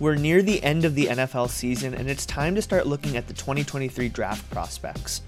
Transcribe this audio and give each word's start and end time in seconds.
We're 0.00 0.14
near 0.14 0.42
the 0.42 0.62
end 0.62 0.84
of 0.84 0.94
the 0.94 1.06
NFL 1.06 1.50
season, 1.50 1.92
and 1.92 2.08
it's 2.08 2.24
time 2.24 2.54
to 2.54 2.62
start 2.62 2.86
looking 2.86 3.16
at 3.16 3.26
the 3.26 3.34
2023 3.34 4.08
draft 4.08 4.48
prospects. 4.48 5.22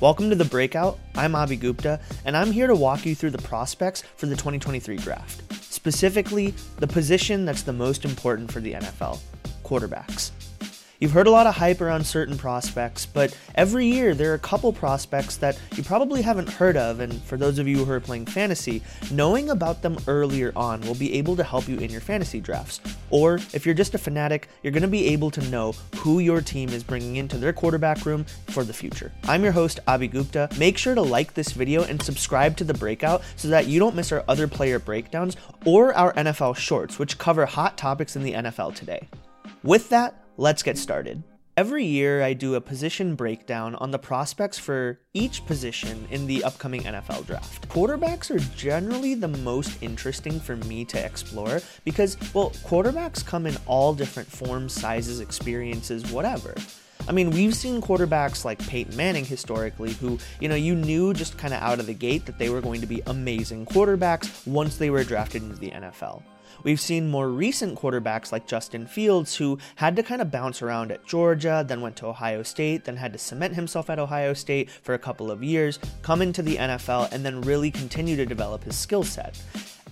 Welcome 0.00 0.30
to 0.30 0.34
The 0.34 0.44
Breakout. 0.44 0.98
I'm 1.14 1.34
Abhi 1.34 1.60
Gupta, 1.60 2.00
and 2.24 2.36
I'm 2.36 2.50
here 2.50 2.66
to 2.66 2.74
walk 2.74 3.06
you 3.06 3.14
through 3.14 3.30
the 3.30 3.38
prospects 3.38 4.02
for 4.16 4.26
the 4.26 4.34
2023 4.34 4.96
draft. 4.96 5.42
Specifically, 5.72 6.54
the 6.78 6.88
position 6.88 7.44
that's 7.44 7.62
the 7.62 7.72
most 7.72 8.04
important 8.04 8.50
for 8.50 8.58
the 8.58 8.72
NFL 8.72 9.20
quarterbacks. 9.62 10.32
You've 10.98 11.12
heard 11.12 11.26
a 11.26 11.30
lot 11.30 11.46
of 11.46 11.54
hype 11.54 11.82
around 11.82 12.06
certain 12.06 12.38
prospects, 12.38 13.04
but 13.04 13.36
every 13.54 13.86
year 13.86 14.14
there 14.14 14.30
are 14.30 14.34
a 14.34 14.38
couple 14.38 14.72
prospects 14.72 15.36
that 15.36 15.60
you 15.74 15.82
probably 15.82 16.22
haven't 16.22 16.48
heard 16.48 16.74
of, 16.74 17.00
and 17.00 17.22
for 17.24 17.36
those 17.36 17.58
of 17.58 17.68
you 17.68 17.84
who 17.84 17.92
are 17.92 18.00
playing 18.00 18.24
fantasy, 18.24 18.80
knowing 19.10 19.50
about 19.50 19.82
them 19.82 19.98
earlier 20.06 20.52
on 20.56 20.80
will 20.80 20.94
be 20.94 21.12
able 21.12 21.36
to 21.36 21.44
help 21.44 21.68
you 21.68 21.76
in 21.78 21.90
your 21.90 22.00
fantasy 22.00 22.40
drafts. 22.40 22.80
Or 23.10 23.34
if 23.52 23.66
you're 23.66 23.74
just 23.74 23.94
a 23.94 23.98
fanatic, 23.98 24.48
you're 24.62 24.72
going 24.72 24.82
to 24.82 24.88
be 24.88 25.08
able 25.08 25.30
to 25.32 25.42
know 25.50 25.72
who 25.96 26.20
your 26.20 26.40
team 26.40 26.70
is 26.70 26.82
bringing 26.82 27.16
into 27.16 27.36
their 27.36 27.52
quarterback 27.52 28.06
room 28.06 28.24
for 28.48 28.64
the 28.64 28.72
future. 28.72 29.12
I'm 29.24 29.42
your 29.42 29.52
host, 29.52 29.80
Abhi 29.86 30.10
Gupta. 30.10 30.48
Make 30.58 30.78
sure 30.78 30.94
to 30.94 31.02
like 31.02 31.34
this 31.34 31.52
video 31.52 31.84
and 31.84 32.02
subscribe 32.02 32.56
to 32.56 32.64
The 32.64 32.74
Breakout 32.74 33.22
so 33.36 33.48
that 33.48 33.66
you 33.66 33.78
don't 33.78 33.94
miss 33.94 34.12
our 34.12 34.24
other 34.28 34.48
player 34.48 34.78
breakdowns 34.78 35.36
or 35.66 35.92
our 35.94 36.14
NFL 36.14 36.56
shorts, 36.56 36.98
which 36.98 37.18
cover 37.18 37.44
hot 37.44 37.76
topics 37.76 38.16
in 38.16 38.22
the 38.22 38.32
NFL 38.32 38.74
today. 38.74 39.06
With 39.62 39.90
that, 39.90 40.22
let's 40.36 40.62
get 40.62 40.78
started. 40.78 41.22
Every 41.56 41.86
year, 41.86 42.22
I 42.22 42.34
do 42.34 42.54
a 42.54 42.60
position 42.60 43.14
breakdown 43.14 43.76
on 43.76 43.90
the 43.90 43.98
prospects 43.98 44.58
for 44.58 45.00
each 45.14 45.46
position 45.46 46.06
in 46.10 46.26
the 46.26 46.44
upcoming 46.44 46.82
NFL 46.82 47.26
draft. 47.26 47.66
Quarterbacks 47.70 48.30
are 48.30 48.54
generally 48.54 49.14
the 49.14 49.28
most 49.28 49.82
interesting 49.82 50.38
for 50.38 50.56
me 50.56 50.84
to 50.84 51.02
explore 51.02 51.62
because, 51.84 52.18
well, 52.34 52.50
quarterbacks 52.50 53.24
come 53.24 53.46
in 53.46 53.56
all 53.64 53.94
different 53.94 54.30
forms, 54.30 54.74
sizes, 54.74 55.20
experiences, 55.20 56.12
whatever. 56.12 56.54
I 57.08 57.12
mean, 57.12 57.30
we've 57.30 57.54
seen 57.54 57.80
quarterbacks 57.80 58.44
like 58.44 58.58
Peyton 58.66 58.94
Manning 58.94 59.24
historically, 59.24 59.94
who, 59.94 60.18
you 60.40 60.50
know, 60.50 60.56
you 60.56 60.74
knew 60.74 61.14
just 61.14 61.38
kind 61.38 61.54
of 61.54 61.62
out 61.62 61.78
of 61.78 61.86
the 61.86 61.94
gate 61.94 62.26
that 62.26 62.38
they 62.38 62.50
were 62.50 62.60
going 62.60 62.82
to 62.82 62.86
be 62.86 63.00
amazing 63.06 63.64
quarterbacks 63.64 64.46
once 64.46 64.76
they 64.76 64.90
were 64.90 65.04
drafted 65.04 65.42
into 65.42 65.56
the 65.56 65.70
NFL. 65.70 66.22
We've 66.62 66.80
seen 66.80 67.10
more 67.10 67.28
recent 67.28 67.78
quarterbacks 67.78 68.32
like 68.32 68.46
Justin 68.46 68.86
Fields, 68.86 69.36
who 69.36 69.58
had 69.76 69.96
to 69.96 70.02
kind 70.02 70.20
of 70.20 70.30
bounce 70.30 70.62
around 70.62 70.90
at 70.90 71.06
Georgia, 71.06 71.64
then 71.66 71.80
went 71.80 71.96
to 71.96 72.06
Ohio 72.06 72.42
State, 72.42 72.84
then 72.84 72.96
had 72.96 73.12
to 73.12 73.18
cement 73.18 73.54
himself 73.54 73.90
at 73.90 73.98
Ohio 73.98 74.34
State 74.34 74.70
for 74.70 74.94
a 74.94 74.98
couple 74.98 75.30
of 75.30 75.42
years, 75.42 75.78
come 76.02 76.22
into 76.22 76.42
the 76.42 76.56
NFL, 76.56 77.12
and 77.12 77.24
then 77.24 77.40
really 77.42 77.70
continue 77.70 78.16
to 78.16 78.26
develop 78.26 78.64
his 78.64 78.76
skill 78.76 79.04
set. 79.04 79.40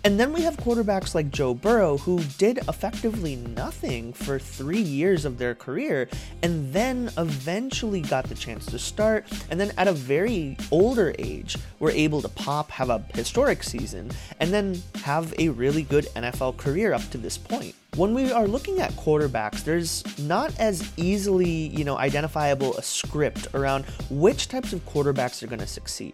And 0.05 0.21
then 0.21 0.35
we 0.35 0.43
have 0.43 0.59
quarterbacks 0.59 1.15
like 1.15 1.31
Joe 1.31 1.55
Burrow, 1.55 1.97
who 1.97 2.23
did 2.37 2.59
effectively 2.69 3.37
nothing 3.37 4.13
for 4.13 4.39
three 4.39 4.83
years 4.83 5.25
of 5.25 5.39
their 5.39 5.55
career, 5.55 6.11
and 6.43 6.71
then 6.75 7.11
eventually 7.17 8.03
got 8.03 8.29
the 8.29 8.35
chance 8.35 8.67
to 8.67 8.79
start, 8.79 9.25
and 9.51 9.59
then 9.59 9.73
at 9.79 9.89
a 9.89 9.93
very 9.93 10.59
older 10.71 11.15
age, 11.19 11.57
were 11.79 11.91
able 11.91 12.21
to 12.21 12.29
pop, 12.29 12.71
have 12.71 12.91
a 12.91 12.99
historic 13.15 13.63
season, 13.63 14.11
and 14.41 14.53
then 14.53 14.83
have 14.97 15.33
a 15.39 15.49
really 15.49 15.85
good 15.85 16.05
NFL 16.15 16.59
career 16.59 16.93
up 16.93 17.09
to 17.09 17.17
this 17.17 17.39
point 17.39 17.75
when 17.97 18.13
we 18.13 18.33
are 18.33 18.49
looking 18.49 18.81
at 18.81 18.91
quarterbacks, 18.93 19.63
there's 19.63 20.03
not 20.19 20.53
as 20.59 20.93
easily, 20.97 21.49
you 21.49 21.85
know, 21.85 21.97
identifiable 21.97 22.77
a 22.77 22.83
script 22.83 23.47
around 23.55 23.85
which 24.11 24.49
types 24.49 24.73
of 24.73 24.85
quarterbacks 24.85 25.43
are 25.43 25.47
going 25.47 25.61
to 25.61 25.67
succeed. 25.67 26.13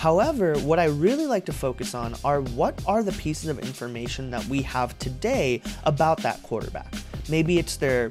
However, 0.00 0.58
what 0.60 0.78
I 0.78 0.86
really 0.86 1.26
like 1.26 1.44
to 1.44 1.52
focus 1.52 1.94
on 1.94 2.14
are 2.24 2.40
what 2.40 2.82
are 2.86 3.02
the 3.02 3.12
pieces 3.12 3.50
of 3.50 3.58
information 3.58 4.30
that 4.30 4.42
we 4.46 4.62
have 4.62 4.98
today 4.98 5.60
about 5.84 6.22
that 6.22 6.42
quarterback. 6.42 6.94
Maybe 7.28 7.58
it's 7.58 7.76
their 7.76 8.10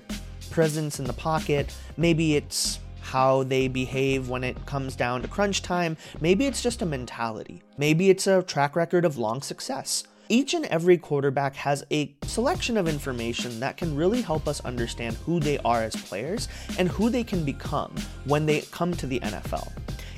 presence 0.51 0.99
in 0.99 1.05
the 1.05 1.13
pocket, 1.13 1.73
maybe 1.97 2.35
it's 2.35 2.77
how 3.01 3.41
they 3.41 3.67
behave 3.67 4.29
when 4.29 4.43
it 4.43 4.63
comes 4.67 4.95
down 4.95 5.23
to 5.23 5.27
crunch 5.27 5.63
time, 5.63 5.97
maybe 6.21 6.45
it's 6.45 6.61
just 6.61 6.83
a 6.83 6.85
mentality, 6.85 7.63
maybe 7.79 8.11
it's 8.11 8.27
a 8.27 8.43
track 8.43 8.75
record 8.75 9.03
of 9.03 9.17
long 9.17 9.41
success. 9.41 10.03
Each 10.31 10.53
and 10.53 10.65
every 10.65 10.99
quarterback 10.99 11.55
has 11.55 11.83
a 11.89 12.13
selection 12.21 12.77
of 12.77 12.87
information 12.87 13.59
that 13.61 13.77
can 13.77 13.95
really 13.95 14.21
help 14.21 14.47
us 14.47 14.63
understand 14.63 15.15
who 15.25 15.39
they 15.39 15.57
are 15.65 15.81
as 15.81 15.95
players 15.95 16.49
and 16.77 16.87
who 16.87 17.09
they 17.09 17.23
can 17.23 17.43
become 17.43 17.95
when 18.25 18.45
they 18.45 18.61
come 18.61 18.93
to 18.93 19.07
the 19.07 19.19
NFL. 19.21 19.71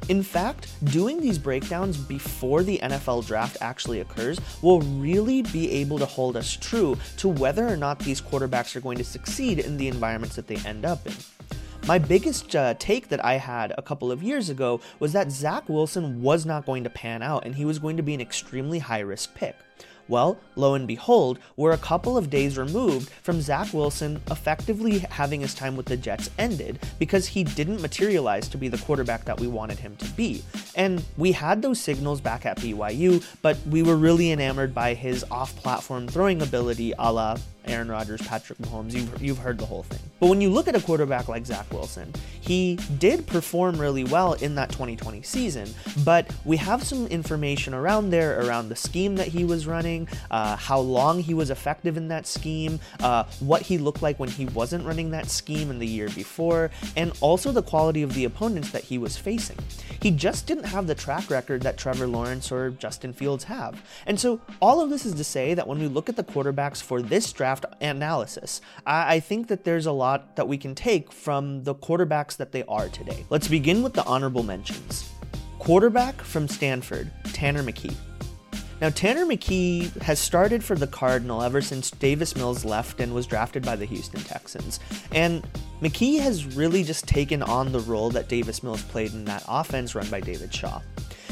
In 0.09 0.23
fact, 0.23 0.67
doing 0.85 1.21
these 1.21 1.37
breakdowns 1.37 1.97
before 1.97 2.63
the 2.63 2.79
NFL 2.79 3.25
draft 3.27 3.57
actually 3.61 3.99
occurs 3.99 4.39
will 4.61 4.81
really 4.81 5.41
be 5.43 5.71
able 5.71 5.99
to 5.99 6.05
hold 6.05 6.35
us 6.35 6.57
true 6.57 6.97
to 7.17 7.29
whether 7.29 7.67
or 7.67 7.77
not 7.77 7.99
these 7.99 8.21
quarterbacks 8.21 8.75
are 8.75 8.81
going 8.81 8.97
to 8.97 9.03
succeed 9.03 9.59
in 9.59 9.77
the 9.77 9.87
environments 9.87 10.35
that 10.35 10.47
they 10.47 10.57
end 10.67 10.85
up 10.85 11.05
in. 11.05 11.13
My 11.87 11.97
biggest 11.97 12.55
uh, 12.55 12.75
take 12.77 13.09
that 13.09 13.23
I 13.25 13.35
had 13.35 13.73
a 13.77 13.81
couple 13.81 14.11
of 14.11 14.21
years 14.21 14.49
ago 14.49 14.81
was 14.99 15.13
that 15.13 15.31
Zach 15.31 15.67
Wilson 15.67 16.21
was 16.21 16.45
not 16.45 16.65
going 16.65 16.83
to 16.83 16.89
pan 16.89 17.23
out 17.23 17.45
and 17.45 17.55
he 17.55 17.65
was 17.65 17.79
going 17.79 17.97
to 17.97 18.03
be 18.03 18.13
an 18.13 18.21
extremely 18.21 18.79
high 18.79 18.99
risk 18.99 19.33
pick. 19.33 19.55
Well, 20.11 20.37
lo 20.57 20.73
and 20.73 20.85
behold, 20.85 21.39
we're 21.55 21.71
a 21.71 21.77
couple 21.77 22.17
of 22.17 22.29
days 22.29 22.57
removed 22.57 23.09
from 23.23 23.39
Zach 23.39 23.73
Wilson 23.73 24.21
effectively 24.29 24.99
having 24.99 25.39
his 25.39 25.53
time 25.53 25.77
with 25.77 25.85
the 25.85 25.95
Jets 25.95 26.29
ended 26.37 26.79
because 26.99 27.27
he 27.27 27.45
didn't 27.45 27.81
materialize 27.81 28.49
to 28.49 28.57
be 28.57 28.67
the 28.67 28.77
quarterback 28.79 29.23
that 29.23 29.39
we 29.39 29.47
wanted 29.47 29.79
him 29.79 29.95
to 29.95 30.09
be. 30.09 30.43
And 30.75 31.01
we 31.15 31.31
had 31.31 31.61
those 31.61 31.79
signals 31.79 32.19
back 32.19 32.45
at 32.45 32.57
BYU, 32.57 33.23
but 33.41 33.57
we 33.67 33.83
were 33.83 33.95
really 33.95 34.33
enamored 34.33 34.75
by 34.75 34.95
his 34.95 35.23
off 35.31 35.55
platform 35.55 36.09
throwing 36.09 36.41
ability 36.41 36.93
a 36.99 37.13
la 37.13 37.37
Aaron 37.65 37.89
Rodgers, 37.89 38.21
Patrick 38.21 38.59
Mahomes. 38.59 38.93
You've, 38.93 39.21
you've 39.21 39.37
heard 39.37 39.57
the 39.57 39.65
whole 39.65 39.83
thing. 39.83 39.99
But 40.19 40.27
when 40.27 40.41
you 40.41 40.49
look 40.49 40.67
at 40.67 40.75
a 40.75 40.81
quarterback 40.81 41.27
like 41.27 41.45
Zach 41.45 41.71
Wilson, 41.71 42.11
he 42.39 42.77
did 42.97 43.27
perform 43.27 43.79
really 43.79 44.03
well 44.03 44.33
in 44.33 44.55
that 44.55 44.69
2020 44.71 45.21
season, 45.21 45.69
but 46.03 46.29
we 46.45 46.57
have 46.57 46.83
some 46.83 47.07
information 47.07 47.73
around 47.73 48.09
there 48.09 48.41
around 48.41 48.69
the 48.69 48.75
scheme 48.75 49.15
that 49.17 49.27
he 49.27 49.45
was 49.45 49.67
running, 49.67 50.00
uh, 50.29 50.55
how 50.55 50.79
long 50.79 51.19
he 51.19 51.33
was 51.33 51.49
effective 51.49 51.97
in 51.97 52.07
that 52.07 52.25
scheme, 52.25 52.79
uh, 52.99 53.25
what 53.39 53.61
he 53.61 53.77
looked 53.77 54.01
like 54.01 54.19
when 54.19 54.29
he 54.29 54.45
wasn't 54.47 54.85
running 54.85 55.11
that 55.11 55.29
scheme 55.29 55.69
in 55.69 55.79
the 55.79 55.87
year 55.87 56.09
before, 56.09 56.71
and 56.95 57.11
also 57.21 57.51
the 57.51 57.63
quality 57.63 58.01
of 58.01 58.13
the 58.13 58.25
opponents 58.25 58.71
that 58.71 58.83
he 58.83 58.97
was 58.97 59.17
facing. 59.17 59.57
He 60.01 60.11
just 60.11 60.47
didn't 60.47 60.65
have 60.65 60.87
the 60.87 60.95
track 60.95 61.29
record 61.29 61.61
that 61.61 61.77
Trevor 61.77 62.07
Lawrence 62.07 62.51
or 62.51 62.71
Justin 62.71 63.13
Fields 63.13 63.43
have. 63.43 63.81
And 64.07 64.19
so, 64.19 64.41
all 64.59 64.81
of 64.81 64.89
this 64.89 65.05
is 65.05 65.13
to 65.13 65.23
say 65.23 65.53
that 65.53 65.67
when 65.67 65.79
we 65.79 65.87
look 65.87 66.09
at 66.09 66.15
the 66.15 66.23
quarterbacks 66.23 66.81
for 66.81 67.01
this 67.01 67.31
draft, 67.31 67.51
draft 67.51 67.65
analysis. 67.81 68.61
I, 68.85 69.15
I 69.15 69.19
think 69.19 69.47
that 69.47 69.63
there's 69.63 69.85
a 69.85 69.91
lot 69.91 70.35
that 70.35 70.47
we 70.47 70.57
can 70.57 70.75
take 70.75 71.11
from 71.11 71.63
the 71.63 71.75
quarterbacks 71.75 72.37
that 72.37 72.51
they 72.51 72.63
are 72.63 72.87
today. 72.89 73.25
Let's 73.29 73.47
begin 73.47 73.83
with 73.83 73.93
the 73.93 74.05
honorable 74.05 74.43
mentions. 74.43 75.09
Quarterback 75.59 76.21
from 76.21 76.47
Stanford, 76.47 77.11
Tanner 77.33 77.63
McKee. 77.63 77.95
Now, 78.81 78.89
Tanner 78.89 79.27
McKee 79.27 79.95
has 80.01 80.19
started 80.19 80.63
for 80.63 80.75
the 80.75 80.87
Cardinal 80.87 81.43
ever 81.43 81.61
since 81.61 81.91
Davis 81.91 82.35
Mills 82.35 82.65
left 82.65 82.99
and 82.99 83.13
was 83.13 83.27
drafted 83.27 83.63
by 83.63 83.75
the 83.75 83.85
Houston 83.85 84.21
Texans. 84.21 84.79
And 85.11 85.47
McKee 85.83 86.19
has 86.19 86.55
really 86.55 86.83
just 86.83 87.07
taken 87.07 87.43
on 87.43 87.71
the 87.71 87.79
role 87.81 88.09
that 88.09 88.27
Davis 88.27 88.63
Mills 88.63 88.81
played 88.81 89.13
in 89.13 89.23
that 89.25 89.43
offense 89.47 89.93
run 89.93 90.09
by 90.09 90.19
David 90.19 90.51
Shaw. 90.51 90.81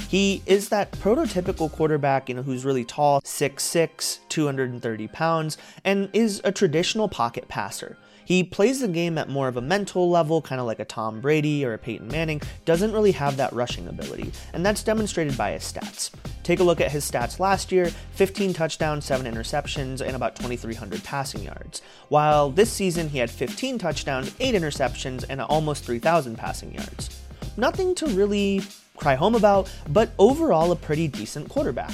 He 0.07 0.41
is 0.45 0.69
that 0.69 0.91
prototypical 0.93 1.71
quarterback, 1.71 2.29
you 2.29 2.35
know, 2.35 2.41
who's 2.41 2.65
really 2.65 2.85
tall, 2.85 3.21
6'6, 3.21 4.19
230 4.29 5.07
pounds, 5.09 5.57
and 5.83 6.09
is 6.13 6.41
a 6.43 6.51
traditional 6.51 7.09
pocket 7.09 7.47
passer. 7.47 7.97
He 8.29 8.43
plays 8.43 8.79
the 8.79 8.87
game 8.87 9.17
at 9.17 9.27
more 9.27 9.47
of 9.47 9.57
a 9.57 9.61
mental 9.61 10.07
level, 10.07 10.39
kind 10.39 10.61
of 10.61 10.67
like 10.67 10.79
a 10.79 10.85
Tom 10.85 11.19
Brady 11.19 11.65
or 11.65 11.73
a 11.73 11.79
Peyton 11.79 12.09
Manning, 12.09 12.43
doesn't 12.63 12.91
really 12.91 13.13
have 13.13 13.37
that 13.37 13.51
rushing 13.53 13.87
ability, 13.87 14.31
and 14.53 14.63
that's 14.63 14.83
demonstrated 14.83 15.35
by 15.35 15.53
his 15.53 15.63
stats. 15.63 16.11
Take 16.43 16.59
a 16.59 16.63
look 16.63 16.79
at 16.79 16.91
his 16.91 17.09
stats 17.09 17.39
last 17.39 17.71
year 17.71 17.89
15 18.11 18.53
touchdowns, 18.53 19.05
7 19.05 19.25
interceptions, 19.25 20.01
and 20.01 20.15
about 20.15 20.35
2,300 20.35 21.03
passing 21.03 21.41
yards. 21.41 21.81
While 22.09 22.51
this 22.51 22.71
season 22.71 23.09
he 23.09 23.17
had 23.17 23.31
15 23.31 23.79
touchdowns, 23.79 24.35
8 24.39 24.53
interceptions, 24.53 25.25
and 25.27 25.41
almost 25.41 25.83
3,000 25.83 26.37
passing 26.37 26.75
yards. 26.75 27.09
Nothing 27.57 27.95
to 27.95 28.05
really 28.09 28.61
cry 28.99 29.15
home 29.15 29.35
about, 29.35 29.71
but 29.89 30.11
overall 30.19 30.71
a 30.71 30.75
pretty 30.75 31.07
decent 31.07 31.49
quarterback. 31.49 31.93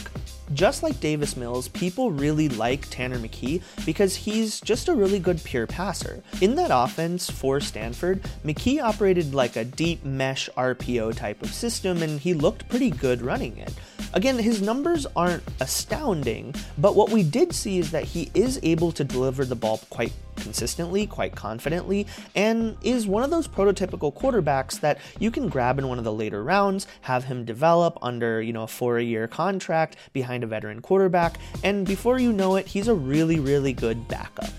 Just 0.54 0.84
like 0.84 1.00
Davis 1.00 1.36
Mills, 1.36 1.68
people 1.68 2.12
really 2.12 2.50
like 2.50 2.88
Tanner 2.90 3.18
McKee 3.18 3.64
because 3.86 4.16
he's 4.16 4.62
just 4.62 4.88
a 4.88 4.94
really 4.94 5.18
good 5.18 5.44
pure 5.44 5.66
passer. 5.66 6.22
In 6.40 6.56
that 6.56 6.70
offense 6.72 7.30
for 7.30 7.60
Stanford, 7.60 8.22
McKee 8.46 8.82
operated 8.82 9.34
like 9.34 9.56
a 9.56 9.66
deep 9.66 10.06
mesh 10.06 10.48
RPO 10.56 11.16
type 11.16 11.42
of 11.42 11.54
system 11.54 12.04
and 12.04 12.20
he 12.20 12.34
looked 12.34 12.70
pretty 12.70 12.92
good 12.92 13.22
running 13.22 13.58
it. 13.58 13.74
Again, 14.14 14.38
his 14.38 14.62
numbers 14.62 15.06
aren't 15.16 15.44
astounding, 15.60 16.54
but 16.78 16.96
what 16.96 17.10
we 17.10 17.24
did 17.24 17.54
see 17.54 17.80
is 17.80 17.92
that 17.92 18.04
he 18.04 18.30
is 18.34 18.60
able 18.64 18.92
to 18.94 19.04
deliver 19.04 19.46
the 19.46 19.56
ball 19.56 19.82
quite 19.90 20.14
consistently, 20.38 21.08
quite 21.08 21.36
confidently, 21.36 22.08
and 22.36 22.78
is 22.82 23.08
one 23.08 23.24
of 23.24 23.30
those 23.30 23.48
prototypical 23.48 24.14
quarterbacks 24.14 24.80
that 24.80 25.00
you 25.20 25.32
can 25.32 25.50
grab 25.50 25.80
in 25.80 25.88
one 25.88 25.98
of 25.98 26.04
the 26.04 26.14
later 26.14 26.44
rounds, 26.44 26.88
have 27.02 27.26
him 27.26 27.46
develop 27.46 27.98
under, 28.02 28.42
you 28.42 28.54
know, 28.54 28.64
a 28.64 28.68
four 28.68 29.00
year 29.00 29.28
contract 29.28 29.96
behind 30.14 30.35
a 30.44 30.48
veteran 30.48 30.82
quarterback, 30.82 31.40
and 31.64 31.86
before 31.86 32.20
you 32.20 32.32
know 32.34 32.56
it, 32.56 32.68
he's 32.68 32.88
a 32.88 32.94
really, 32.94 33.40
really 33.40 33.74
good 33.74 34.08
backup. 34.08 34.50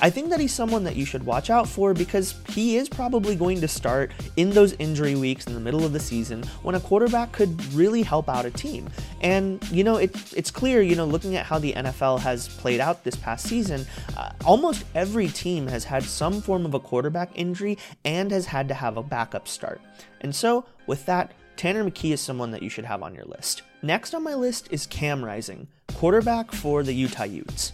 I 0.00 0.10
think 0.10 0.30
that 0.30 0.40
he's 0.40 0.52
someone 0.52 0.84
that 0.84 0.96
you 0.96 1.04
should 1.04 1.24
watch 1.24 1.50
out 1.50 1.68
for 1.68 1.94
because 1.94 2.34
he 2.50 2.76
is 2.76 2.88
probably 2.88 3.36
going 3.36 3.60
to 3.60 3.68
start 3.68 4.12
in 4.36 4.50
those 4.50 4.72
injury 4.74 5.14
weeks 5.14 5.46
in 5.46 5.54
the 5.54 5.60
middle 5.60 5.84
of 5.84 5.92
the 5.92 6.00
season 6.00 6.42
when 6.62 6.74
a 6.74 6.80
quarterback 6.80 7.32
could 7.32 7.64
really 7.72 8.02
help 8.02 8.28
out 8.28 8.44
a 8.44 8.50
team. 8.50 8.90
And, 9.20 9.62
you 9.70 9.84
know, 9.84 9.96
it, 9.96 10.10
it's 10.34 10.50
clear, 10.50 10.82
you 10.82 10.96
know, 10.96 11.04
looking 11.04 11.36
at 11.36 11.46
how 11.46 11.58
the 11.58 11.72
NFL 11.72 12.20
has 12.20 12.48
played 12.48 12.80
out 12.80 13.04
this 13.04 13.16
past 13.16 13.46
season, 13.46 13.86
uh, 14.16 14.32
almost 14.44 14.84
every 14.94 15.28
team 15.28 15.68
has 15.68 15.84
had 15.84 16.02
some 16.02 16.42
form 16.42 16.66
of 16.66 16.74
a 16.74 16.80
quarterback 16.80 17.30
injury 17.34 17.78
and 18.04 18.30
has 18.30 18.46
had 18.46 18.68
to 18.68 18.74
have 18.74 18.96
a 18.96 19.02
backup 19.02 19.46
start. 19.46 19.80
And 20.20 20.34
so, 20.34 20.64
with 20.86 21.06
that, 21.06 21.32
Tanner 21.56 21.84
McKee 21.84 22.12
is 22.12 22.20
someone 22.20 22.50
that 22.50 22.62
you 22.62 22.68
should 22.68 22.84
have 22.84 23.02
on 23.02 23.14
your 23.14 23.24
list. 23.24 23.62
Next 23.82 24.14
on 24.14 24.22
my 24.22 24.34
list 24.34 24.68
is 24.70 24.86
Cam 24.86 25.24
Rising, 25.24 25.68
quarterback 25.94 26.52
for 26.52 26.82
the 26.82 26.92
Utah 26.92 27.24
Utes. 27.24 27.72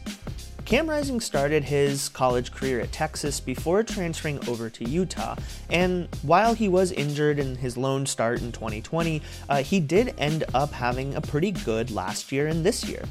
Cam 0.64 0.88
Rising 0.88 1.18
started 1.18 1.64
his 1.64 2.08
college 2.10 2.52
career 2.52 2.80
at 2.80 2.92
Texas 2.92 3.40
before 3.40 3.82
transferring 3.82 4.46
over 4.48 4.70
to 4.70 4.88
Utah, 4.88 5.34
and 5.70 6.08
while 6.22 6.54
he 6.54 6.68
was 6.68 6.92
injured 6.92 7.38
in 7.38 7.56
his 7.56 7.76
lone 7.76 8.06
start 8.06 8.40
in 8.40 8.52
2020, 8.52 9.22
uh, 9.48 9.62
he 9.62 9.80
did 9.80 10.14
end 10.18 10.44
up 10.54 10.70
having 10.72 11.14
a 11.14 11.20
pretty 11.20 11.50
good 11.50 11.90
last 11.90 12.30
year 12.30 12.46
and 12.46 12.64
this 12.64 12.84
year. 12.84 13.02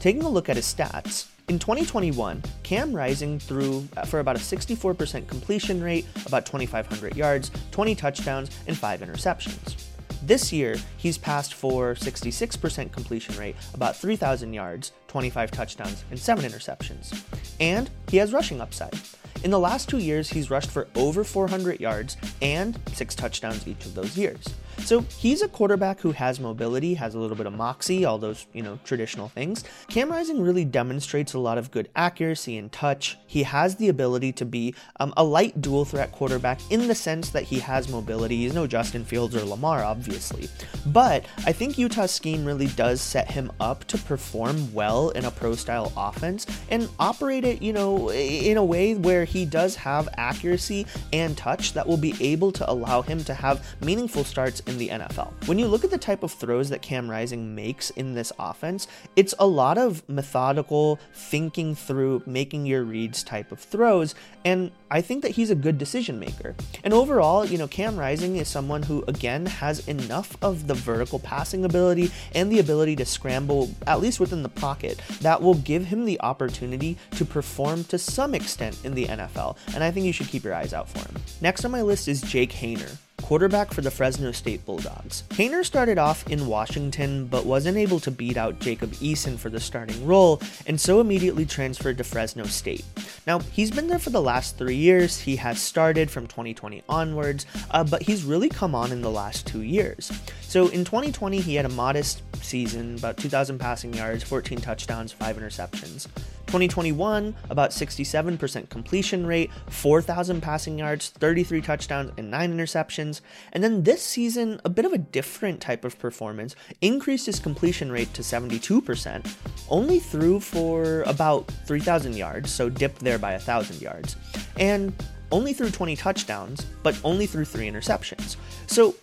Taking 0.00 0.22
a 0.22 0.28
look 0.28 0.48
at 0.48 0.56
his 0.56 0.72
stats, 0.72 1.26
in 1.48 1.58
2021, 1.58 2.42
Cam 2.62 2.94
Rising 2.94 3.38
threw 3.38 3.82
for 4.06 4.20
about 4.20 4.36
a 4.36 4.38
64% 4.38 5.26
completion 5.26 5.82
rate, 5.82 6.06
about 6.24 6.46
2,500 6.46 7.16
yards, 7.16 7.50
20 7.72 7.94
touchdowns, 7.94 8.50
and 8.66 8.78
5 8.78 9.00
interceptions. 9.00 9.91
This 10.24 10.52
year, 10.52 10.76
he's 10.98 11.18
passed 11.18 11.52
for 11.54 11.94
66% 11.94 12.92
completion 12.92 13.36
rate, 13.36 13.56
about 13.74 13.96
3,000 13.96 14.52
yards, 14.52 14.92
25 15.08 15.50
touchdowns, 15.50 16.04
and 16.10 16.18
7 16.18 16.44
interceptions. 16.44 17.24
And 17.58 17.90
he 18.08 18.18
has 18.18 18.32
rushing 18.32 18.60
upside. 18.60 18.94
In 19.42 19.50
the 19.50 19.58
last 19.58 19.88
two 19.88 19.98
years, 19.98 20.28
he's 20.28 20.48
rushed 20.48 20.70
for 20.70 20.86
over 20.94 21.24
400 21.24 21.80
yards 21.80 22.16
and 22.40 22.78
6 22.92 23.14
touchdowns 23.16 23.66
each 23.66 23.84
of 23.84 23.96
those 23.96 24.16
years. 24.16 24.44
So 24.84 25.00
he's 25.18 25.42
a 25.42 25.48
quarterback 25.48 26.00
who 26.00 26.10
has 26.12 26.40
mobility, 26.40 26.94
has 26.94 27.14
a 27.14 27.18
little 27.18 27.36
bit 27.36 27.46
of 27.46 27.52
moxie, 27.52 28.04
all 28.04 28.18
those, 28.18 28.46
you 28.52 28.62
know, 28.62 28.78
traditional 28.84 29.28
things. 29.28 29.64
Cam 29.88 30.10
Rising 30.10 30.42
really 30.42 30.64
demonstrates 30.64 31.34
a 31.34 31.38
lot 31.38 31.56
of 31.56 31.70
good 31.70 31.88
accuracy 31.94 32.58
and 32.58 32.70
touch. 32.72 33.16
He 33.26 33.44
has 33.44 33.76
the 33.76 33.88
ability 33.88 34.32
to 34.32 34.44
be 34.44 34.74
um, 34.98 35.14
a 35.16 35.24
light 35.24 35.62
dual 35.62 35.84
threat 35.84 36.10
quarterback 36.12 36.60
in 36.70 36.88
the 36.88 36.94
sense 36.94 37.30
that 37.30 37.44
he 37.44 37.60
has 37.60 37.88
mobility. 37.88 38.38
He's 38.38 38.54
no 38.54 38.66
Justin 38.66 39.04
Fields 39.04 39.36
or 39.36 39.44
Lamar, 39.44 39.84
obviously. 39.84 40.48
But 40.86 41.24
I 41.46 41.52
think 41.52 41.78
Utah's 41.78 42.10
scheme 42.10 42.44
really 42.44 42.66
does 42.66 43.00
set 43.00 43.30
him 43.30 43.52
up 43.60 43.84
to 43.84 43.98
perform 43.98 44.74
well 44.74 45.10
in 45.10 45.24
a 45.24 45.30
pro 45.30 45.54
style 45.54 45.92
offense 45.96 46.44
and 46.70 46.88
operate 46.98 47.44
it, 47.44 47.62
you 47.62 47.72
know, 47.72 48.10
in 48.10 48.56
a 48.56 48.64
way 48.64 48.94
where 48.94 49.24
he 49.24 49.44
does 49.44 49.76
have 49.76 50.08
accuracy 50.16 50.86
and 51.12 51.36
touch 51.36 51.72
that 51.74 51.86
will 51.86 51.96
be 51.96 52.14
able 52.20 52.50
to 52.52 52.68
allow 52.70 53.00
him 53.00 53.22
to 53.24 53.34
have 53.34 53.64
meaningful 53.80 54.24
starts 54.24 54.60
in 54.72 54.78
the 54.78 54.88
NFL. 54.88 55.32
When 55.46 55.58
you 55.58 55.68
look 55.68 55.84
at 55.84 55.90
the 55.90 55.98
type 55.98 56.22
of 56.22 56.32
throws 56.32 56.70
that 56.70 56.82
Cam 56.82 57.10
Rising 57.10 57.54
makes 57.54 57.90
in 57.90 58.14
this 58.14 58.32
offense, 58.38 58.88
it's 59.14 59.34
a 59.38 59.46
lot 59.46 59.78
of 59.78 60.06
methodical, 60.08 60.98
thinking 61.14 61.74
through, 61.74 62.22
making 62.26 62.66
your 62.66 62.82
reads 62.82 63.22
type 63.22 63.52
of 63.52 63.60
throws, 63.60 64.14
and 64.44 64.72
I 64.90 65.00
think 65.00 65.22
that 65.22 65.32
he's 65.32 65.50
a 65.50 65.54
good 65.54 65.78
decision 65.78 66.18
maker. 66.18 66.54
And 66.84 66.92
overall, 66.92 67.44
you 67.44 67.58
know, 67.58 67.68
Cam 67.68 67.96
Rising 67.96 68.36
is 68.36 68.48
someone 68.48 68.82
who, 68.82 69.04
again, 69.06 69.46
has 69.46 69.86
enough 69.88 70.36
of 70.42 70.66
the 70.66 70.74
vertical 70.74 71.18
passing 71.18 71.64
ability 71.64 72.10
and 72.34 72.50
the 72.50 72.58
ability 72.58 72.96
to 72.96 73.04
scramble, 73.04 73.70
at 73.86 74.00
least 74.00 74.20
within 74.20 74.42
the 74.42 74.48
pocket, 74.48 75.00
that 75.20 75.40
will 75.40 75.54
give 75.54 75.86
him 75.86 76.04
the 76.04 76.20
opportunity 76.20 76.96
to 77.12 77.24
perform 77.24 77.84
to 77.84 77.98
some 77.98 78.34
extent 78.34 78.78
in 78.84 78.94
the 78.94 79.06
NFL. 79.06 79.56
And 79.74 79.84
I 79.84 79.90
think 79.90 80.06
you 80.06 80.12
should 80.12 80.28
keep 80.28 80.44
your 80.44 80.54
eyes 80.54 80.72
out 80.72 80.88
for 80.88 80.98
him. 80.98 81.22
Next 81.40 81.64
on 81.64 81.70
my 81.70 81.82
list 81.82 82.08
is 82.08 82.20
Jake 82.20 82.52
Haener 82.52 82.98
quarterback 83.22 83.72
for 83.72 83.80
the 83.80 83.90
Fresno 83.90 84.32
State 84.32 84.66
Bulldogs. 84.66 85.24
Haener 85.30 85.64
started 85.64 85.96
off 85.96 86.26
in 86.28 86.46
Washington 86.46 87.26
but 87.26 87.46
wasn't 87.46 87.76
able 87.76 88.00
to 88.00 88.10
beat 88.10 88.36
out 88.36 88.58
Jacob 88.58 88.90
Eason 88.94 89.38
for 89.38 89.48
the 89.48 89.60
starting 89.60 90.06
role 90.06 90.40
and 90.66 90.80
so 90.80 91.00
immediately 91.00 91.46
transferred 91.46 91.98
to 91.98 92.04
Fresno 92.04 92.44
State. 92.44 92.84
Now, 93.26 93.38
he's 93.38 93.70
been 93.70 93.86
there 93.86 93.98
for 93.98 94.10
the 94.10 94.20
last 94.20 94.58
three 94.58 94.76
years, 94.76 95.20
he 95.20 95.36
has 95.36 95.60
started 95.60 96.10
from 96.10 96.26
2020 96.26 96.82
onwards, 96.88 97.46
uh, 97.70 97.84
but 97.84 98.02
he's 98.02 98.24
really 98.24 98.48
come 98.48 98.74
on 98.74 98.92
in 98.92 99.00
the 99.00 99.10
last 99.10 99.46
two 99.46 99.62
years. 99.62 100.12
So 100.42 100.68
in 100.68 100.84
2020, 100.84 101.40
he 101.40 101.54
had 101.54 101.64
a 101.64 101.70
modest 101.70 102.22
season, 102.42 102.96
about 102.96 103.16
2,000 103.16 103.58
passing 103.58 103.94
yards, 103.94 104.22
14 104.24 104.60
touchdowns, 104.60 105.12
5 105.12 105.36
interceptions. 105.36 106.08
2021, 106.52 107.34
about 107.48 107.70
67% 107.70 108.68
completion 108.68 109.26
rate, 109.26 109.50
4,000 109.70 110.42
passing 110.42 110.78
yards, 110.78 111.08
33 111.08 111.62
touchdowns, 111.62 112.12
and 112.18 112.30
9 112.30 112.58
interceptions. 112.58 113.22
And 113.54 113.64
then 113.64 113.84
this 113.84 114.02
season, 114.02 114.60
a 114.62 114.68
bit 114.68 114.84
of 114.84 114.92
a 114.92 114.98
different 114.98 115.62
type 115.62 115.82
of 115.82 115.98
performance, 115.98 116.54
increased 116.82 117.24
his 117.24 117.40
completion 117.40 117.90
rate 117.90 118.12
to 118.12 118.20
72%, 118.20 119.34
only 119.70 119.98
threw 119.98 120.40
for 120.40 121.00
about 121.04 121.50
3,000 121.66 122.14
yards, 122.16 122.52
so 122.52 122.68
dipped 122.68 122.98
there 122.98 123.18
by 123.18 123.32
1,000 123.32 123.80
yards, 123.80 124.16
and 124.58 124.92
only 125.30 125.54
threw 125.54 125.70
20 125.70 125.96
touchdowns, 125.96 126.66
but 126.82 126.94
only 127.02 127.24
threw 127.24 127.46
3 127.46 127.66
interceptions. 127.66 128.36
So 128.66 128.94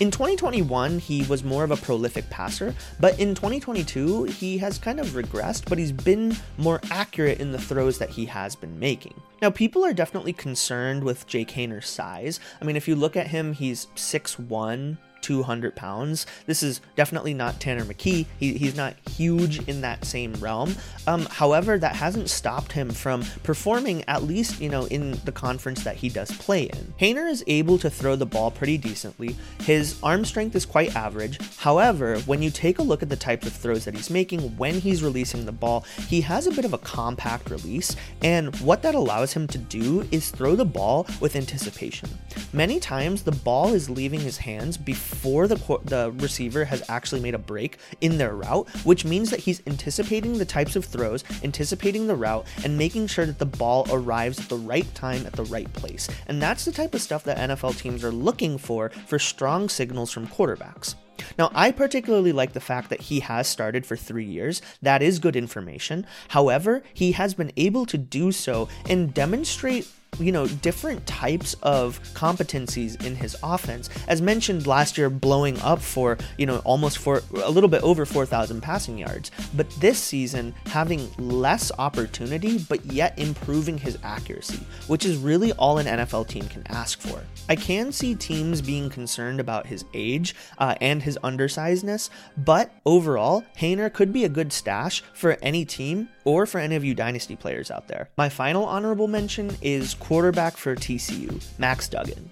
in 0.00 0.12
2021, 0.12 1.00
he 1.00 1.24
was 1.24 1.42
more 1.42 1.64
of 1.64 1.72
a 1.72 1.76
prolific 1.76 2.30
passer, 2.30 2.72
but 3.00 3.18
in 3.18 3.34
2022, 3.34 4.24
he 4.24 4.56
has 4.58 4.78
kind 4.78 5.00
of 5.00 5.08
regressed, 5.08 5.68
but 5.68 5.76
he's 5.76 5.90
been 5.90 6.36
more 6.56 6.80
accurate 6.90 7.40
in 7.40 7.50
the 7.50 7.58
throws 7.58 7.98
that 7.98 8.10
he 8.10 8.24
has 8.26 8.54
been 8.54 8.78
making. 8.78 9.20
Now, 9.42 9.50
people 9.50 9.84
are 9.84 9.92
definitely 9.92 10.32
concerned 10.32 11.02
with 11.02 11.26
Jake 11.26 11.50
Haener's 11.50 11.88
size. 11.88 12.38
I 12.60 12.64
mean, 12.64 12.76
if 12.76 12.86
you 12.86 12.94
look 12.94 13.16
at 13.16 13.28
him, 13.28 13.52
he's 13.52 13.86
6'1, 13.96 14.98
200 15.28 15.76
pounds. 15.76 16.24
This 16.46 16.62
is 16.62 16.80
definitely 16.96 17.34
not 17.34 17.60
Tanner 17.60 17.84
McKee. 17.84 18.24
He, 18.40 18.54
he's 18.54 18.74
not 18.74 18.94
huge 19.10 19.58
in 19.68 19.82
that 19.82 20.06
same 20.06 20.32
realm. 20.34 20.74
Um, 21.06 21.26
however, 21.26 21.76
that 21.76 21.94
hasn't 21.94 22.30
stopped 22.30 22.72
him 22.72 22.88
from 22.88 23.24
performing 23.42 24.04
at 24.08 24.22
least, 24.22 24.58
you 24.58 24.70
know, 24.70 24.86
in 24.86 25.20
the 25.26 25.32
conference 25.32 25.84
that 25.84 25.96
he 25.96 26.08
does 26.08 26.32
play 26.38 26.62
in. 26.62 26.94
Haener 26.98 27.28
is 27.28 27.44
able 27.46 27.76
to 27.76 27.90
throw 27.90 28.16
the 28.16 28.24
ball 28.24 28.50
pretty 28.50 28.78
decently. 28.78 29.36
His 29.60 29.98
arm 30.02 30.24
strength 30.24 30.56
is 30.56 30.64
quite 30.64 30.96
average. 30.96 31.38
However, 31.58 32.18
when 32.20 32.40
you 32.40 32.50
take 32.50 32.78
a 32.78 32.82
look 32.82 33.02
at 33.02 33.10
the 33.10 33.16
types 33.16 33.46
of 33.46 33.52
throws 33.52 33.84
that 33.84 33.94
he's 33.94 34.08
making 34.08 34.56
when 34.56 34.80
he's 34.80 35.02
releasing 35.02 35.44
the 35.44 35.52
ball, 35.52 35.84
he 36.08 36.22
has 36.22 36.46
a 36.46 36.52
bit 36.52 36.64
of 36.64 36.72
a 36.72 36.78
compact 36.78 37.50
release, 37.50 37.94
and 38.22 38.56
what 38.60 38.80
that 38.80 38.94
allows 38.94 39.34
him 39.34 39.46
to 39.48 39.58
do 39.58 40.08
is 40.10 40.30
throw 40.30 40.56
the 40.56 40.64
ball 40.64 41.06
with 41.20 41.36
anticipation. 41.36 42.08
Many 42.54 42.80
times, 42.80 43.24
the 43.24 43.32
ball 43.32 43.74
is 43.74 43.90
leaving 43.90 44.20
his 44.20 44.38
hands 44.38 44.78
before 44.78 45.17
before 45.18 45.48
the 45.48 45.56
the 45.84 46.12
receiver 46.18 46.64
has 46.64 46.80
actually 46.88 47.20
made 47.20 47.34
a 47.34 47.38
break 47.38 47.78
in 48.00 48.18
their 48.18 48.36
route, 48.36 48.68
which 48.84 49.04
means 49.04 49.30
that 49.30 49.40
he's 49.40 49.60
anticipating 49.66 50.38
the 50.38 50.44
types 50.44 50.76
of 50.76 50.84
throws, 50.84 51.24
anticipating 51.42 52.06
the 52.06 52.14
route, 52.14 52.46
and 52.62 52.78
making 52.78 53.08
sure 53.08 53.26
that 53.26 53.40
the 53.40 53.44
ball 53.44 53.84
arrives 53.90 54.38
at 54.38 54.48
the 54.48 54.56
right 54.56 54.94
time 54.94 55.26
at 55.26 55.32
the 55.32 55.44
right 55.46 55.72
place. 55.72 56.08
And 56.28 56.40
that's 56.40 56.64
the 56.64 56.70
type 56.70 56.94
of 56.94 57.02
stuff 57.02 57.24
that 57.24 57.36
NFL 57.36 57.78
teams 57.78 58.04
are 58.04 58.12
looking 58.12 58.58
for 58.58 58.90
for 59.08 59.18
strong 59.18 59.68
signals 59.68 60.12
from 60.12 60.28
quarterbacks. 60.28 60.94
Now, 61.36 61.50
I 61.52 61.72
particularly 61.72 62.30
like 62.30 62.52
the 62.52 62.60
fact 62.60 62.88
that 62.90 63.00
he 63.00 63.18
has 63.18 63.48
started 63.48 63.84
for 63.84 63.96
three 63.96 64.24
years. 64.24 64.62
That 64.82 65.02
is 65.02 65.18
good 65.18 65.34
information. 65.34 66.06
However, 66.28 66.84
he 66.94 67.10
has 67.12 67.34
been 67.34 67.50
able 67.56 67.86
to 67.86 67.98
do 67.98 68.30
so 68.30 68.68
and 68.88 69.12
demonstrate 69.12 69.88
you 70.18 70.32
know, 70.32 70.46
different 70.46 71.06
types 71.06 71.54
of 71.62 72.00
competencies 72.14 73.04
in 73.04 73.14
his 73.14 73.36
offense. 73.42 73.88
As 74.08 74.20
mentioned 74.20 74.66
last 74.66 74.98
year, 74.98 75.10
blowing 75.10 75.58
up 75.60 75.80
for, 75.80 76.18
you 76.36 76.46
know, 76.46 76.58
almost 76.64 76.98
for 76.98 77.22
a 77.42 77.50
little 77.50 77.68
bit 77.68 77.82
over 77.82 78.04
4,000 78.04 78.60
passing 78.60 78.98
yards. 78.98 79.30
But 79.54 79.70
this 79.80 79.98
season, 79.98 80.54
having 80.66 81.08
less 81.18 81.70
opportunity, 81.78 82.58
but 82.58 82.84
yet 82.86 83.18
improving 83.18 83.78
his 83.78 83.98
accuracy, 84.02 84.60
which 84.86 85.04
is 85.04 85.16
really 85.16 85.52
all 85.52 85.78
an 85.78 85.86
NFL 85.86 86.28
team 86.28 86.48
can 86.48 86.66
ask 86.68 87.00
for. 87.00 87.22
I 87.48 87.56
can 87.56 87.92
see 87.92 88.14
teams 88.14 88.60
being 88.60 88.90
concerned 88.90 89.40
about 89.40 89.66
his 89.66 89.84
age 89.94 90.34
uh, 90.58 90.74
and 90.80 91.02
his 91.02 91.18
undersizedness, 91.22 92.10
but 92.36 92.72
overall, 92.84 93.44
Haener 93.58 93.92
could 93.92 94.12
be 94.12 94.24
a 94.24 94.28
good 94.28 94.52
stash 94.52 95.02
for 95.14 95.36
any 95.42 95.64
team 95.64 96.08
or 96.24 96.44
for 96.44 96.58
any 96.58 96.76
of 96.76 96.84
you 96.84 96.94
Dynasty 96.94 97.36
players 97.36 97.70
out 97.70 97.88
there. 97.88 98.10
My 98.18 98.28
final 98.28 98.64
honorable 98.64 99.08
mention 99.08 99.56
is 99.62 99.94
quarterback 100.00 100.56
for 100.56 100.74
TCU, 100.74 101.42
Max 101.58 101.88
Duggan. 101.88 102.30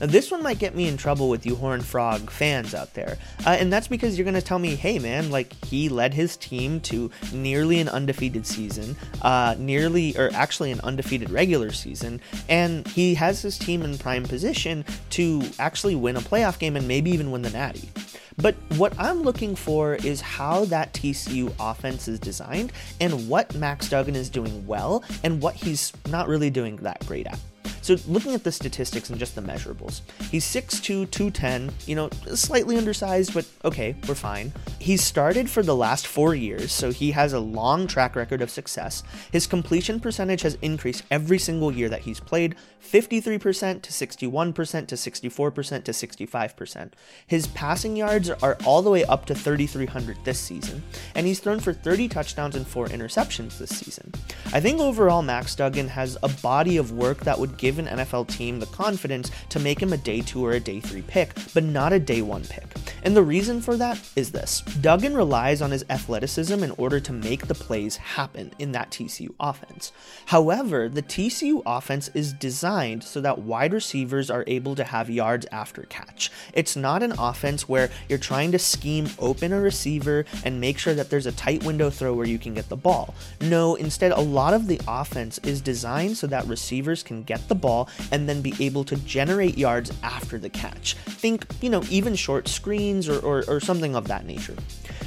Now, 0.00 0.06
this 0.06 0.30
one 0.30 0.42
might 0.42 0.60
get 0.60 0.76
me 0.76 0.86
in 0.86 0.96
trouble 0.96 1.28
with 1.28 1.44
you 1.44 1.56
Horn 1.56 1.80
Frog 1.80 2.30
fans 2.30 2.72
out 2.72 2.94
there, 2.94 3.18
uh, 3.44 3.56
and 3.58 3.72
that's 3.72 3.88
because 3.88 4.16
you're 4.16 4.24
going 4.24 4.34
to 4.34 4.42
tell 4.42 4.58
me, 4.58 4.76
hey 4.76 4.98
man, 4.98 5.30
like 5.30 5.52
he 5.64 5.88
led 5.88 6.14
his 6.14 6.36
team 6.36 6.80
to 6.82 7.10
nearly 7.32 7.80
an 7.80 7.88
undefeated 7.88 8.46
season, 8.46 8.96
uh, 9.22 9.56
nearly, 9.58 10.16
or 10.16 10.30
actually 10.34 10.70
an 10.70 10.80
undefeated 10.82 11.30
regular 11.30 11.72
season, 11.72 12.20
and 12.48 12.86
he 12.86 13.14
has 13.14 13.42
his 13.42 13.58
team 13.58 13.82
in 13.82 13.98
prime 13.98 14.22
position 14.22 14.84
to 15.10 15.42
actually 15.58 15.96
win 15.96 16.16
a 16.16 16.20
playoff 16.20 16.58
game 16.60 16.76
and 16.76 16.86
maybe 16.86 17.10
even 17.10 17.32
win 17.32 17.42
the 17.42 17.50
Natty. 17.50 17.90
But 18.40 18.54
what 18.76 18.94
I'm 18.98 19.22
looking 19.22 19.56
for 19.56 19.96
is 19.96 20.20
how 20.20 20.64
that 20.66 20.92
TCU 20.92 21.52
offense 21.58 22.08
is 22.08 22.20
designed 22.20 22.72
and 23.00 23.28
what 23.28 23.54
Max 23.54 23.88
Duggan 23.88 24.14
is 24.14 24.30
doing 24.30 24.66
well 24.66 25.02
and 25.24 25.42
what 25.42 25.54
he's 25.54 25.92
not 26.08 26.28
really 26.28 26.50
doing 26.50 26.76
that 26.76 27.04
great 27.06 27.26
at. 27.26 27.38
So 27.88 27.96
looking 28.06 28.34
at 28.34 28.44
the 28.44 28.52
statistics 28.52 29.08
and 29.08 29.18
just 29.18 29.34
the 29.34 29.40
measurables, 29.40 30.02
he's 30.30 30.44
6'2", 30.44 31.10
210, 31.10 31.70
you 31.86 31.94
know, 31.94 32.10
slightly 32.34 32.76
undersized, 32.76 33.32
but 33.32 33.46
okay, 33.64 33.96
we're 34.06 34.14
fine. 34.14 34.52
He's 34.78 35.02
started 35.02 35.48
for 35.48 35.62
the 35.62 35.74
last 35.74 36.06
four 36.06 36.34
years, 36.34 36.70
so 36.70 36.90
he 36.90 37.12
has 37.12 37.32
a 37.32 37.40
long 37.40 37.86
track 37.86 38.14
record 38.14 38.42
of 38.42 38.50
success. 38.50 39.02
His 39.32 39.46
completion 39.46 40.00
percentage 40.00 40.42
has 40.42 40.58
increased 40.60 41.04
every 41.10 41.38
single 41.38 41.72
year 41.72 41.88
that 41.88 42.02
he's 42.02 42.20
played, 42.20 42.56
53% 42.82 43.82
to 43.82 43.90
61% 43.90 44.86
to 44.86 44.94
64% 44.94 45.84
to 45.84 45.92
65%. 45.92 46.90
His 47.26 47.46
passing 47.48 47.96
yards 47.96 48.30
are 48.30 48.56
all 48.64 48.82
the 48.82 48.90
way 48.90 49.04
up 49.04 49.26
to 49.26 49.34
3,300 49.34 50.16
this 50.24 50.38
season, 50.38 50.82
and 51.14 51.26
he's 51.26 51.40
thrown 51.40 51.60
for 51.60 51.72
30 51.72 52.08
touchdowns 52.08 52.56
and 52.56 52.66
4 52.66 52.86
interceptions 52.88 53.58
this 53.58 53.76
season. 53.76 54.12
I 54.52 54.60
think 54.60 54.80
overall 54.80 55.22
Max 55.22 55.54
Duggan 55.54 55.88
has 55.88 56.16
a 56.22 56.28
body 56.28 56.76
of 56.76 56.92
work 56.92 57.20
that 57.20 57.38
would 57.38 57.56
give 57.58 57.78
an 57.78 57.86
NFL 57.86 58.28
team 58.28 58.60
the 58.60 58.66
confidence 58.66 59.30
to 59.50 59.58
make 59.58 59.82
him 59.82 59.92
a 59.92 59.96
day 59.98 60.20
2 60.20 60.44
or 60.44 60.52
a 60.52 60.60
day 60.60 60.80
3 60.80 61.02
pick, 61.02 61.34
but 61.52 61.64
not 61.64 61.92
a 61.92 61.98
day 61.98 62.22
1 62.22 62.44
pick. 62.44 62.66
And 63.02 63.16
the 63.16 63.22
reason 63.22 63.60
for 63.60 63.76
that 63.76 64.00
is 64.16 64.32
this 64.32 64.62
Duggan 64.80 65.16
relies 65.16 65.60
on 65.62 65.70
his 65.70 65.84
athleticism 65.90 66.62
in 66.62 66.70
order 66.72 67.00
to 67.00 67.12
make 67.12 67.46
the 67.46 67.54
plays 67.54 67.96
happen 67.96 68.52
in 68.58 68.72
that 68.72 68.90
TCU 68.90 69.34
offense. 69.40 69.92
However, 70.26 70.88
the 70.88 71.02
TCU 71.02 71.62
offense 71.66 72.08
is 72.14 72.32
designed 72.32 72.67
so 73.02 73.20
that 73.22 73.38
wide 73.38 73.72
receivers 73.72 74.30
are 74.30 74.44
able 74.46 74.74
to 74.74 74.84
have 74.84 75.08
yards 75.08 75.46
after 75.50 75.82
catch. 75.84 76.30
It's 76.52 76.76
not 76.76 77.02
an 77.02 77.12
offense 77.18 77.68
where 77.68 77.90
you're 78.08 78.18
trying 78.18 78.52
to 78.52 78.58
scheme 78.58 79.08
open 79.18 79.52
a 79.52 79.60
receiver 79.60 80.26
and 80.44 80.60
make 80.60 80.78
sure 80.78 80.92
that 80.92 81.08
there's 81.08 81.24
a 81.24 81.32
tight 81.32 81.64
window 81.64 81.88
throw 81.88 82.12
where 82.12 82.26
you 82.26 82.38
can 82.38 82.52
get 82.52 82.68
the 82.68 82.76
ball. 82.76 83.14
No, 83.40 83.74
instead, 83.74 84.12
a 84.12 84.20
lot 84.20 84.52
of 84.52 84.66
the 84.66 84.80
offense 84.86 85.38
is 85.38 85.62
designed 85.62 86.18
so 86.18 86.26
that 86.26 86.46
receivers 86.46 87.02
can 87.02 87.22
get 87.22 87.48
the 87.48 87.54
ball 87.54 87.88
and 88.12 88.28
then 88.28 88.42
be 88.42 88.54
able 88.60 88.84
to 88.84 88.96
generate 88.96 89.56
yards 89.56 89.90
after 90.02 90.38
the 90.38 90.50
catch. 90.50 90.94
Think, 90.94 91.46
you 91.62 91.70
know, 91.70 91.82
even 91.88 92.14
short 92.14 92.48
screens 92.48 93.08
or, 93.08 93.18
or, 93.20 93.44
or 93.48 93.60
something 93.60 93.96
of 93.96 94.08
that 94.08 94.26
nature. 94.26 94.56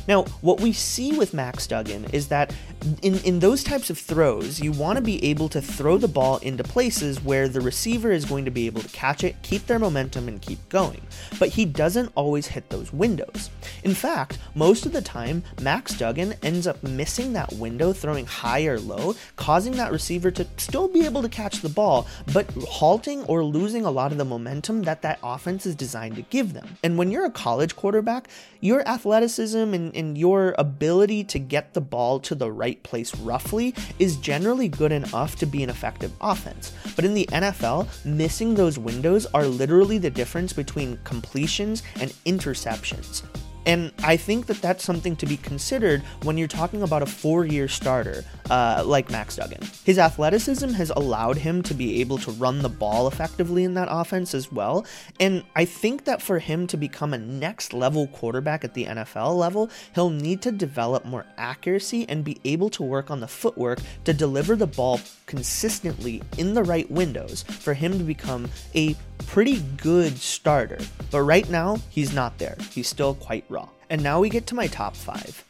Now, 0.08 0.24
what 0.42 0.62
we 0.62 0.74
see 0.74 1.18
with 1.18 1.34
Max 1.34 1.68
Duggan 1.68 2.06
is 2.14 2.28
that 2.30 2.54
in, 3.02 3.20
in 3.20 3.40
those 3.40 3.64
types 3.64 3.90
of 3.90 3.98
throws, 3.98 4.60
you 4.60 4.72
want 4.72 4.98
to 4.98 5.04
be 5.04 5.24
able 5.26 5.50
to 5.50 5.62
throw 5.62 5.98
the 5.98 6.08
ball 6.08 6.38
into 6.38 6.64
places 6.64 7.24
where 7.24 7.48
the 7.48 7.62
receiver 7.62 8.12
is 8.12 8.26
going 8.26 8.46
to 8.46 8.52
be 8.52 8.66
able 8.66 8.82
to 8.82 8.90
catch 8.90 9.24
it, 9.24 9.36
keep 9.44 9.68
their 9.68 9.80
momentum, 9.80 10.28
and 10.28 10.42
keep 10.42 10.68
going. 10.70 11.02
But 11.40 11.50
he 11.50 11.66
doesn't 11.66 12.12
always 12.16 12.48
hit 12.48 12.70
those 12.70 12.92
windows. 12.92 13.50
In 13.84 13.94
fact, 13.94 14.40
most 14.56 14.86
of 14.86 14.92
the 14.92 15.02
time, 15.02 15.44
Max 15.62 15.98
Duggan 15.98 16.36
ends 16.42 16.68
up 16.68 16.82
missing 16.84 17.34
that 17.34 17.54
window, 17.54 17.94
throwing 17.94 18.26
high 18.26 18.66
or 18.66 18.80
low, 18.80 19.16
causing 19.36 19.74
that 19.74 19.92
receiver 19.92 20.32
to 20.32 20.48
still 20.58 20.88
be 20.88 21.06
able 21.06 21.22
to 21.22 21.30
catch 21.30 21.62
the 21.62 21.70
ball, 21.70 22.08
but 22.34 22.50
halting 22.68 23.24
or 23.26 23.44
losing 23.44 23.86
a 23.86 23.92
lot 23.92 24.12
of 24.12 24.18
the 24.18 24.26
momentum 24.26 24.84
that 24.84 25.02
that 25.02 25.20
offense 25.24 25.66
is 25.66 25.76
designed 25.76 26.16
to 26.16 26.22
give 26.24 26.54
them. 26.54 26.78
And 26.84 26.98
when 26.98 27.12
you're 27.12 27.26
a 27.26 27.32
college 27.32 27.76
quarterback, 27.76 28.28
your 28.60 28.88
athleticism 28.88 29.58
and, 29.58 29.81
and 29.90 30.18
your 30.18 30.54
ability 30.58 31.24
to 31.26 31.40
get 31.40 31.74
the 31.74 31.82
ball 31.82 32.20
to 32.22 32.36
the 32.36 32.52
right 32.52 32.82
place 32.84 33.16
roughly 33.18 33.74
is 34.00 34.16
generally 34.18 34.68
good 34.68 34.92
enough 34.92 35.36
to 35.38 35.46
be 35.46 35.64
an 35.64 35.70
effective 35.70 36.12
offense. 36.22 36.72
But 36.96 37.06
in 37.06 37.14
the 37.14 37.28
NFL, 37.32 37.88
missing 38.06 38.54
those 38.54 38.78
windows 38.78 39.26
are 39.34 39.46
literally 39.46 39.98
the 39.98 40.10
difference 40.10 40.54
between 40.54 41.00
completions 41.04 41.84
and 42.00 42.12
interceptions. 42.26 43.24
And 43.66 43.92
I 44.04 44.18
think 44.18 44.48
that 44.48 44.62
that's 44.62 44.84
something 44.84 45.16
to 45.18 45.26
be 45.26 45.38
considered 45.38 46.02
when 46.24 46.38
you're 46.38 46.48
talking 46.48 46.82
about 46.82 47.04
a 47.04 47.06
four 47.06 47.46
year 47.46 47.68
starter 47.68 48.24
uh, 48.50 48.84
like 48.86 49.10
Max 49.10 49.36
Duggan. 49.36 49.62
His 49.84 49.98
athleticism 49.98 50.70
has 50.70 50.90
allowed 50.92 51.38
him 51.38 51.62
to 51.64 51.74
be 51.74 52.02
able 52.02 52.18
to 52.20 52.32
run 52.32 52.60
the 52.60 52.70
ball 52.70 53.08
effectively 53.08 53.64
in 53.64 53.76
that 53.76 53.88
offense 53.90 54.34
as 54.34 54.52
well. 54.52 54.86
And 55.20 55.44
I 55.56 55.66
think 55.66 56.06
that 56.06 56.22
for 56.22 56.40
him 56.40 56.68
to 56.68 56.78
become 56.78 57.14
a 57.14 57.18
next 57.18 57.74
level 57.74 58.08
quarterback 58.08 58.64
at 58.64 58.74
the 58.74 58.86
NFL 58.86 59.38
level, 59.38 59.70
he'll 59.96 60.10
need 60.10 60.42
to 60.42 60.52
develop 60.52 61.06
more 61.06 61.26
accuracy 61.38 62.06
and 62.10 62.24
be 62.24 62.40
able 62.44 62.70
to 62.72 62.84
work 62.84 63.12
on 63.12 63.20
the 63.20 63.28
footwork 63.28 63.80
to 64.06 64.14
deliver 64.14 64.56
the 64.56 64.68
ball 64.68 65.00
consistently 65.28 66.22
in 66.38 66.54
the 66.54 66.64
right 66.64 66.90
windows 66.92 67.44
for 67.44 67.74
him 67.74 67.98
to 67.98 68.04
become 68.04 68.50
a 68.76 68.96
pretty 69.28 69.62
good 69.78 70.18
starter. 70.18 70.80
But 71.10 71.22
right 71.22 71.50
now, 71.50 71.78
he's 71.90 72.14
not 72.14 72.38
there. 72.38 72.58
He's 72.72 72.88
still 72.88 73.16
quite 73.16 73.46
raw. 73.50 73.70
And 73.90 74.02
now 74.02 74.20
we 74.20 74.30
get 74.30 74.48
to 74.48 74.56
my 74.56 74.68
top 74.68 74.96
five. 74.96 75.44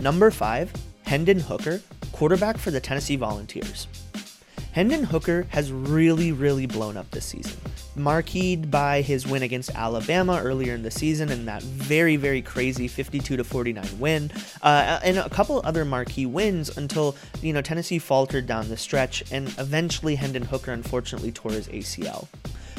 Number 0.00 0.30
five, 0.30 0.72
Hendon 1.02 1.40
Hooker, 1.40 1.80
quarterback 2.12 2.58
for 2.58 2.70
the 2.70 2.80
Tennessee 2.80 3.16
Volunteers. 3.16 3.86
Hendon 4.72 5.02
Hooker 5.02 5.46
has 5.48 5.72
really, 5.72 6.30
really 6.30 6.66
blown 6.66 6.96
up 6.96 7.10
this 7.10 7.24
season. 7.24 7.58
Marqueed 7.96 8.70
by 8.70 9.02
his 9.02 9.26
win 9.26 9.42
against 9.42 9.74
Alabama 9.74 10.40
earlier 10.42 10.74
in 10.74 10.82
the 10.82 10.90
season 10.92 11.28
and 11.30 11.48
that 11.48 11.62
very, 11.62 12.14
very 12.14 12.40
crazy 12.40 12.86
52 12.86 13.36
to 13.36 13.42
49 13.42 13.98
win, 13.98 14.30
uh, 14.62 15.00
and 15.02 15.18
a 15.18 15.28
couple 15.28 15.60
other 15.64 15.84
marquee 15.84 16.26
wins 16.26 16.76
until 16.76 17.16
you 17.42 17.52
know 17.52 17.60
Tennessee 17.60 17.98
faltered 17.98 18.46
down 18.46 18.68
the 18.68 18.76
stretch, 18.76 19.24
and 19.32 19.48
eventually 19.58 20.14
Hendon 20.14 20.44
Hooker 20.44 20.72
unfortunately 20.72 21.32
tore 21.32 21.52
his 21.52 21.66
ACL. 21.68 22.28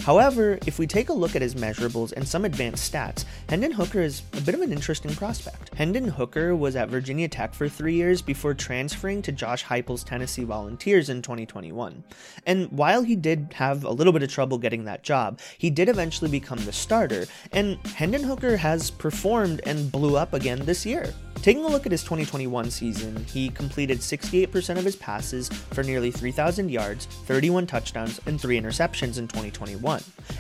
However, 0.04 0.58
if 0.66 0.80
we 0.80 0.88
take 0.88 1.10
a 1.10 1.14
look 1.14 1.36
at 1.36 1.44
his 1.44 1.54
measurables 1.54 2.12
and 2.12 2.28
some 2.28 2.44
advanced 2.44 2.92
stats, 2.92 3.24
Hendon 3.50 3.72
Hooker 3.72 4.02
is 4.02 4.24
a 4.34 4.42
bit 4.42 4.56
of 4.56 4.62
an 4.62 4.72
interesting 4.72 5.14
prospect. 5.14 5.74
Hendon 5.76 6.08
Hooker 6.08 6.56
was 6.56 6.76
at 6.76 6.90
Virginia 6.90 7.28
Tech 7.28 7.54
for 7.54 7.70
three 7.70 7.94
years 7.94 8.22
before 8.22 8.56
transferring 8.56 9.22
to 9.22 9.32
Josh 9.32 9.64
Heupel's 9.64 10.04
Tennessee 10.04 10.44
Volunteers 10.44 11.10
in 11.10 11.22
2021. 11.22 12.04
And 12.48 12.72
while 12.72 13.04
he 13.04 13.16
did 13.16 13.54
have 13.54 13.84
a 13.84 13.92
little 13.92 14.12
bit 14.12 14.24
of 14.24 14.30
trouble 14.32 14.58
getting 14.58 14.86
that 14.86 15.04
job, 15.04 15.40
he 15.60 15.70
did 15.70 15.88
eventually 15.88 16.32
become 16.32 16.66
the 16.66 16.74
starter, 16.74 17.28
and 17.52 17.78
Hendon 17.88 18.24
Hooker 18.24 18.58
has 18.58 18.90
performed 18.90 19.62
and 19.66 19.92
blew 19.92 20.18
up 20.18 20.34
again 20.34 20.66
this 20.66 20.84
year. 20.84 21.14
Taking 21.36 21.66
a 21.66 21.68
look 21.68 21.88
at 21.88 21.92
his 21.92 22.04
2021 22.04 22.70
season, 22.70 23.26
he 23.26 23.50
completed 23.50 24.00
68% 24.00 24.78
of 24.78 24.86
his 24.86 24.96
passes 24.96 25.50
for 25.50 25.84
nearly 25.84 26.12
3,000 26.12 26.70
yards, 26.70 27.06
31 27.26 27.66
touchdowns, 27.66 28.20
and 28.28 28.40
3 28.40 28.62
interceptions 28.62 29.18
in 29.18 29.28
2021. 29.28 29.91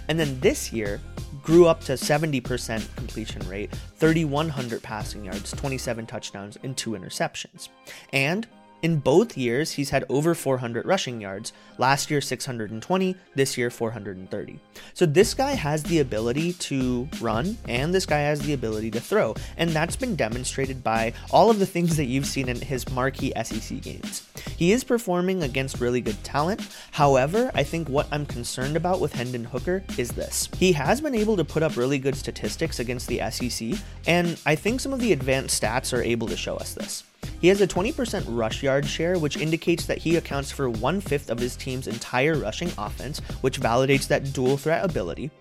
And 0.07 0.19
then 0.19 0.39
this 0.39 0.71
year, 0.71 0.99
grew 1.41 1.67
up 1.67 1.81
to 1.81 1.93
70% 1.93 2.95
completion 2.95 3.47
rate, 3.49 3.73
3,100 3.97 4.83
passing 4.83 5.25
yards, 5.25 5.51
27 5.51 6.05
touchdowns, 6.05 6.57
and 6.63 6.77
2 6.77 6.91
interceptions. 6.91 7.69
And 8.13 8.47
in 8.81 8.97
both 8.97 9.37
years, 9.37 9.73
he's 9.73 9.91
had 9.91 10.05
over 10.09 10.33
400 10.33 10.85
rushing 10.85 11.21
yards. 11.21 11.53
Last 11.77 12.09
year, 12.09 12.21
620. 12.21 13.15
This 13.35 13.57
year, 13.57 13.69
430. 13.69 14.59
So 14.93 15.05
this 15.05 15.33
guy 15.33 15.51
has 15.51 15.83
the 15.83 15.99
ability 15.99 16.53
to 16.53 17.07
run, 17.19 17.57
and 17.67 17.93
this 17.93 18.05
guy 18.05 18.19
has 18.19 18.41
the 18.41 18.53
ability 18.53 18.91
to 18.91 18.99
throw. 18.99 19.35
And 19.57 19.71
that's 19.71 19.95
been 19.95 20.15
demonstrated 20.15 20.83
by 20.83 21.13
all 21.29 21.49
of 21.49 21.59
the 21.59 21.65
things 21.65 21.97
that 21.97 22.05
you've 22.05 22.25
seen 22.25 22.49
in 22.49 22.59
his 22.59 22.89
marquee 22.89 23.33
SEC 23.43 23.81
games. 23.81 24.27
He 24.57 24.71
is 24.71 24.83
performing 24.83 25.43
against 25.43 25.79
really 25.79 26.01
good 26.01 26.23
talent. 26.23 26.61
However, 26.91 27.51
I 27.53 27.63
think 27.63 27.87
what 27.87 28.07
I'm 28.11 28.25
concerned 28.25 28.75
about 28.75 28.99
with 28.99 29.13
Hendon 29.13 29.45
Hooker 29.45 29.83
is 29.97 30.11
this. 30.11 30.49
He 30.57 30.71
has 30.73 31.01
been 31.01 31.15
able 31.15 31.37
to 31.37 31.45
put 31.45 31.63
up 31.63 31.77
really 31.77 31.99
good 31.99 32.15
statistics 32.15 32.79
against 32.79 33.07
the 33.07 33.21
SEC, 33.31 33.79
and 34.07 34.39
I 34.45 34.55
think 34.55 34.79
some 34.79 34.93
of 34.93 34.99
the 34.99 35.13
advanced 35.13 35.61
stats 35.61 35.97
are 35.97 36.01
able 36.01 36.27
to 36.27 36.37
show 36.37 36.55
us 36.57 36.73
this. 36.73 37.03
He 37.41 37.47
has 37.47 37.59
a 37.59 37.67
20% 37.67 38.23
rush 38.27 38.61
yard 38.61 38.85
share, 38.85 39.17
which 39.17 39.37
indicates 39.37 39.87
that 39.87 39.97
he 39.97 40.15
accounts 40.15 40.51
for 40.51 40.69
one 40.69 41.01
fifth 41.01 41.31
of 41.31 41.39
his 41.39 41.55
team's 41.55 41.87
entire 41.87 42.35
rushing 42.35 42.71
offense, 42.77 43.19
which 43.41 43.59
validates 43.59 44.07
that 44.07 44.31
dual 44.31 44.57
threat 44.57 44.85
ability. 44.85 45.31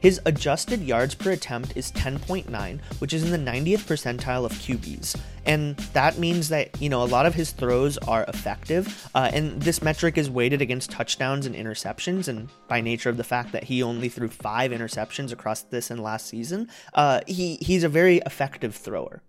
His 0.00 0.20
adjusted 0.24 0.80
yards 0.80 1.14
per 1.14 1.32
attempt 1.32 1.76
is 1.76 1.92
10.9, 1.92 2.80
which 2.98 3.12
is 3.12 3.22
in 3.22 3.30
the 3.30 3.50
90th 3.50 3.84
percentile 3.84 4.46
of 4.46 4.52
QBs. 4.52 5.20
And 5.44 5.76
that 5.92 6.18
means 6.18 6.48
that, 6.48 6.80
you 6.80 6.88
know, 6.88 7.02
a 7.02 7.04
lot 7.04 7.26
of 7.26 7.34
his 7.34 7.52
throws 7.52 7.98
are 7.98 8.24
effective. 8.24 9.08
Uh, 9.14 9.30
and 9.32 9.60
this 9.60 9.82
metric 9.82 10.16
is 10.16 10.30
weighted 10.30 10.62
against 10.62 10.90
touchdowns 10.90 11.44
and 11.44 11.54
interceptions. 11.54 12.26
And 12.26 12.48
by 12.68 12.80
nature 12.80 13.10
of 13.10 13.18
the 13.18 13.24
fact 13.24 13.52
that 13.52 13.64
he 13.64 13.82
only 13.82 14.08
threw 14.08 14.28
five 14.28 14.70
interceptions 14.70 15.30
across 15.30 15.62
this 15.62 15.90
and 15.90 16.02
last 16.02 16.26
season, 16.26 16.68
uh, 16.94 17.20
he, 17.26 17.56
he's 17.56 17.84
a 17.84 17.88
very 17.88 18.18
effective 18.18 18.74
thrower. 18.74 19.22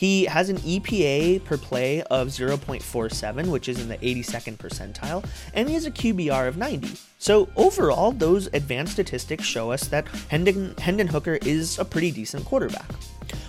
He 0.00 0.24
has 0.24 0.48
an 0.48 0.56
EPA 0.60 1.44
per 1.44 1.58
play 1.58 2.00
of 2.04 2.28
0.47, 2.28 3.48
which 3.48 3.68
is 3.68 3.78
in 3.82 3.90
the 3.90 3.98
82nd 3.98 4.56
percentile, 4.56 5.22
and 5.52 5.68
he 5.68 5.74
has 5.74 5.84
a 5.84 5.90
QBR 5.90 6.48
of 6.48 6.56
90. 6.56 6.92
So 7.18 7.50
overall, 7.54 8.10
those 8.10 8.46
advanced 8.54 8.94
statistics 8.94 9.44
show 9.44 9.70
us 9.70 9.88
that 9.88 10.08
Hendon, 10.30 10.74
Hendon 10.78 11.06
Hooker 11.06 11.34
is 11.42 11.78
a 11.78 11.84
pretty 11.84 12.12
decent 12.12 12.46
quarterback. 12.46 12.90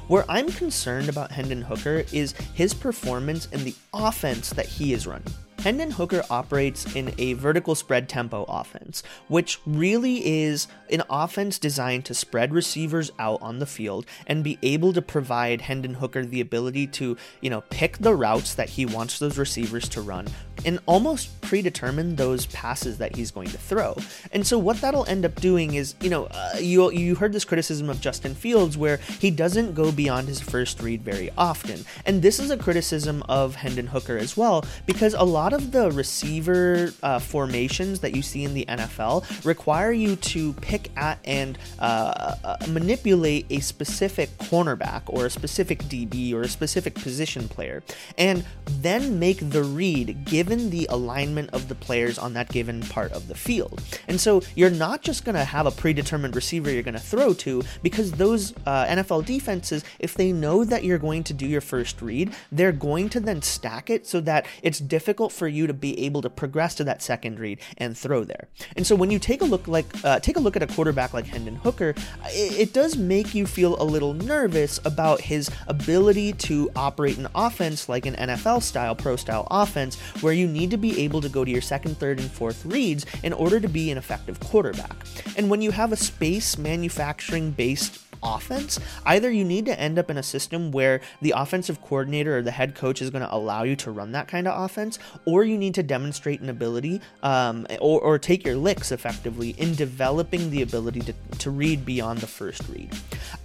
Where 0.10 0.25
I'm 0.27 0.51
concerned 0.51 1.08
about 1.08 1.31
Hendon 1.31 1.62
Hooker 1.62 2.03
is 2.12 2.34
his 2.53 2.74
performance 2.74 3.46
in 3.53 3.63
the 3.63 3.74
offense 3.93 4.50
that 4.50 4.65
he 4.65 4.91
is 4.91 5.08
running. 5.08 5.34
Hendon 5.62 5.91
Hooker 5.91 6.24
operates 6.32 6.96
in 6.96 7.13
a 7.20 7.34
vertical 7.34 7.75
spread 7.75 8.10
tempo 8.10 8.46
offense, 8.48 9.03
which 9.27 9.60
really 9.68 10.41
is 10.41 10.68
an 10.89 11.03
offense 11.08 11.60
designed 11.60 12.03
to 12.06 12.15
spread 12.15 12.51
receivers 12.51 13.12
out 13.20 13.39
on 13.44 13.60
the 13.60 13.68
field 13.68 14.08
and 14.25 14.44
be 14.44 14.58
able 14.63 14.91
to 14.91 15.03
provide 15.03 15.62
Hendon 15.62 15.94
Hooker 15.94 16.25
the 16.25 16.41
ability 16.41 16.88
to, 16.88 17.15
you 17.41 17.51
know, 17.51 17.62
pick 17.70 18.00
the 18.00 18.15
routes 18.15 18.56
that 18.56 18.70
he 18.70 18.88
wants 18.88 19.20
those 19.20 19.38
receivers 19.38 19.88
to 19.89 20.01
run 20.01 20.27
and 20.65 20.80
almost 20.86 21.41
predetermine 21.41 22.15
those 22.15 22.46
passes 22.48 22.98
that 23.00 23.15
he's 23.15 23.32
going 23.32 23.50
to 23.50 23.58
throw. 23.58 23.96
And 24.32 24.46
so 24.46 24.58
what 24.58 24.82
that'll 24.82 25.06
end 25.06 25.25
up 25.25 25.36
doing 25.36 25.74
is, 25.74 25.96
you 26.01 26.10
know, 26.10 26.25
uh, 26.25 26.56
you 26.60 26.91
you 26.91 27.15
heard 27.15 27.34
this 27.34 27.46
criticism 27.46 27.89
of 27.89 28.01
Justin 28.01 28.36
Fields 28.36 28.77
where 28.77 28.98
he 28.98 29.32
doesn't 29.32 29.74
go 29.74 29.91
beyond 29.91 30.27
his 30.27 30.39
first 30.39 30.82
read 30.82 31.01
very 31.01 31.30
often. 31.38 31.86
And 32.06 32.22
this 32.22 32.39
is 32.39 32.51
a 32.51 32.58
criticism 32.58 33.24
of 33.27 33.56
Hendon 33.56 33.88
Hooker 33.88 34.18
as 34.18 34.38
well 34.38 34.65
because 34.86 35.13
a 35.13 35.24
lot 35.24 35.53
of 35.53 35.72
the 35.72 35.91
receiver 35.91 36.94
uh, 37.03 37.20
formations 37.20 38.00
that 38.00 38.15
you 38.15 38.22
see 38.22 38.44
in 38.44 38.53
the 38.53 38.65
NFL 38.65 39.46
require 39.46 39.91
you 39.91 40.15
to 40.18 40.53
pick 40.53 40.89
at 40.98 41.20
and 41.25 41.58
uh, 41.80 42.36
uh, 42.44 42.58
manipulate 42.70 43.46
a 43.50 43.60
specific 43.60 44.30
cornerback 44.38 45.03
or 45.08 45.25
a 45.25 45.30
specific 45.30 45.80
DB 45.84 46.34
or 46.34 46.41
a 46.41 46.48
specific 46.48 46.96
position 46.96 47.48
player 47.48 47.84
and 48.18 48.46
then 48.65 49.20
make 49.20 49.50
the 49.50 49.63
read 49.63 50.25
given 50.25 50.50
the 50.60 50.88
alignment 50.89 51.50
of 51.51 51.67
the 51.67 51.75
players 51.75 52.17
on 52.17 52.34
that 52.34 52.50
given 52.50 52.81
part 52.81 53.12
of 53.12 53.27
the 53.27 53.36
field. 53.36 53.81
And 54.08 54.20
so 54.20 54.41
you're 54.55 54.70
not 54.70 55.01
just 55.01 55.25
going 55.25 55.36
to 55.36 55.43
have 55.43 55.65
a 55.65 55.72
predetermined 55.72 56.36
receiver 56.36 56.72
you're 56.72 56.84
going 56.84 56.93
to 56.93 57.00
throw 57.00 57.34
to 57.36 57.63
because 57.81 58.12
those 58.12 58.53
uh, 58.65 58.86
NFL 58.86 59.25
defenses, 59.25 59.84
if 60.00 60.13
they 60.13 60.31
know 60.31 60.63
that 60.63 60.84
you're 60.84 60.98
going 60.98 61.24
to 61.25 61.34
do 61.34 61.46
your 61.46 61.62
first 61.62 62.01
read, 62.01 62.34
they're 62.51 62.72
going 62.72 63.10
to 63.10 63.20
then 63.20 63.41
stack 63.41 63.89
it 63.89 64.05
so 64.08 64.22
that 64.22 64.46
it's 64.62 64.79
difficult 64.79 65.31
for 65.31 65.48
you 65.48 65.67
to 65.67 65.74
be 65.74 66.00
able 66.05 66.22
to 66.22 66.29
progress 66.29 66.75
to 66.75 66.84
that 66.84 67.01
second 67.01 67.39
read 67.39 67.60
and 67.77 67.98
throw 67.98 68.24
there. 68.24 68.48
And 68.75 68.86
so 68.86 68.96
when 68.96 69.12
you 69.12 69.20
take 69.20 69.41
a 69.41 69.46
look 69.46 69.67
like 69.67 69.86
uh, 70.03 70.20
take 70.20 70.38
a 70.38 70.39
look 70.39 70.55
at 70.55 70.63
a 70.63 70.67
quarterback 70.67 71.13
like 71.13 71.25
Hendon 71.25 71.55
Hooker, 71.55 71.89
it, 72.25 72.60
it 72.60 72.74
does 72.74 72.98
make 72.98 73.34
you 73.34 73.46
feel 73.46 73.81
a 73.81 73.84
little 73.84 74.13
nervous 74.13 74.79
about 74.86 75.22
his 75.22 75.50
ability 75.67 76.34
to 76.34 76.70
operate 76.75 77.17
an 77.17 77.27
offense 77.36 77.89
like 77.89 78.05
an 78.05 78.15
NFL 78.15 78.62
style, 78.62 78.96
pro 78.96 79.15
style 79.15 79.48
offense, 79.51 80.00
where 80.22 80.34
you 80.34 80.41
need 80.48 80.72
to 80.72 80.78
be 80.78 81.02
able 81.02 81.22
to 81.22 81.30
go 81.30 81.44
to 81.44 81.52
your 81.52 81.62
second, 81.62 81.98
third, 81.98 82.20
and 82.20 82.30
fourth 82.30 82.66
reads 82.66 83.06
in 83.24 83.34
order 83.34 83.60
to 83.60 83.68
be 83.68 83.92
an 83.92 83.98
effective 83.98 84.40
quarterback. 84.40 84.96
And 85.38 85.50
when 85.50 85.62
you 85.62 85.72
have 85.72 85.92
a 85.92 85.98
space 85.98 86.58
manufacturing 86.58 87.52
based 87.52 88.00
offense, 88.24 88.80
either 89.06 89.30
you 89.30 89.44
need 89.44 89.66
to 89.66 89.80
end 89.80 89.98
up 89.98 90.10
in 90.10 90.18
a 90.18 90.24
system 90.24 90.72
where 90.72 91.01
the 91.22 91.34
offensive 91.36 91.82
coordinator 91.82 92.38
or 92.38 92.42
the 92.42 92.51
head 92.51 92.75
coach 92.75 93.01
is 93.01 93.10
going 93.10 93.24
to 93.24 93.34
allow 93.34 93.63
you 93.63 93.75
to 93.78 93.92
run 93.92 94.12
that 94.12 94.28
kind 94.28 94.48
of 94.48 94.63
offense, 94.63 95.00
or 95.25 95.44
you 95.44 95.58
need 95.58 95.74
to 95.75 95.84
demonstrate 95.84 96.42
an 96.42 96.50
ability 96.50 97.01
um, 97.24 97.66
or, 97.80 98.00
or 98.01 98.20
take 98.20 98.46
your 98.46 98.56
licks 98.56 98.92
effectively 98.92 99.51
in 99.51 99.75
developing 99.75 100.50
the 100.50 100.62
ability 100.62 101.01
to, 101.01 101.13
to 101.38 101.50
read 101.50 101.86
beyond 101.86 102.20
the 102.20 102.28
first 102.28 102.68
read. 102.70 102.90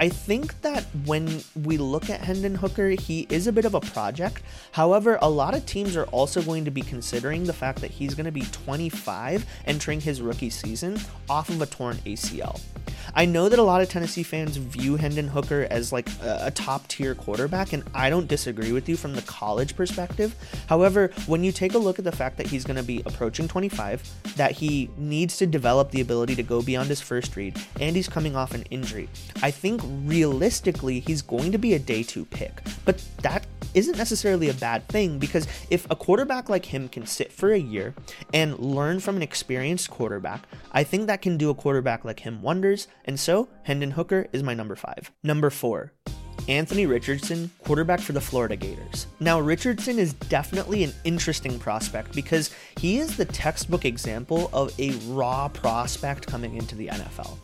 I 0.00 0.08
think 0.08 0.60
that 0.62 0.84
when 1.04 1.42
we 1.54 1.76
look 1.76 2.10
at 2.10 2.20
Hendon 2.20 2.56
Hooker, 2.56 2.90
he 2.90 3.26
is 3.30 3.46
a 3.46 3.52
bit 3.52 3.64
of 3.64 3.74
a 3.74 3.80
project. 3.80 4.42
However, 4.72 5.18
a 5.22 5.30
lot 5.30 5.54
of 5.54 5.64
teams 5.66 5.96
are 5.96 6.04
also 6.06 6.42
going 6.42 6.64
to 6.64 6.70
be 6.70 6.82
considering 6.82 7.44
the 7.44 7.52
fact 7.52 7.80
that 7.80 7.90
he's 7.90 8.14
going 8.14 8.26
to 8.26 8.32
be 8.32 8.42
25 8.42 9.46
entering 9.66 10.00
his 10.00 10.20
rookie 10.20 10.50
season 10.50 10.98
off 11.28 11.48
of 11.48 11.62
a 11.62 11.66
torn 11.66 11.96
ACL. 11.98 12.60
I 13.14 13.24
know 13.24 13.48
that 13.48 13.58
a 13.58 13.62
lot 13.62 13.80
of 13.80 13.88
Tennessee 13.88 14.22
fans 14.22 14.58
view 14.66 14.96
Hendon 14.96 15.28
Hooker 15.28 15.66
as 15.70 15.92
like 15.92 16.08
a, 16.20 16.46
a 16.46 16.50
top 16.50 16.86
tier 16.88 17.14
quarterback, 17.14 17.72
and 17.72 17.82
I 17.94 18.10
don't 18.10 18.28
disagree 18.28 18.72
with 18.72 18.88
you 18.88 18.96
from 18.96 19.14
the 19.14 19.22
college 19.22 19.76
perspective. 19.76 20.34
However, 20.68 21.10
when 21.26 21.44
you 21.44 21.52
take 21.52 21.74
a 21.74 21.78
look 21.78 21.98
at 21.98 22.04
the 22.04 22.12
fact 22.12 22.36
that 22.38 22.46
he's 22.46 22.64
going 22.64 22.76
to 22.76 22.82
be 22.82 23.02
approaching 23.06 23.48
25, 23.48 24.36
that 24.36 24.52
he 24.52 24.90
needs 24.96 25.36
to 25.38 25.46
develop 25.46 25.90
the 25.90 26.00
ability 26.00 26.34
to 26.36 26.42
go 26.42 26.62
beyond 26.62 26.88
his 26.88 27.00
first 27.00 27.36
read, 27.36 27.56
and 27.80 27.96
he's 27.96 28.08
coming 28.08 28.36
off 28.36 28.54
an 28.54 28.62
injury, 28.70 29.08
I 29.42 29.50
think 29.50 29.80
realistically 29.84 31.00
he's 31.00 31.22
going 31.22 31.52
to 31.52 31.58
be 31.58 31.74
a 31.74 31.78
day 31.78 32.02
two 32.02 32.24
pick. 32.26 32.62
But 32.84 33.02
that 33.22 33.46
isn't 33.76 33.98
necessarily 33.98 34.48
a 34.48 34.54
bad 34.54 34.88
thing 34.88 35.18
because 35.18 35.46
if 35.70 35.88
a 35.90 35.96
quarterback 35.96 36.48
like 36.48 36.64
him 36.64 36.88
can 36.88 37.06
sit 37.06 37.30
for 37.30 37.52
a 37.52 37.58
year 37.58 37.94
and 38.32 38.58
learn 38.58 39.00
from 39.00 39.16
an 39.16 39.22
experienced 39.22 39.90
quarterback, 39.90 40.44
I 40.72 40.82
think 40.82 41.06
that 41.06 41.20
can 41.20 41.36
do 41.36 41.50
a 41.50 41.54
quarterback 41.54 42.04
like 42.04 42.20
him 42.20 42.40
wonders. 42.40 42.88
And 43.04 43.20
so, 43.20 43.48
Hendon 43.64 43.90
Hooker 43.92 44.28
is 44.32 44.42
my 44.42 44.54
number 44.56 44.76
five. 44.76 45.12
Number 45.22 45.50
four, 45.50 45.92
Anthony 46.48 46.86
Richardson, 46.86 47.50
quarterback 47.64 48.00
for 48.00 48.12
the 48.12 48.20
Florida 48.20 48.54
Gators. 48.54 49.08
Now, 49.18 49.40
Richardson 49.40 49.98
is 49.98 50.12
definitely 50.14 50.84
an 50.84 50.92
interesting 51.02 51.58
prospect 51.58 52.14
because 52.14 52.54
he 52.78 52.98
is 52.98 53.16
the 53.16 53.24
textbook 53.24 53.84
example 53.84 54.48
of 54.52 54.72
a 54.78 54.92
raw 55.08 55.48
prospect 55.48 56.26
coming 56.26 56.56
into 56.56 56.76
the 56.76 56.86
NFL. 56.86 57.36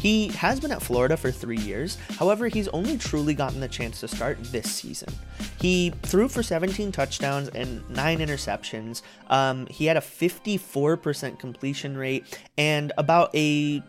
He 0.00 0.28
has 0.28 0.58
been 0.60 0.72
at 0.72 0.82
Florida 0.82 1.16
for 1.16 1.30
three 1.30 1.58
years, 1.58 1.98
however, 2.18 2.48
he's 2.48 2.68
only 2.68 2.96
truly 2.96 3.34
gotten 3.34 3.60
the 3.60 3.68
chance 3.68 4.00
to 4.00 4.08
start 4.08 4.38
this 4.44 4.70
season. 4.70 5.12
He 5.60 5.90
threw 6.02 6.28
for 6.28 6.42
17 6.42 6.92
touchdowns 6.92 7.48
and 7.48 7.88
9 7.90 8.18
interceptions. 8.18 9.02
Um, 9.28 9.66
he 9.66 9.86
had 9.86 9.96
a 9.96 10.00
54% 10.00 11.38
completion 11.38 11.96
rate 11.96 12.40
and 12.56 12.92
about 12.96 13.30
a 13.34 13.82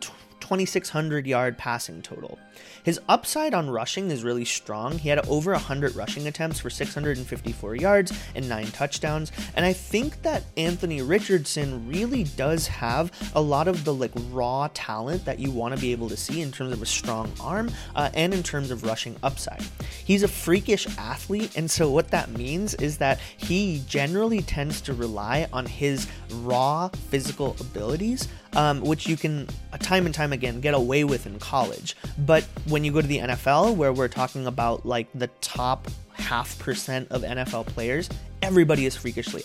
2,600 0.47 1.27
yard 1.27 1.57
passing 1.57 2.01
total. 2.01 2.39
His 2.83 3.01
upside 3.09 3.53
on 3.53 3.69
rushing 3.69 4.11
is 4.11 4.23
really 4.23 4.45
strong. 4.45 4.97
He 4.97 5.09
had 5.09 5.27
over 5.27 5.51
100 5.51 5.93
rushing 5.93 6.25
attempts 6.25 6.61
for 6.61 6.69
654 6.69 7.75
yards 7.75 8.13
and 8.33 8.47
9 8.47 8.67
touchdowns. 8.67 9.33
And 9.57 9.65
I 9.65 9.73
think 9.73 10.21
that 10.21 10.43
Anthony 10.55 11.01
Richardson 11.01 11.85
really 11.89 12.23
does 12.23 12.65
have 12.67 13.11
a 13.35 13.41
lot 13.41 13.67
of 13.67 13.83
the 13.83 13.93
like 13.93 14.13
raw 14.31 14.69
talent 14.73 15.25
that 15.25 15.37
you 15.37 15.51
want 15.51 15.75
to 15.75 15.81
be 15.81 15.91
able 15.91 16.07
to 16.07 16.15
see 16.15 16.39
in 16.39 16.53
terms 16.53 16.71
of 16.71 16.81
a 16.81 16.85
strong 16.85 17.29
arm 17.41 17.69
uh, 17.97 18.09
and 18.13 18.33
in 18.33 18.41
terms 18.41 18.71
of 18.71 18.85
rushing 18.85 19.17
upside. 19.23 19.61
He's 20.05 20.23
a 20.23 20.29
freakish 20.29 20.87
athlete, 20.97 21.57
and 21.57 21.69
so 21.69 21.91
what 21.91 22.11
that 22.11 22.29
means 22.29 22.73
is 22.75 22.99
that 22.99 23.19
he 23.35 23.83
generally 23.85 24.41
tends 24.41 24.79
to 24.81 24.93
rely 24.93 25.49
on 25.51 25.65
his 25.65 26.07
raw 26.31 26.87
physical 26.87 27.57
abilities 27.59 28.29
um, 28.57 28.81
which 28.81 29.07
you 29.07 29.15
can 29.15 29.47
uh, 29.71 29.77
time 29.77 30.05
and 30.05 30.13
time 30.13 30.33
again 30.33 30.59
get 30.59 30.73
away 30.73 31.05
with 31.05 31.25
in 31.25 31.39
college. 31.39 31.95
But 32.17 32.43
when 32.67 32.83
you 32.83 32.91
go 32.91 33.01
to 33.01 33.07
the 33.07 33.19
NFL, 33.19 33.75
where 33.75 33.93
we're 33.93 34.09
talking 34.09 34.45
about 34.47 34.85
like 34.85 35.07
the 35.13 35.27
top 35.39 35.87
half 36.17 36.57
percent 36.59 37.07
of 37.11 37.21
NFL 37.21 37.67
players, 37.67 38.09
everybody 38.41 38.85
is 38.85 38.95
freakishly 38.95 39.43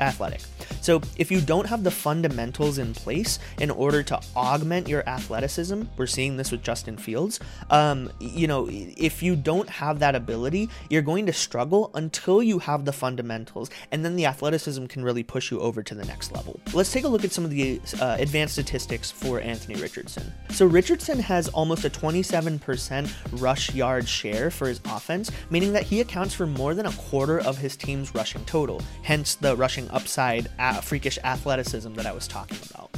athletic. 0.00 0.40
So 0.80 1.00
if 1.16 1.30
you 1.30 1.40
don't 1.40 1.66
have 1.66 1.84
the 1.84 1.90
fundamentals 1.90 2.78
in 2.78 2.92
place 2.92 3.38
in 3.58 3.70
order 3.70 4.02
to 4.02 4.20
augment 4.34 4.88
your 4.88 5.08
athleticism, 5.08 5.82
we're 5.96 6.06
seeing 6.06 6.36
this 6.36 6.50
with 6.50 6.62
Justin 6.62 6.96
Fields. 6.96 7.38
Um, 7.70 8.10
you 8.18 8.46
know, 8.46 8.68
if 8.70 9.22
you 9.22 9.36
don't 9.36 9.68
have 9.68 10.00
that 10.00 10.14
ability, 10.14 10.68
you're 10.90 11.02
going 11.02 11.26
to 11.26 11.32
struggle 11.32 11.90
until 11.94 12.42
you 12.42 12.58
have 12.58 12.84
the 12.84 12.92
fundamentals, 12.92 13.70
and 13.92 14.04
then 14.04 14.16
the 14.16 14.26
athleticism 14.26 14.86
can 14.86 15.04
really 15.04 15.22
push 15.22 15.50
you 15.50 15.60
over 15.60 15.82
to 15.82 15.94
the 15.94 16.04
next 16.04 16.32
level. 16.32 16.58
Let's 16.72 16.92
take 16.92 17.04
a 17.04 17.08
look 17.08 17.24
at 17.24 17.32
some 17.32 17.44
of 17.44 17.50
the 17.50 17.80
uh, 18.00 18.16
advanced 18.18 18.54
statistics 18.54 19.10
for 19.10 19.40
Anthony 19.40 19.80
Richardson. 19.80 20.32
So 20.50 20.66
Richardson 20.66 21.20
has 21.20 21.48
almost 21.48 21.84
a 21.84 21.90
27% 21.90 23.40
rush 23.40 23.72
yard 23.74 24.08
share 24.08 24.50
for 24.50 24.66
his 24.66 24.80
offense, 24.84 25.30
meaning 25.50 25.72
that 25.74 25.84
he 25.84 26.00
accounts 26.12 26.34
for 26.34 26.46
more 26.46 26.74
than 26.74 26.84
a 26.84 26.92
quarter 26.92 27.40
of 27.40 27.56
his 27.56 27.74
team's 27.74 28.14
rushing 28.14 28.44
total, 28.44 28.82
hence 29.02 29.34
the 29.34 29.56
rushing 29.56 29.88
upside 29.88 30.46
freakish 30.82 31.18
athleticism 31.24 31.94
that 31.94 32.04
I 32.04 32.12
was 32.12 32.28
talking 32.28 32.58
about. 32.70 32.90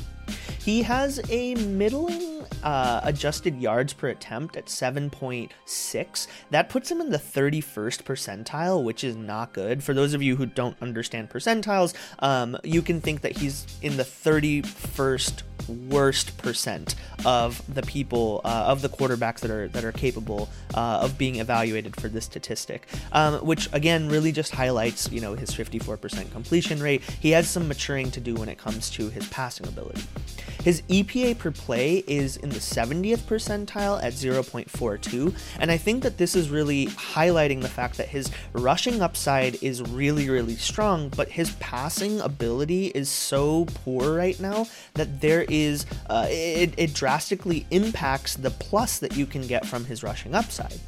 He 0.59 0.83
has 0.83 1.21
a 1.31 1.55
middling 1.55 2.45
uh, 2.65 3.03
adjusted 3.05 3.61
yards 3.61 3.93
per 3.93 4.09
attempt 4.09 4.57
at 4.57 4.67
7.6. 4.67 6.27
That 6.51 6.69
puts 6.69 6.91
him 6.91 7.01
in 7.01 7.11
the 7.11 7.19
31st 7.19 8.03
percentile, 8.03 8.83
which 8.83 9.05
is 9.05 9.15
not 9.15 9.53
good. 9.53 9.85
For 9.85 9.95
those 9.95 10.13
of 10.13 10.21
you 10.21 10.35
who 10.35 10.47
don't 10.47 10.77
understand 10.83 11.31
percentiles, 11.31 11.95
um, 12.19 12.57
you 12.65 12.83
can 12.83 13.01
think 13.01 13.21
that 13.21 13.37
he's 13.37 13.65
in 13.81 13.97
the 13.97 14.03
31st 14.03 15.43
worst 15.69 16.37
percent 16.39 16.95
of 17.25 17.63
the 17.73 17.83
people 17.83 18.41
uh, 18.45 18.65
of 18.67 18.83
the 18.83 18.89
quarterbacks 18.89 19.41
that 19.41 19.51
are 19.51 19.69
that 19.69 19.85
are 19.85 19.93
capable 19.93 20.49
uh, 20.75 21.01
of 21.03 21.19
being 21.19 21.37
evaluated 21.37 21.97
for 21.97 22.09
this 22.09 22.25
statistic, 22.25 22.87
um, 23.13 23.35
which 23.47 23.69
again 23.73 24.09
really 24.09 24.33
just 24.33 24.53
highlights 24.53 25.11
you 25.11 25.21
know 25.21 25.35
his 25.35 25.51
54% 25.51 26.31
completion 26.33 26.83
rate. 26.83 27.03
He 27.03 27.31
has 27.31 27.49
some 27.49 27.69
maturing 27.69 28.11
to 28.13 28.21
do 28.21 28.35
when 28.35 28.49
it 28.49 28.59
comes 28.59 28.91
to 28.91 29.09
his 29.11 29.29
passing 29.29 29.67
ability. 29.67 30.03
His 30.63 30.83
EPA 30.83 31.39
per 31.39 31.51
play 31.51 32.05
is 32.07 32.39
in 32.39 32.49
the 32.49 32.59
70th 32.59 33.19
percentile 33.19 34.03
at 34.03 34.15
0.42, 34.15 35.37
and 35.61 35.71
I 35.71 35.77
think 35.77 36.03
that 36.03 36.17
this 36.17 36.35
is 36.35 36.49
really 36.49 36.87
highlighting 36.87 37.61
the 37.61 37.69
fact 37.69 37.99
that 37.99 38.09
his 38.09 38.31
rushing 38.55 39.03
upside 39.03 39.63
is 39.63 39.83
really 39.83 40.31
really 40.31 40.57
strong, 40.57 41.11
but 41.11 41.29
his 41.29 41.51
passing 41.57 42.21
ability 42.21 42.87
is 42.89 43.09
so 43.09 43.67
poor 43.67 44.17
right 44.17 44.39
now 44.41 44.67
that 44.95 45.21
there 45.21 45.43
is 45.63 45.87
uh, 46.11 46.27
it, 46.29 46.75
it 46.77 46.95
drastically 46.95 47.67
impacts 47.71 48.35
the 48.37 48.51
plus 48.51 48.99
that 48.99 49.17
you 49.17 49.27
can 49.27 49.47
get 49.47 49.67
from 49.67 49.85
his 49.85 50.03
rushing 50.03 50.35
upside. 50.35 50.79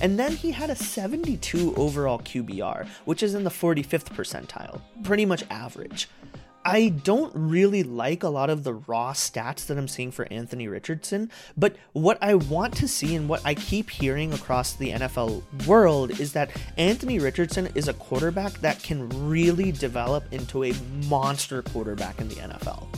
And 0.00 0.18
then 0.18 0.32
he 0.32 0.50
had 0.50 0.70
a 0.70 0.76
72 0.76 1.74
overall 1.76 2.18
QBR, 2.18 2.86
which 3.04 3.22
is 3.22 3.34
in 3.34 3.44
the 3.44 3.50
45th 3.50 4.14
percentile, 4.14 4.80
pretty 5.02 5.24
much 5.24 5.44
average. 5.50 6.08
I 6.66 6.88
don't 6.88 7.32
really 7.32 7.84
like 7.84 8.24
a 8.24 8.28
lot 8.28 8.50
of 8.50 8.64
the 8.64 8.74
raw 8.74 9.12
stats 9.12 9.66
that 9.66 9.78
I'm 9.78 9.86
seeing 9.86 10.10
for 10.10 10.26
Anthony 10.32 10.66
Richardson, 10.66 11.30
but 11.56 11.76
what 11.92 12.18
I 12.20 12.34
want 12.34 12.74
to 12.78 12.88
see 12.88 13.14
and 13.14 13.28
what 13.28 13.40
I 13.44 13.54
keep 13.54 13.88
hearing 13.88 14.32
across 14.32 14.72
the 14.72 14.90
NFL 14.90 15.44
world 15.64 16.18
is 16.18 16.32
that 16.32 16.50
Anthony 16.76 17.20
Richardson 17.20 17.68
is 17.76 17.86
a 17.86 17.94
quarterback 17.94 18.54
that 18.62 18.82
can 18.82 19.08
really 19.28 19.70
develop 19.70 20.24
into 20.32 20.64
a 20.64 20.72
monster 21.08 21.62
quarterback 21.62 22.20
in 22.20 22.28
the 22.28 22.34
NFL. 22.34 22.88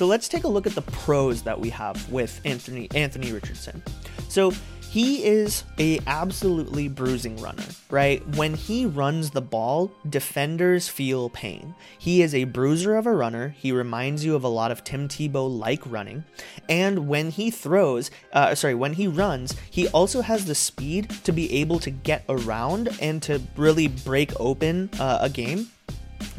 So 0.00 0.06
let's 0.06 0.28
take 0.28 0.44
a 0.44 0.48
look 0.48 0.66
at 0.66 0.74
the 0.74 0.80
pros 0.80 1.42
that 1.42 1.60
we 1.60 1.68
have 1.68 2.10
with 2.10 2.40
Anthony 2.46 2.88
Anthony 2.94 3.32
Richardson. 3.32 3.82
So 4.30 4.50
he 4.80 5.22
is 5.26 5.62
a 5.78 6.00
absolutely 6.06 6.88
bruising 6.88 7.36
runner, 7.36 7.66
right? 7.90 8.26
When 8.34 8.54
he 8.54 8.86
runs 8.86 9.32
the 9.32 9.42
ball, 9.42 9.92
defenders 10.08 10.88
feel 10.88 11.28
pain. 11.28 11.74
He 11.98 12.22
is 12.22 12.34
a 12.34 12.44
bruiser 12.44 12.96
of 12.96 13.06
a 13.06 13.12
runner. 13.12 13.54
He 13.58 13.72
reminds 13.72 14.24
you 14.24 14.34
of 14.34 14.42
a 14.42 14.48
lot 14.48 14.72
of 14.72 14.84
Tim 14.84 15.06
Tebow 15.06 15.46
like 15.58 15.82
running. 15.84 16.24
And 16.66 17.06
when 17.06 17.30
he 17.30 17.50
throws, 17.50 18.10
uh, 18.32 18.54
sorry, 18.54 18.74
when 18.74 18.94
he 18.94 19.06
runs, 19.06 19.54
he 19.70 19.86
also 19.88 20.22
has 20.22 20.46
the 20.46 20.54
speed 20.54 21.10
to 21.24 21.30
be 21.30 21.52
able 21.60 21.78
to 21.78 21.90
get 21.90 22.24
around 22.26 22.88
and 23.02 23.22
to 23.24 23.42
really 23.54 23.88
break 23.88 24.32
open 24.40 24.88
uh, 24.98 25.18
a 25.20 25.28
game 25.28 25.68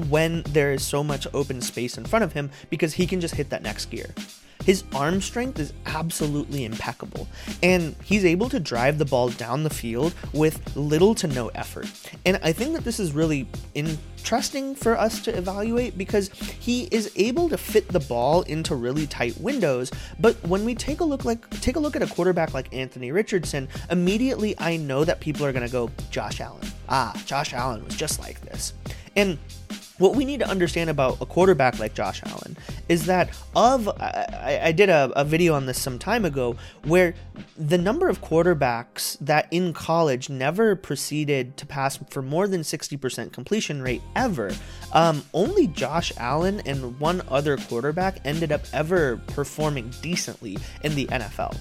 when 0.10 0.44
there 0.44 0.72
is 0.72 0.84
so 0.84 1.04
much 1.04 1.28
open 1.34 1.62
space 1.62 1.98
in 1.98 2.06
front 2.06 2.24
of 2.24 2.34
him 2.34 2.50
because 2.70 2.94
he 2.94 3.08
can 3.08 3.22
just 3.22 3.36
hit 3.36 3.50
that 3.50 3.64
next 3.64 3.86
gear. 3.90 4.14
His 4.64 4.84
arm 4.94 5.22
strength 5.22 5.60
is 5.60 5.74
absolutely 5.88 6.66
impeccable, 6.66 7.28
and 7.64 7.96
he's 8.04 8.24
able 8.24 8.48
to 8.50 8.60
drive 8.60 9.00
the 9.00 9.06
ball 9.06 9.30
down 9.30 9.64
the 9.64 9.70
field 9.72 10.14
with 10.34 10.76
little 10.76 11.16
to 11.16 11.28
no 11.28 11.48
effort. 11.50 11.88
And 12.26 12.40
I 12.44 12.52
think 12.52 12.76
that 12.76 12.84
this 12.84 13.00
is 13.00 13.14
really 13.14 13.48
interesting 13.74 14.76
for 14.76 14.98
us 14.98 15.22
to 15.24 15.36
evaluate 15.36 15.98
because 15.98 16.30
he 16.30 16.84
is 16.92 17.12
able 17.16 17.50
to 17.50 17.58
fit 17.58 17.88
the 17.88 18.00
ball 18.02 18.44
into 18.44 18.76
really 18.76 19.08
tight 19.08 19.40
windows. 19.40 19.92
But 20.20 20.36
when 20.48 20.64
we 20.64 20.76
take 20.76 21.00
a 21.00 21.06
look 21.06 21.26
like 21.26 21.50
take 21.62 21.76
a 21.76 21.80
look 21.80 21.96
at 21.96 22.04
a 22.04 22.08
quarterback 22.08 22.54
like 22.54 22.72
Anthony 22.72 23.12
Richardson, 23.12 23.68
immediately 23.90 24.54
I 24.60 24.78
know 24.78 25.04
that 25.06 25.22
people 25.22 25.44
are 25.46 25.52
gonna 25.52 25.70
go 25.70 25.90
Josh 26.12 26.40
Allen. 26.40 26.68
Ah, 26.88 27.20
Josh 27.26 27.54
Allen 27.54 27.84
was 27.84 27.96
just 27.96 28.20
like 28.20 28.40
this. 28.42 28.74
And 29.16 29.38
what 30.02 30.16
we 30.16 30.26
need 30.26 30.40
to 30.40 30.50
understand 30.50 30.90
about 30.90 31.22
a 31.22 31.26
quarterback 31.26 31.78
like 31.80 31.94
Josh 31.94 32.22
Allen 32.26 32.58
is 32.90 33.06
that 33.06 33.30
of 33.56 33.88
I, 33.88 34.60
I 34.64 34.72
did 34.72 34.90
a, 34.90 35.12
a, 35.16 35.24
video 35.24 35.54
on 35.54 35.68
this 35.68 35.80
some 35.80 36.00
time 36.00 36.26
ago 36.26 36.56
where 36.84 37.14
the 37.56 37.78
number 37.78 38.10
of 38.10 38.20
quarterbacks 38.20 39.18
that 39.20 39.48
in 39.52 39.74
college 39.74 40.30
never 40.30 40.76
proceeded 40.76 41.56
to 41.58 41.68
pass 41.68 41.98
for 42.10 42.24
more 42.24 42.48
than 42.48 42.62
60% 42.62 43.32
completion 43.32 43.82
rate 43.82 44.02
ever 44.16 44.52
um, 44.94 45.24
only 45.34 45.68
josh 45.68 46.12
allen 46.18 46.62
and 46.66 47.00
one 47.00 47.22
other 47.30 47.56
quarterback 47.58 48.20
ended 48.26 48.52
up 48.52 48.62
ever 48.74 49.18
performing 49.28 49.92
decently 50.02 50.58
in 50.84 50.96
the 50.96 51.06
nfl 51.08 51.56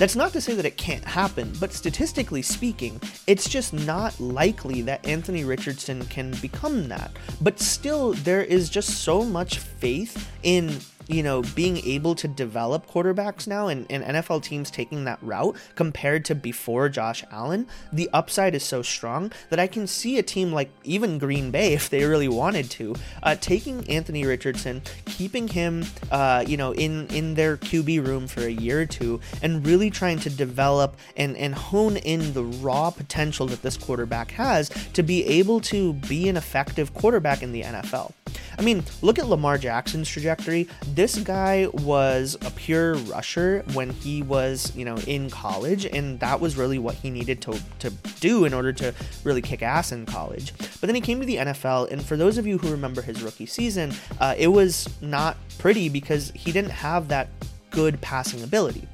that's 0.00 0.16
not 0.16 0.32
to 0.32 0.40
say 0.40 0.54
that 0.54 0.64
it 0.64 0.78
can't 0.78 1.04
happen, 1.04 1.52
but 1.60 1.74
statistically 1.74 2.40
speaking, 2.40 2.98
it's 3.26 3.46
just 3.46 3.74
not 3.74 4.18
likely 4.18 4.80
that 4.80 5.06
Anthony 5.06 5.44
Richardson 5.44 6.06
can 6.06 6.30
become 6.40 6.88
that. 6.88 7.10
But 7.42 7.60
still, 7.60 8.14
there 8.14 8.42
is 8.42 8.70
just 8.70 9.02
so 9.02 9.22
much 9.22 9.58
faith 9.58 10.30
in 10.42 10.78
you 11.06 11.22
know, 11.22 11.42
being 11.54 11.78
able 11.78 12.14
to 12.14 12.28
develop 12.28 12.88
quarterbacks 12.90 13.46
now 13.46 13.68
and, 13.68 13.86
and 13.90 14.04
NFL 14.04 14.42
teams 14.42 14.70
taking 14.70 15.04
that 15.04 15.18
route 15.22 15.56
compared 15.74 16.24
to 16.26 16.34
before 16.34 16.88
Josh 16.88 17.24
Allen, 17.30 17.66
the 17.92 18.08
upside 18.12 18.54
is 18.54 18.62
so 18.62 18.82
strong 18.82 19.32
that 19.48 19.58
I 19.58 19.66
can 19.66 19.86
see 19.86 20.18
a 20.18 20.22
team 20.22 20.52
like 20.52 20.70
even 20.84 21.18
Green 21.18 21.50
Bay, 21.50 21.72
if 21.72 21.90
they 21.90 22.04
really 22.04 22.28
wanted 22.28 22.70
to, 22.72 22.94
uh, 23.22 23.36
taking 23.40 23.88
Anthony 23.88 24.24
Richardson, 24.24 24.82
keeping 25.06 25.48
him, 25.48 25.84
uh, 26.10 26.44
you 26.46 26.56
know, 26.56 26.72
in 26.72 27.06
in 27.08 27.34
their 27.34 27.56
QB 27.56 28.06
room 28.06 28.26
for 28.26 28.42
a 28.42 28.50
year 28.50 28.82
or 28.82 28.86
two, 28.86 29.20
and 29.42 29.66
really 29.66 29.90
trying 29.90 30.18
to 30.20 30.30
develop 30.30 30.96
and 31.16 31.36
and 31.36 31.54
hone 31.54 31.96
in 31.96 32.32
the 32.32 32.44
raw 32.44 32.90
potential 32.90 33.46
that 33.46 33.62
this 33.62 33.76
quarterback 33.76 34.30
has 34.32 34.68
to 34.92 35.02
be 35.02 35.24
able 35.26 35.60
to 35.60 35.94
be 35.94 36.28
an 36.28 36.36
effective 36.36 36.94
quarterback 36.94 37.42
in 37.42 37.52
the 37.52 37.62
NFL. 37.62 38.12
I 38.58 38.62
mean, 38.62 38.84
look 39.02 39.18
at 39.18 39.26
Lamar 39.26 39.58
Jackson's 39.58 40.08
trajectory. 40.08 40.68
This 40.92 41.16
guy 41.18 41.68
was 41.72 42.36
a 42.44 42.50
pure 42.50 42.94
rusher 42.94 43.62
when 43.74 43.90
he 43.90 44.22
was, 44.22 44.74
you 44.74 44.84
know, 44.84 44.96
in 45.06 45.30
college, 45.30 45.86
and 45.86 46.18
that 46.18 46.40
was 46.40 46.56
really 46.56 46.80
what 46.80 46.96
he 46.96 47.10
needed 47.10 47.40
to, 47.42 47.60
to 47.78 47.90
do 48.18 48.44
in 48.44 48.52
order 48.52 48.72
to 48.72 48.92
really 49.22 49.40
kick 49.40 49.62
ass 49.62 49.92
in 49.92 50.04
college. 50.04 50.52
But 50.58 50.88
then 50.88 50.96
he 50.96 51.00
came 51.00 51.20
to 51.20 51.26
the 51.26 51.36
NFL, 51.36 51.92
and 51.92 52.04
for 52.04 52.16
those 52.16 52.38
of 52.38 52.46
you 52.46 52.58
who 52.58 52.70
remember 52.72 53.02
his 53.02 53.22
rookie 53.22 53.46
season, 53.46 53.94
uh, 54.20 54.34
it 54.36 54.48
was 54.48 54.88
not 55.00 55.36
pretty 55.58 55.88
because 55.88 56.32
he 56.34 56.50
didn't 56.50 56.72
have 56.72 57.06
that 57.06 57.28
good 57.70 58.00
passing 58.00 58.42
ability. 58.42 58.88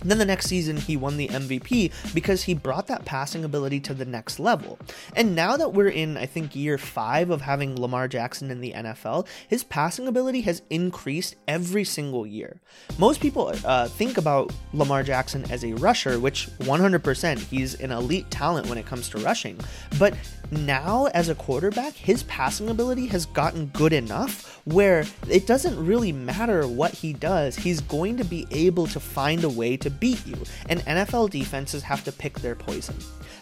And 0.00 0.10
then 0.10 0.18
the 0.18 0.24
next 0.24 0.46
season, 0.46 0.76
he 0.76 0.96
won 0.96 1.16
the 1.16 1.28
MVP 1.28 1.92
because 2.14 2.44
he 2.44 2.54
brought 2.54 2.86
that 2.86 3.04
passing 3.04 3.44
ability 3.44 3.80
to 3.80 3.94
the 3.94 4.04
next 4.04 4.38
level. 4.38 4.78
And 5.16 5.34
now 5.34 5.56
that 5.56 5.72
we're 5.72 5.88
in, 5.88 6.16
I 6.16 6.26
think, 6.26 6.54
year 6.54 6.78
five 6.78 7.30
of 7.30 7.42
having 7.42 7.80
Lamar 7.80 8.08
Jackson 8.08 8.50
in 8.50 8.60
the 8.60 8.72
NFL, 8.72 9.26
his 9.48 9.64
passing 9.64 10.06
ability 10.06 10.42
has 10.42 10.62
increased 10.70 11.36
every 11.46 11.84
single 11.84 12.26
year. 12.26 12.60
Most 12.98 13.20
people 13.20 13.52
uh, 13.64 13.88
think 13.88 14.18
about 14.18 14.52
Lamar 14.72 15.02
Jackson 15.02 15.50
as 15.50 15.64
a 15.64 15.72
rusher, 15.74 16.18
which 16.18 16.48
100% 16.60 17.38
he's 17.38 17.74
an 17.74 17.90
elite 17.90 18.30
talent 18.30 18.68
when 18.68 18.78
it 18.78 18.86
comes 18.86 19.08
to 19.10 19.18
rushing. 19.18 19.58
But 19.98 20.14
now, 20.50 21.06
as 21.12 21.28
a 21.28 21.34
quarterback, 21.34 21.92
his 21.92 22.22
passing 22.24 22.70
ability 22.70 23.06
has 23.06 23.26
gotten 23.26 23.66
good 23.66 23.92
enough 23.92 24.60
where 24.64 25.04
it 25.28 25.46
doesn't 25.46 25.84
really 25.84 26.12
matter 26.12 26.66
what 26.66 26.92
he 26.92 27.12
does, 27.12 27.56
he's 27.56 27.80
going 27.82 28.16
to 28.16 28.24
be 28.24 28.46
able 28.50 28.86
to 28.86 29.00
find 29.00 29.44
a 29.44 29.48
way 29.48 29.76
to 29.76 29.90
beat 29.90 30.26
you, 30.26 30.36
and 30.68 30.80
NFL 30.80 31.30
defenses 31.30 31.82
have 31.82 32.02
to 32.04 32.12
pick 32.12 32.38
their 32.40 32.54
poison. 32.54 32.96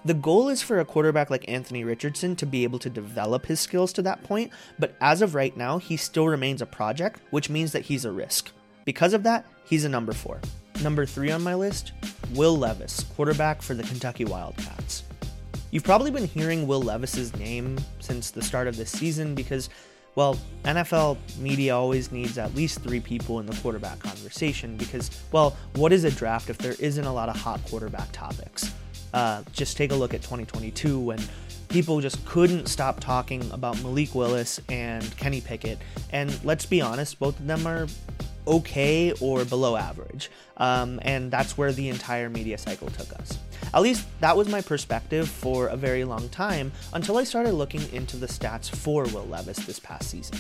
The 0.05 0.15
goal 0.15 0.49
is 0.49 0.63
for 0.63 0.81
a 0.81 0.85
quarterback 0.85 1.31
like 1.31 1.49
Anthony 1.49 1.85
Richardson 1.85 2.37
to 2.37 2.47
be 2.47 2.65
able 2.65 2.79
to 2.81 2.91
develop 2.91 3.47
his 3.47 3.61
skills 3.61 3.93
to 3.95 4.03
that 4.03 4.23
point, 4.25 4.53
but 4.79 4.95
as 5.01 5.23
of 5.23 5.35
right 5.35 5.57
now, 5.57 5.79
he 5.79 5.97
still 5.97 6.27
remains 6.27 6.63
a 6.63 6.67
project, 6.67 7.21
which 7.31 7.51
means 7.51 7.73
that 7.73 7.83
he's 7.83 8.05
a 8.05 8.13
risk. 8.13 8.51
Because 8.85 9.15
of 9.15 9.23
that, 9.25 9.47
he's 9.65 9.85
a 9.85 9.89
number 9.89 10.13
four. 10.13 10.41
Number 10.83 11.07
three 11.07 11.31
on 11.31 11.43
my 11.43 11.55
list 11.55 11.93
Will 12.35 12.57
Levis, 12.57 13.05
quarterback 13.17 13.63
for 13.63 13.75
the 13.75 13.83
Kentucky 13.85 14.25
Wildcats. 14.25 15.06
You've 15.71 15.85
probably 15.85 16.11
been 16.11 16.27
hearing 16.27 16.67
Will 16.67 16.81
Levis's 16.81 17.35
name 17.37 17.79
since 17.99 18.31
the 18.31 18.43
start 18.43 18.69
of 18.69 18.77
this 18.77 18.91
season 18.91 19.35
because, 19.35 19.69
well, 20.15 20.39
NFL 20.65 21.19
media 21.39 21.77
always 21.77 22.13
needs 22.13 22.39
at 22.39 22.55
least 22.55 22.81
three 22.81 23.01
people 23.01 23.41
in 23.41 23.47
the 23.47 23.57
quarterback 23.57 23.99
conversation 23.99 24.77
because, 24.77 25.11
well, 25.33 25.57
what 25.75 25.93
is 25.93 26.05
a 26.05 26.11
draft 26.11 26.51
if 26.51 26.59
there 26.59 26.77
isn't 26.79 27.05
a 27.05 27.13
lot 27.13 27.29
of 27.29 27.37
hot 27.37 27.61
quarterback 27.65 28.11
topics? 28.13 28.73
Uh, 29.13 29.43
just 29.53 29.77
take 29.77 29.93
a 29.93 29.95
look 29.95 30.15
at 30.15 30.23
2022 30.23 31.01
when 31.01 31.19
people 31.69 32.01
just 32.01 32.25
couldn't 32.27 32.67
stop 32.67 33.01
talking 33.01 33.49
about 33.51 33.81
Malik 33.83 34.15
Willis 34.15 34.61
and 34.69 35.17
Kenny 35.17 35.41
Pickett. 35.41 35.79
And 36.11 36.43
let's 36.45 36.65
be 36.65 36.81
honest, 36.81 37.19
both 37.19 37.39
of 37.39 37.47
them 37.47 37.67
are 37.67 37.89
okay 38.47 39.13
or 39.21 39.45
below 39.45 39.77
average. 39.77 40.31
Um, 40.57 40.99
and 41.03 41.31
that's 41.31 41.59
where 41.59 41.73
the 41.73 41.89
entire 41.89 42.31
media 42.31 42.59
cycle 42.59 42.89
took 42.89 43.13
us. 43.19 43.39
At 43.75 43.83
least 43.83 44.07
that 44.21 44.37
was 44.37 44.49
my 44.49 44.61
perspective 44.61 45.29
for 45.29 45.67
a 45.69 45.77
very 45.77 46.05
long 46.05 46.29
time 46.29 46.73
until 46.93 47.19
I 47.19 47.25
started 47.25 47.53
looking 47.53 47.83
into 47.93 48.17
the 48.17 48.27
stats 48.27 48.71
for 48.71 49.05
Will 49.05 49.27
Levis 49.27 49.59
this 49.67 49.79
past 49.79 50.11
season. 50.11 50.39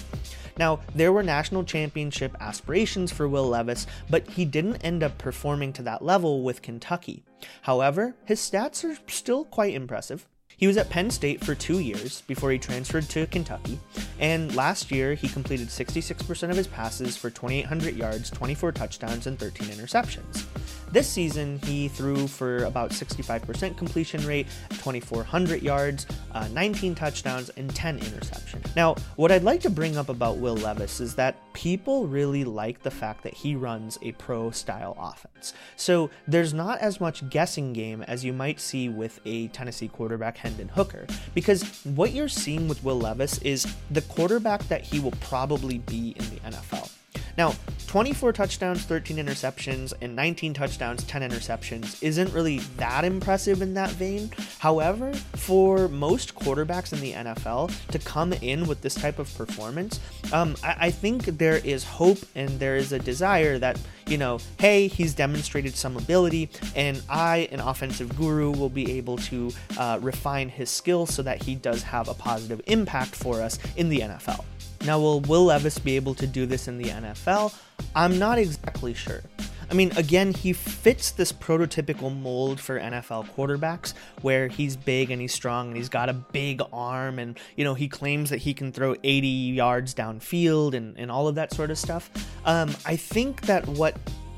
Now, 0.59 0.81
there 0.95 1.12
were 1.12 1.23
national 1.23 1.64
championship 1.64 2.35
aspirations 2.40 3.12
for 3.12 3.29
Will 3.29 3.47
Levis, 3.47 3.87
but 4.09 4.27
he 4.31 4.45
didn't 4.45 4.77
end 4.77 5.03
up 5.03 5.19
performing 5.19 5.73
to 5.75 5.83
that 5.83 6.03
level 6.03 6.42
with 6.42 6.62
Kentucky. 6.62 7.25
However, 7.62 8.14
his 8.25 8.40
stats 8.40 8.85
are 8.85 8.99
still 9.07 9.45
quite 9.45 9.75
impressive. 9.75 10.27
He 10.59 10.66
was 10.66 10.79
at 10.79 10.88
Penn 10.88 11.11
State 11.11 11.45
for 11.45 11.55
two 11.55 11.81
years 11.81 12.23
before 12.23 12.51
he 12.51 12.59
transferred 12.59 13.09
to 13.11 13.27
Kentucky, 13.27 13.79
and 14.19 14.57
last 14.57 14.90
year 14.90 15.12
he 15.12 15.29
completed 15.29 15.69
66% 15.69 16.51
of 16.51 16.57
his 16.57 16.66
passes 16.66 17.14
for 17.14 17.29
2,800 17.29 17.95
yards, 17.95 18.31
24 18.31 18.73
touchdowns, 18.73 19.27
and 19.27 19.38
13 19.38 19.69
interceptions. 19.69 20.47
This 20.96 21.11
season, 21.11 21.61
he 21.66 21.88
threw 21.88 22.26
for 22.26 22.64
about 22.64 22.90
65% 22.90 23.76
completion 23.76 24.26
rate, 24.26 24.46
2,400 24.70 25.62
yards, 25.62 26.06
uh, 26.32 26.48
19 26.54 26.94
touchdowns, 26.94 27.50
and 27.50 27.68
10 27.76 28.00
interceptions. 28.00 28.74
Now, 28.74 28.94
what 29.16 29.30
I'd 29.30 29.42
like 29.42 29.61
to 29.61 29.68
bring 29.68 29.98
up 29.98 30.09
about 30.09 30.38
Will 30.38 30.56
Levis 30.56 31.00
is 31.00 31.14
that 31.16 31.37
people 31.52 32.06
really 32.06 32.44
like 32.44 32.82
the 32.82 32.90
fact 32.90 33.24
that 33.24 33.35
he 33.35 33.54
runs 33.54 33.98
a 34.00 34.12
pro 34.12 34.50
style 34.50 34.96
offense. 34.98 35.52
So 35.76 36.09
there's 36.26 36.54
not 36.54 36.78
as 36.78 36.98
much 36.98 37.28
guessing 37.28 37.74
game 37.74 38.00
as 38.00 38.24
you 38.24 38.32
might 38.32 38.59
see 38.59 38.88
with 38.88 39.20
a 39.26 39.48
Tennessee 39.48 39.88
quarterback, 39.88 40.38
Hendon 40.38 40.68
Hooker, 40.68 41.06
because 41.35 41.62
what 41.85 42.12
you're 42.12 42.26
seeing 42.26 42.68
with 42.68 42.82
Will 42.82 42.98
Levis 42.98 43.37
is 43.42 43.66
the 43.90 44.00
quarterback 44.00 44.66
that 44.68 44.80
he 44.80 44.98
will 44.98 45.12
probably 45.20 45.76
be 45.76 46.14
in 46.16 46.24
the 46.30 46.40
NFL. 46.40 46.90
Now, 47.37 47.55
24 47.87 48.33
touchdowns, 48.33 48.85
13 48.85 49.18
interceptions, 49.18 49.92
and 50.01 50.16
19 50.16 50.55
touchdowns, 50.55 51.05
10 51.05 51.22
interceptions 51.22 52.03
isn't 52.03 52.33
really 52.33 52.59
that 52.79 53.05
impressive 53.05 53.62
in 53.62 53.75
that 53.75 53.90
vein. 53.90 54.31
However, 54.59 55.12
for 55.35 55.88
most 55.88 56.35
quarterbacks 56.35 56.92
in 56.92 57.01
the 57.01 57.12
NFL 57.12 57.72
to 57.88 57.99
come 57.99 58.33
in 58.33 58.66
with 58.66 58.81
this 58.81 58.94
type 58.94 59.18
of 59.18 59.33
performance, 59.37 60.01
um, 60.33 60.57
I, 60.64 60.77
I 60.81 60.90
think 60.90 61.25
there 61.25 61.59
is 61.59 61.85
hope 61.85 62.18
and 62.35 62.49
there 62.59 62.77
is 62.77 62.92
a 62.92 62.99
desire 62.99 63.59
that, 63.59 63.79
you 64.07 64.18
know, 64.18 64.38
hey, 64.59 64.88
he's 64.88 65.14
demonstrated 65.14 65.77
some 65.77 65.96
ability, 65.96 66.49
and 66.75 67.03
I, 67.09 67.49
an 67.53 67.61
offensive 67.61 68.16
guru, 68.16 68.51
will 68.51 68.70
be 68.70 68.92
able 68.92 69.18
to 69.18 69.53
uh, 69.79 69.99
refine 70.01 70.49
his 70.49 70.70
skills 70.70 71.14
so 71.14 71.22
that 71.22 71.42
he 71.42 71.55
does 71.55 71.83
have 71.83 72.09
a 72.09 72.14
positive 72.14 72.62
impact 72.66 73.14
for 73.14 73.42
us 73.42 73.59
in 73.77 73.90
the 73.90 74.01
NFL. 74.01 74.44
Now, 74.87 75.01
will 75.01 75.20
Will 75.20 75.46
Levis 75.46 75.79
be 75.79 75.96
able 75.96 76.14
to 76.14 76.27
do 76.27 76.46
this 76.46 76.68
in 76.68 76.79
the 76.79 76.85
NFL? 76.85 77.53
I'm 77.94 78.18
not 78.18 78.38
exactly 78.38 78.94
sure. 78.94 79.22
I 79.68 79.75
mean, 79.75 79.90
again, 79.96 80.33
he 80.33 80.53
fits 80.53 81.11
this 81.11 81.33
prototypical 81.33 82.16
mold 82.16 82.61
for 82.61 82.79
NFL 82.79 83.29
quarterbacks 83.35 83.94
where 84.22 84.46
he's 84.46 84.77
big 84.77 85.11
and 85.11 85.20
he's 85.20 85.35
strong 85.35 85.68
and 85.68 85.77
he's 85.77 85.88
got 85.88 86.09
a 86.09 86.12
big 86.12 86.62
arm 86.72 87.18
and, 87.18 87.37
you 87.57 87.64
know, 87.64 87.75
he 87.75 87.88
claims 87.88 88.31
that 88.31 88.38
he 88.38 88.55
can 88.55 88.70
throw 88.70 88.94
80 89.03 89.27
yards 89.27 89.92
downfield 89.92 90.75
and, 90.75 90.96
and 90.96 91.11
all 91.11 91.27
of 91.27 91.35
that 91.35 91.53
sort 91.53 91.72
of 91.72 91.79
stuff. 91.79 92.09
Um, 92.44 92.70
I 92.87 92.94
think 92.94 93.40
that 93.42 93.66
what 93.66 93.96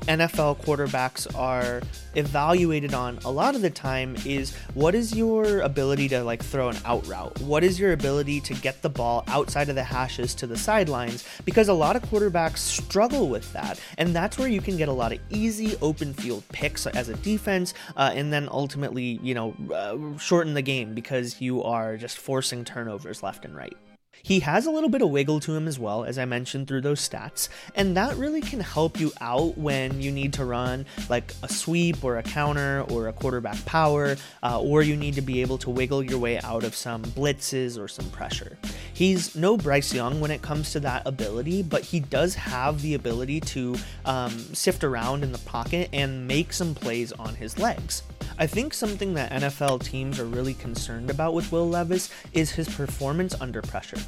NFL 0.09 0.63
quarterbacks 0.63 1.27
are 1.37 1.83
evaluated 2.15 2.95
on 2.95 3.19
a 3.25 3.31
lot 3.31 3.53
of 3.53 3.61
the 3.61 3.69
time 3.69 4.15
is 4.25 4.55
what 4.73 4.95
is 4.95 5.15
your 5.15 5.59
ability 5.59 6.09
to 6.09 6.23
like 6.23 6.43
throw 6.43 6.69
an 6.69 6.77
out 6.83 7.05
route? 7.05 7.39
What 7.41 7.63
is 7.63 7.79
your 7.79 7.93
ability 7.93 8.41
to 8.41 8.55
get 8.55 8.81
the 8.81 8.89
ball 8.89 9.23
outside 9.27 9.69
of 9.69 9.75
the 9.75 9.83
hashes 9.83 10.33
to 10.35 10.47
the 10.47 10.57
sidelines? 10.57 11.27
Because 11.45 11.67
a 11.67 11.73
lot 11.73 11.95
of 11.95 12.01
quarterbacks 12.01 12.57
struggle 12.57 13.29
with 13.29 13.53
that. 13.53 13.79
And 13.99 14.15
that's 14.15 14.39
where 14.39 14.47
you 14.47 14.61
can 14.61 14.77
get 14.77 14.89
a 14.89 14.93
lot 14.93 15.13
of 15.13 15.19
easy 15.29 15.75
open 15.79 16.15
field 16.15 16.43
picks 16.49 16.87
as 16.87 17.09
a 17.09 17.13
defense 17.17 17.75
uh, 17.95 18.11
and 18.11 18.33
then 18.33 18.49
ultimately, 18.51 19.19
you 19.21 19.35
know, 19.35 19.55
uh, 19.71 20.17
shorten 20.17 20.55
the 20.55 20.63
game 20.63 20.95
because 20.95 21.39
you 21.39 21.61
are 21.61 21.97
just 21.97 22.17
forcing 22.17 22.65
turnovers 22.65 23.21
left 23.21 23.45
and 23.45 23.55
right. 23.55 23.77
He 24.21 24.41
has 24.41 24.65
a 24.65 24.71
little 24.71 24.89
bit 24.89 25.01
of 25.01 25.09
wiggle 25.09 25.39
to 25.41 25.55
him 25.55 25.67
as 25.67 25.79
well, 25.79 26.03
as 26.03 26.17
I 26.17 26.25
mentioned 26.25 26.67
through 26.67 26.81
those 26.81 27.07
stats, 27.07 27.49
and 27.75 27.95
that 27.97 28.15
really 28.15 28.41
can 28.41 28.59
help 28.59 28.99
you 28.99 29.11
out 29.21 29.57
when 29.57 30.01
you 30.01 30.11
need 30.11 30.33
to 30.33 30.45
run 30.45 30.85
like 31.09 31.33
a 31.43 31.49
sweep 31.49 32.03
or 32.03 32.17
a 32.17 32.23
counter 32.23 32.85
or 32.89 33.07
a 33.07 33.13
quarterback 33.13 33.63
power, 33.65 34.17
uh, 34.43 34.61
or 34.61 34.81
you 34.81 34.95
need 34.95 35.15
to 35.15 35.21
be 35.21 35.41
able 35.41 35.57
to 35.59 35.69
wiggle 35.69 36.03
your 36.03 36.19
way 36.19 36.39
out 36.41 36.63
of 36.63 36.75
some 36.75 37.03
blitzes 37.03 37.79
or 37.79 37.87
some 37.87 38.09
pressure. 38.09 38.57
He's 38.93 39.35
no 39.35 39.57
Bryce 39.57 39.93
Young 39.93 40.19
when 40.19 40.31
it 40.31 40.41
comes 40.41 40.71
to 40.73 40.79
that 40.81 41.03
ability, 41.05 41.63
but 41.63 41.83
he 41.83 41.99
does 41.99 42.35
have 42.35 42.81
the 42.81 42.93
ability 42.95 43.39
to 43.41 43.75
um, 44.05 44.37
sift 44.53 44.83
around 44.83 45.23
in 45.23 45.31
the 45.31 45.37
pocket 45.39 45.89
and 45.93 46.27
make 46.27 46.53
some 46.53 46.75
plays 46.75 47.11
on 47.13 47.35
his 47.35 47.57
legs. 47.57 48.03
I 48.41 48.47
think 48.47 48.73
something 48.73 49.15
that 49.15 49.33
NFL 49.33 49.83
teams 49.83 50.17
are 50.17 50.25
really 50.25 50.53
concerned 50.53 51.09
about 51.09 51.33
with 51.33 51.51
Will 51.51 51.67
Levis 51.67 52.09
is 52.31 52.49
his 52.49 52.73
performance 52.73 53.35
under 53.41 53.61
pressure. 53.61 53.99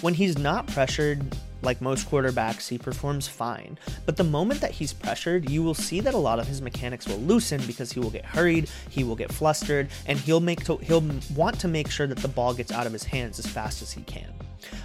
When 0.00 0.14
he's 0.14 0.38
not 0.38 0.66
pressured, 0.68 1.36
like 1.60 1.82
most 1.82 2.10
quarterbacks, 2.10 2.66
he 2.66 2.78
performs 2.78 3.28
fine. 3.28 3.78
But 4.06 4.16
the 4.16 4.24
moment 4.24 4.62
that 4.62 4.70
he's 4.70 4.94
pressured, 4.94 5.50
you 5.50 5.62
will 5.62 5.74
see 5.74 6.00
that 6.00 6.14
a 6.14 6.18
lot 6.18 6.38
of 6.38 6.48
his 6.48 6.62
mechanics 6.62 7.06
will 7.06 7.18
loosen 7.18 7.60
because 7.66 7.92
he 7.92 8.00
will 8.00 8.08
get 8.08 8.24
hurried, 8.24 8.70
he 8.88 9.04
will 9.04 9.16
get 9.16 9.30
flustered, 9.30 9.90
and 10.06 10.18
he'll 10.18 10.40
make 10.40 10.64
to, 10.64 10.78
he'll 10.78 11.04
want 11.34 11.60
to 11.60 11.68
make 11.68 11.90
sure 11.90 12.06
that 12.06 12.18
the 12.20 12.28
ball 12.28 12.54
gets 12.54 12.72
out 12.72 12.86
of 12.86 12.92
his 12.94 13.04
hands 13.04 13.38
as 13.38 13.46
fast 13.46 13.82
as 13.82 13.92
he 13.92 14.00
can. 14.04 14.32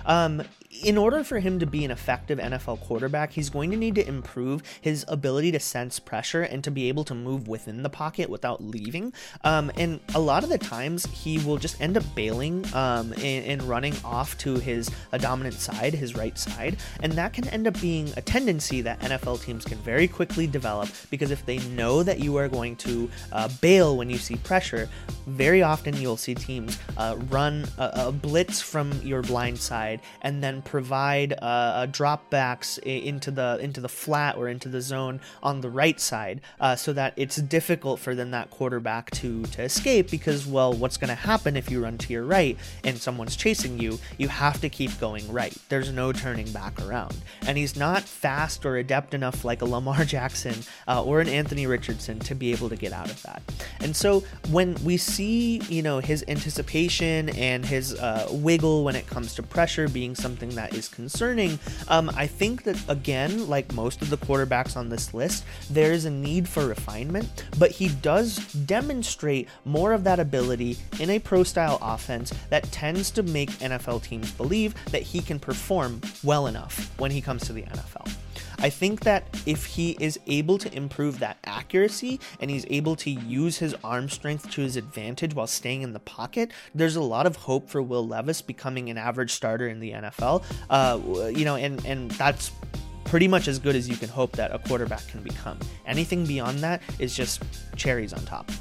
Um, 0.06 0.44
in 0.84 0.98
order 0.98 1.24
for 1.24 1.40
him 1.40 1.60
to 1.60 1.66
be 1.66 1.84
an 1.84 1.92
effective 1.92 2.38
NFL 2.38 2.82
quarterback, 2.82 3.32
he's 3.32 3.50
going 3.50 3.72
to 3.72 3.78
need 3.78 3.96
to 3.96 4.08
improve 4.08 4.62
his 4.80 5.04
ability 5.08 5.52
to 5.52 5.60
sense 5.60 6.00
pressure 6.00 6.44
and 6.44 6.64
to 6.64 6.72
be 6.72 6.88
able 6.90 7.04
to 7.06 7.16
move 7.16 7.48
within 7.48 7.82
the 7.82 7.90
pocket 7.90 8.30
without 8.30 8.64
leaving. 8.64 9.12
Um, 9.44 9.72
and 9.76 10.00
a 10.14 10.20
lot 10.20 10.44
of 10.44 10.50
the 10.50 10.58
times, 10.58 11.06
he 11.08 11.40
will 11.40 11.58
just 11.58 11.82
end 11.82 11.98
up 11.98 12.04
bailing 12.16 12.66
um, 12.74 13.14
and, 13.14 13.46
and, 13.46 13.64
running 13.64 13.94
off 14.04 14.38
to 14.40 14.56
his 14.56 14.90
dominant 15.20 15.56
side, 15.56 15.94
his 15.94 16.16
right 16.16 16.38
side. 16.38 16.78
And 17.02 17.14
that 17.14 17.34
can 17.34 17.48
end 17.50 17.68
up 17.68 17.80
being 17.82 18.12
a 18.16 18.22
tendency 18.22 18.82
that 18.82 19.00
NFL 19.00 19.44
teams 19.44 19.66
can 19.66 19.78
very 19.80 20.08
quickly 20.08 20.48
develop 20.48 20.90
because 21.10 21.32
if 21.32 21.46
they 21.46 21.58
know 21.70 22.04
that 22.04 22.20
you 22.20 22.38
are 22.38 22.48
going 22.48 22.76
to 22.78 23.10
uh, 23.32 23.50
bail 23.62 23.98
when 23.98 24.10
you 24.10 24.18
see 24.18 24.36
pressure, 24.38 24.90
very 25.28 25.62
often 25.62 25.96
you'll 25.98 26.18
see 26.18 26.36
teams 26.36 26.80
uh, 26.98 27.16
run 27.30 27.66
a, 27.78 27.92
a 27.96 28.12
blitz 28.12 28.62
from 28.62 28.92
your 29.04 29.22
blind 29.22 29.58
side 29.58 29.69
and 30.22 30.44
then 30.44 30.62
provide 30.62 31.34
uh, 31.42 31.88
dropbacks 31.88 32.78
into 32.80 33.32
the 33.32 33.58
into 33.62 33.82
the 33.82 33.90
flat 33.90 34.38
or 34.38 34.48
into 34.48 34.70
the 34.70 34.82
zone 34.82 35.20
on 35.44 35.62
the 35.62 35.70
right 35.70 36.00
side, 36.00 36.42
uh, 36.60 36.76
so 36.76 36.94
that 36.94 37.14
it's 37.16 37.38
difficult 37.38 38.00
for 38.00 38.16
then 38.16 38.32
that 38.32 38.50
quarterback 38.50 39.12
to 39.12 39.44
to 39.44 39.64
escape. 39.64 40.10
Because 40.10 40.46
well, 40.46 40.74
what's 40.74 40.98
going 40.98 41.10
to 41.10 41.16
happen 41.16 41.56
if 41.56 41.70
you 41.70 41.84
run 41.84 41.98
to 42.00 42.14
your 42.14 42.24
right 42.24 42.58
and 42.84 42.98
someone's 42.98 43.36
chasing 43.36 43.80
you? 43.80 44.00
You 44.18 44.28
have 44.28 44.60
to 44.62 44.70
keep 44.70 45.00
going 45.00 45.32
right. 45.32 45.56
There's 45.70 45.92
no 45.92 46.12
turning 46.12 46.52
back 46.52 46.80
around. 46.82 47.16
And 47.46 47.58
he's 47.58 47.76
not 47.76 48.04
fast 48.04 48.66
or 48.66 48.78
adept 48.78 49.14
enough 49.14 49.44
like 49.44 49.62
a 49.62 49.66
Lamar 49.66 50.06
Jackson 50.16 50.56
uh, 50.88 51.04
or 51.04 51.22
an 51.22 51.28
Anthony 51.28 51.68
Richardson 51.68 52.20
to 52.20 52.36
be 52.36 52.52
able 52.52 52.70
to 52.70 52.76
get 52.76 52.94
out 52.94 53.10
of 53.10 53.22
that. 53.24 53.42
And 53.80 53.96
so 53.96 54.24
when 54.50 54.76
we 54.84 54.98
see 54.98 55.60
you 55.70 55.82
know 55.82 56.00
his 56.00 56.24
anticipation 56.28 57.30
and 57.30 57.66
his 57.66 57.94
uh, 57.96 58.28
wiggle 58.32 58.84
when 58.84 58.96
it 58.96 59.08
comes 59.08 59.36
to 59.36 59.44
pressure 59.50 59.88
being 59.88 60.16
something 60.16 60.50
that 60.52 60.74
is 60.74 60.88
concerning. 60.88 61.60
Um, 61.88 62.12
I 62.16 62.28
think 62.28 62.64
that, 62.64 62.78
again, 62.88 63.48
like 63.48 63.74
most 63.74 64.02
of 64.02 64.10
the 64.10 64.18
quarterbacks 64.18 64.76
on 64.78 64.90
this 64.90 65.14
list, 65.14 65.44
there 65.70 65.92
is 65.92 66.06
a 66.06 66.12
need 66.12 66.48
for 66.48 66.66
refinement, 66.68 67.46
but 67.58 67.72
he 67.72 67.90
does 67.90 68.38
demonstrate 68.54 69.48
more 69.66 69.94
of 69.94 70.04
that 70.04 70.20
ability 70.20 70.78
in 71.00 71.10
a 71.10 71.20
pro 71.20 71.44
style 71.44 71.80
offense 71.82 72.34
that 72.50 72.72
tends 72.72 73.12
to 73.12 73.24
make 73.24 73.50
NFL 73.60 74.04
teams 74.04 74.32
believe 74.32 74.74
that 74.92 75.02
he 75.02 75.22
can 75.22 75.40
perform 75.40 76.02
well 76.24 76.48
enough 76.48 76.94
when 77.00 77.12
he 77.12 77.22
comes 77.22 77.46
to 77.46 77.54
the 77.54 77.64
NFL. 77.64 78.19
I 78.62 78.70
think 78.70 79.02
that 79.02 79.24
if 79.46 79.66
he 79.66 79.96
is 80.00 80.20
able 80.28 80.58
to 80.58 80.74
improve 80.76 81.20
that 81.20 81.38
accuracy 81.46 82.20
and 82.42 82.52
he's 82.52 82.66
able 82.70 82.96
to 82.98 83.10
use 83.10 83.58
his 83.58 83.74
arm 83.84 84.10
strength 84.10 84.50
to 84.52 84.62
his 84.62 84.76
advantage 84.76 85.34
while 85.34 85.48
staying 85.48 85.82
in 85.82 85.94
the 85.94 86.00
pocket, 86.00 86.52
there's 86.76 86.98
a 86.98 87.02
lot 87.02 87.26
of 87.26 87.38
hope 87.38 87.70
for 87.70 87.82
Will 87.82 88.06
Levis 88.06 88.42
becoming 88.42 88.90
an 88.90 88.98
average 88.98 89.32
starter 89.32 89.68
in 89.68 89.80
the 89.80 89.92
NFL. 89.92 90.44
Uh, 90.70 91.28
you 91.30 91.46
know, 91.46 91.56
and 91.56 91.84
and 91.86 92.12
that's 92.12 92.52
pretty 93.06 93.28
much 93.28 93.48
as 93.48 93.58
good 93.60 93.76
as 93.76 93.90
you 93.90 93.96
can 93.96 94.10
hope 94.10 94.34
that 94.34 94.54
a 94.54 94.60
quarterback 94.60 95.08
can 95.08 95.24
become. 95.24 95.58
Anything 95.88 96.26
beyond 96.26 96.60
that 96.60 96.82
is 97.00 97.16
just 97.16 97.42
cherries 97.76 98.14
on 98.14 98.24
top. 98.26 98.52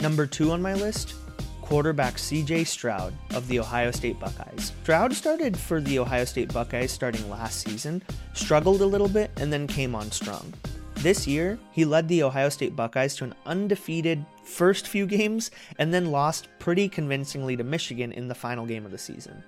Number 0.00 0.26
two 0.26 0.52
on 0.52 0.62
my 0.62 0.74
list 0.74 1.14
quarterback 1.68 2.14
CJ 2.14 2.66
Stroud 2.66 3.12
of 3.34 3.46
the 3.46 3.60
Ohio 3.60 3.90
State 3.90 4.18
Buckeyes. 4.18 4.72
Stroud 4.82 5.12
started 5.12 5.54
for 5.54 5.82
the 5.82 5.98
Ohio 5.98 6.24
State 6.24 6.50
Buckeyes 6.50 6.90
starting 6.90 7.28
last 7.28 7.60
season, 7.60 8.02
struggled 8.32 8.80
a 8.80 8.86
little 8.86 9.06
bit, 9.06 9.30
and 9.36 9.52
then 9.52 9.66
came 9.66 9.94
on 9.94 10.10
strong. 10.10 10.54
This 11.00 11.26
year, 11.26 11.58
he 11.70 11.84
led 11.84 12.08
the 12.08 12.22
Ohio 12.22 12.48
State 12.48 12.74
Buckeyes 12.74 13.16
to 13.16 13.24
an 13.24 13.34
undefeated 13.44 14.24
first 14.44 14.88
few 14.88 15.04
games 15.04 15.50
and 15.78 15.92
then 15.92 16.10
lost 16.10 16.48
pretty 16.58 16.88
convincingly 16.88 17.54
to 17.58 17.64
Michigan 17.64 18.12
in 18.12 18.28
the 18.28 18.34
final 18.34 18.64
game 18.64 18.86
of 18.86 18.90
the 18.90 18.96
season. 18.96 19.44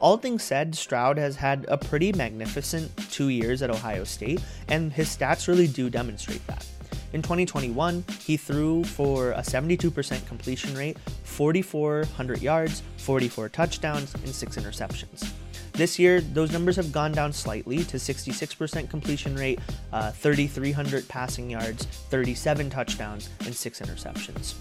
All 0.00 0.16
things 0.16 0.42
said, 0.42 0.74
Stroud 0.74 1.18
has 1.18 1.36
had 1.36 1.66
a 1.68 1.76
pretty 1.76 2.14
magnificent 2.14 2.96
two 3.10 3.28
years 3.28 3.60
at 3.60 3.68
Ohio 3.68 4.04
State, 4.04 4.40
and 4.68 4.90
his 4.90 5.14
stats 5.14 5.48
really 5.48 5.68
do 5.68 5.90
demonstrate 5.90 6.46
that. 6.46 6.66
In 7.12 7.22
2021, 7.22 8.04
he 8.20 8.36
threw 8.36 8.84
for 8.84 9.32
a 9.32 9.40
72% 9.40 10.26
completion 10.26 10.74
rate, 10.74 10.98
4,400 11.24 12.42
yards, 12.42 12.82
44 12.98 13.48
touchdowns, 13.48 14.14
and 14.14 14.28
6 14.28 14.56
interceptions. 14.56 15.30
This 15.72 15.98
year, 15.98 16.20
those 16.20 16.50
numbers 16.50 16.74
have 16.74 16.90
gone 16.90 17.12
down 17.12 17.32
slightly 17.32 17.84
to 17.84 17.98
66% 17.98 18.90
completion 18.90 19.36
rate, 19.36 19.60
uh, 19.92 20.10
3,300 20.10 21.06
passing 21.08 21.48
yards, 21.50 21.84
37 21.84 22.68
touchdowns, 22.68 23.28
and 23.46 23.54
6 23.54 23.80
interceptions. 23.80 24.54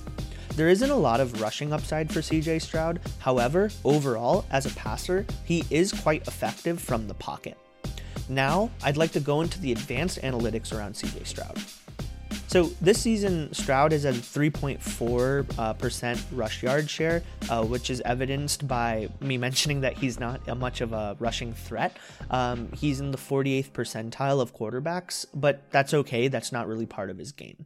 There 0.55 0.69
isn't 0.69 0.89
a 0.89 0.95
lot 0.95 1.19
of 1.19 1.41
rushing 1.41 1.73
upside 1.73 2.11
for 2.11 2.19
CJ 2.19 2.61
Stroud, 2.61 2.99
however, 3.19 3.71
overall, 3.83 4.45
as 4.51 4.65
a 4.65 4.75
passer, 4.75 5.25
he 5.43 5.63
is 5.69 5.91
quite 5.91 6.27
effective 6.27 6.79
from 6.79 7.07
the 7.07 7.13
pocket. 7.15 7.57
Now, 8.29 8.69
I'd 8.83 8.97
like 8.97 9.11
to 9.11 9.19
go 9.19 9.41
into 9.41 9.59
the 9.59 9.71
advanced 9.71 10.21
analytics 10.21 10.75
around 10.75 10.93
CJ 10.93 11.25
Stroud. 11.25 11.57
So 12.47 12.71
this 12.79 13.01
season, 13.01 13.53
Stroud 13.53 13.91
is 13.91 14.05
at 14.05 14.13
3.4% 14.13 16.15
uh, 16.15 16.19
rush 16.31 16.63
yard 16.63 16.89
share, 16.89 17.21
uh, 17.49 17.65
which 17.65 17.89
is 17.89 18.01
evidenced 18.05 18.67
by 18.67 19.09
me 19.19 19.37
mentioning 19.37 19.81
that 19.81 19.97
he's 19.97 20.17
not 20.17 20.47
much 20.57 20.79
of 20.79 20.93
a 20.93 21.17
rushing 21.19 21.53
threat. 21.53 21.97
Um, 22.31 22.71
he's 22.71 23.01
in 23.01 23.11
the 23.11 23.17
48th 23.17 23.71
percentile 23.71 24.39
of 24.39 24.55
quarterbacks, 24.55 25.25
but 25.33 25.69
that's 25.71 25.93
okay. 25.93 26.29
That's 26.29 26.53
not 26.53 26.69
really 26.69 26.85
part 26.85 27.09
of 27.09 27.17
his 27.17 27.33
game. 27.33 27.65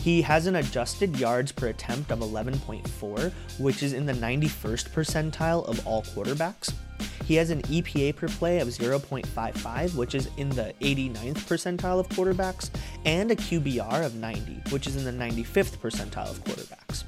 He 0.00 0.22
has 0.22 0.46
an 0.46 0.56
adjusted 0.56 1.18
yards 1.18 1.52
per 1.52 1.68
attempt 1.68 2.10
of 2.10 2.18
11.4, 2.18 3.32
which 3.58 3.84
is 3.84 3.92
in 3.92 4.06
the 4.06 4.12
91st 4.12 4.90
percentile 4.90 5.64
of 5.64 5.86
all 5.86 6.02
quarterbacks. 6.02 6.72
He 7.28 7.34
has 7.34 7.50
an 7.50 7.60
EPA 7.64 8.16
per 8.16 8.26
play 8.26 8.58
of 8.58 8.68
0.55, 8.68 9.94
which 9.96 10.14
is 10.14 10.30
in 10.38 10.48
the 10.48 10.72
89th 10.80 11.34
percentile 11.44 12.00
of 12.00 12.08
quarterbacks, 12.08 12.70
and 13.04 13.30
a 13.30 13.36
QBR 13.36 14.02
of 14.02 14.14
90, 14.14 14.62
which 14.70 14.86
is 14.86 14.96
in 14.96 15.04
the 15.04 15.24
95th 15.24 15.76
percentile 15.76 16.30
of 16.30 16.42
quarterbacks. 16.42 17.04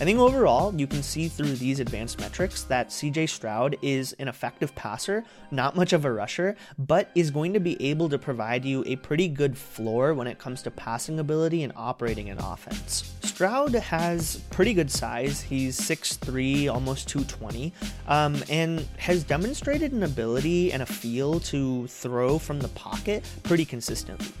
I 0.00 0.04
think 0.04 0.18
overall, 0.18 0.74
you 0.74 0.86
can 0.86 1.02
see 1.02 1.28
through 1.28 1.56
these 1.56 1.78
advanced 1.78 2.18
metrics 2.20 2.62
that 2.64 2.88
CJ 2.88 3.28
Stroud 3.28 3.76
is 3.82 4.14
an 4.14 4.28
effective 4.28 4.74
passer, 4.74 5.24
not 5.50 5.76
much 5.76 5.92
of 5.92 6.06
a 6.06 6.12
rusher, 6.12 6.56
but 6.78 7.10
is 7.14 7.30
going 7.30 7.52
to 7.52 7.60
be 7.60 7.76
able 7.86 8.08
to 8.08 8.18
provide 8.18 8.64
you 8.64 8.82
a 8.86 8.96
pretty 8.96 9.28
good 9.28 9.58
floor 9.58 10.14
when 10.14 10.26
it 10.26 10.38
comes 10.38 10.62
to 10.62 10.70
passing 10.70 11.18
ability 11.18 11.64
and 11.64 11.74
operating 11.76 12.30
an 12.30 12.38
offense. 12.38 13.12
Stroud 13.24 13.74
has 13.74 14.36
pretty 14.48 14.72
good 14.72 14.90
size. 14.90 15.42
He's 15.42 15.78
6'3, 15.78 16.72
almost 16.72 17.06
220, 17.08 17.70
um, 18.08 18.42
and 18.48 18.88
has 18.96 19.22
demonstrated 19.22 19.92
an 19.92 20.04
ability 20.04 20.72
and 20.72 20.82
a 20.82 20.86
feel 20.86 21.40
to 21.40 21.86
throw 21.88 22.38
from 22.38 22.58
the 22.58 22.68
pocket 22.68 23.22
pretty 23.42 23.66
consistently. 23.66 24.32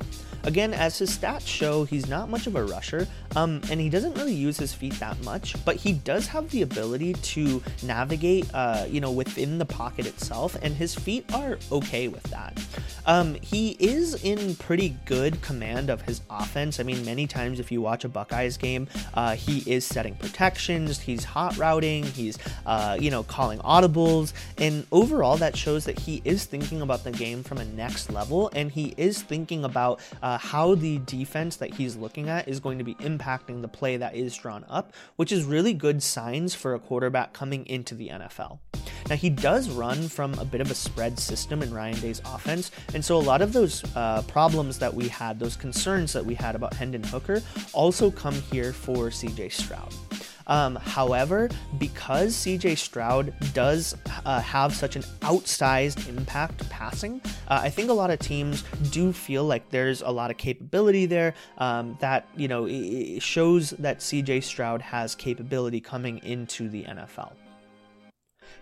Again, 0.44 0.72
as 0.72 0.98
his 0.98 1.16
stats 1.16 1.46
show, 1.46 1.84
he's 1.84 2.08
not 2.08 2.28
much 2.28 2.46
of 2.46 2.56
a 2.56 2.64
rusher, 2.64 3.06
um, 3.36 3.60
and 3.70 3.80
he 3.80 3.88
doesn't 3.88 4.14
really 4.14 4.34
use 4.34 4.56
his 4.56 4.72
feet 4.72 4.94
that 5.00 5.22
much, 5.22 5.54
but 5.64 5.76
he 5.76 5.92
does 5.92 6.26
have 6.28 6.50
the 6.50 6.62
ability 6.62 7.12
to 7.14 7.62
navigate, 7.82 8.52
uh, 8.54 8.86
you 8.88 9.00
know, 9.00 9.12
within 9.12 9.58
the 9.58 9.64
pocket 9.64 10.06
itself, 10.06 10.56
and 10.62 10.74
his 10.74 10.94
feet 10.94 11.24
are 11.34 11.58
okay 11.70 12.08
with 12.08 12.22
that. 12.24 12.58
Um, 13.06 13.34
he 13.34 13.76
is 13.78 14.22
in 14.24 14.54
pretty 14.56 14.96
good 15.04 15.40
command 15.42 15.90
of 15.90 16.02
his 16.02 16.20
offense. 16.30 16.80
I 16.80 16.82
mean, 16.82 17.04
many 17.04 17.26
times 17.26 17.60
if 17.60 17.72
you 17.72 17.80
watch 17.80 18.04
a 18.04 18.08
Buckeyes 18.08 18.56
game, 18.56 18.88
uh, 19.14 19.34
he 19.34 19.58
is 19.70 19.84
setting 19.84 20.14
protections, 20.14 21.00
he's 21.00 21.24
hot 21.24 21.56
routing, 21.56 22.04
he's, 22.04 22.38
uh, 22.66 22.96
you 23.00 23.10
know, 23.10 23.22
calling 23.22 23.58
audibles, 23.60 24.32
and 24.58 24.86
overall 24.92 25.36
that 25.38 25.56
shows 25.56 25.84
that 25.84 25.98
he 25.98 26.20
is 26.24 26.44
thinking 26.44 26.82
about 26.82 27.04
the 27.04 27.12
game 27.12 27.42
from 27.42 27.58
a 27.58 27.64
next 27.64 28.10
level, 28.10 28.50
and 28.54 28.70
he 28.70 28.94
is 28.96 29.22
thinking 29.22 29.64
about 29.64 30.00
uh, 30.22 30.29
how 30.38 30.74
the 30.74 30.98
defense 30.98 31.56
that 31.56 31.74
he's 31.74 31.96
looking 31.96 32.28
at 32.28 32.48
is 32.48 32.60
going 32.60 32.78
to 32.78 32.84
be 32.84 32.94
impacting 32.96 33.62
the 33.62 33.68
play 33.68 33.96
that 33.96 34.14
is 34.14 34.36
drawn 34.36 34.64
up, 34.68 34.92
which 35.16 35.32
is 35.32 35.44
really 35.44 35.72
good 35.72 36.02
signs 36.02 36.54
for 36.54 36.74
a 36.74 36.78
quarterback 36.78 37.32
coming 37.32 37.66
into 37.66 37.94
the 37.94 38.08
NFL. 38.08 38.58
Now, 39.08 39.16
he 39.16 39.30
does 39.30 39.68
run 39.68 40.08
from 40.08 40.34
a 40.34 40.44
bit 40.44 40.60
of 40.60 40.70
a 40.70 40.74
spread 40.74 41.18
system 41.18 41.62
in 41.62 41.72
Ryan 41.72 41.98
Day's 42.00 42.20
offense, 42.24 42.70
and 42.94 43.04
so 43.04 43.16
a 43.16 43.18
lot 43.18 43.42
of 43.42 43.52
those 43.52 43.84
uh, 43.96 44.22
problems 44.22 44.78
that 44.78 44.92
we 44.92 45.08
had, 45.08 45.38
those 45.38 45.56
concerns 45.56 46.12
that 46.12 46.24
we 46.24 46.34
had 46.34 46.54
about 46.54 46.74
Hendon 46.74 47.02
Hooker, 47.04 47.42
also 47.72 48.10
come 48.10 48.34
here 48.34 48.72
for 48.72 49.08
CJ 49.08 49.52
Stroud. 49.52 49.92
Um, 50.50 50.74
however, 50.74 51.48
because 51.78 52.34
CJ 52.34 52.76
Stroud 52.76 53.32
does 53.54 53.96
uh, 54.26 54.40
have 54.40 54.74
such 54.74 54.96
an 54.96 55.02
outsized 55.20 56.08
impact 56.08 56.68
passing, 56.68 57.22
uh, 57.48 57.60
I 57.62 57.70
think 57.70 57.88
a 57.88 57.92
lot 57.92 58.10
of 58.10 58.18
teams 58.18 58.62
do 58.90 59.12
feel 59.12 59.44
like 59.44 59.70
there's 59.70 60.02
a 60.02 60.10
lot 60.10 60.30
of 60.30 60.36
capability 60.36 61.06
there 61.06 61.34
um, 61.58 61.96
that, 62.00 62.26
you 62.36 62.48
know, 62.48 62.66
shows 63.20 63.70
that 63.70 64.00
CJ 64.00 64.42
Stroud 64.42 64.82
has 64.82 65.14
capability 65.14 65.80
coming 65.80 66.18
into 66.24 66.68
the 66.68 66.82
NFL. 66.82 67.32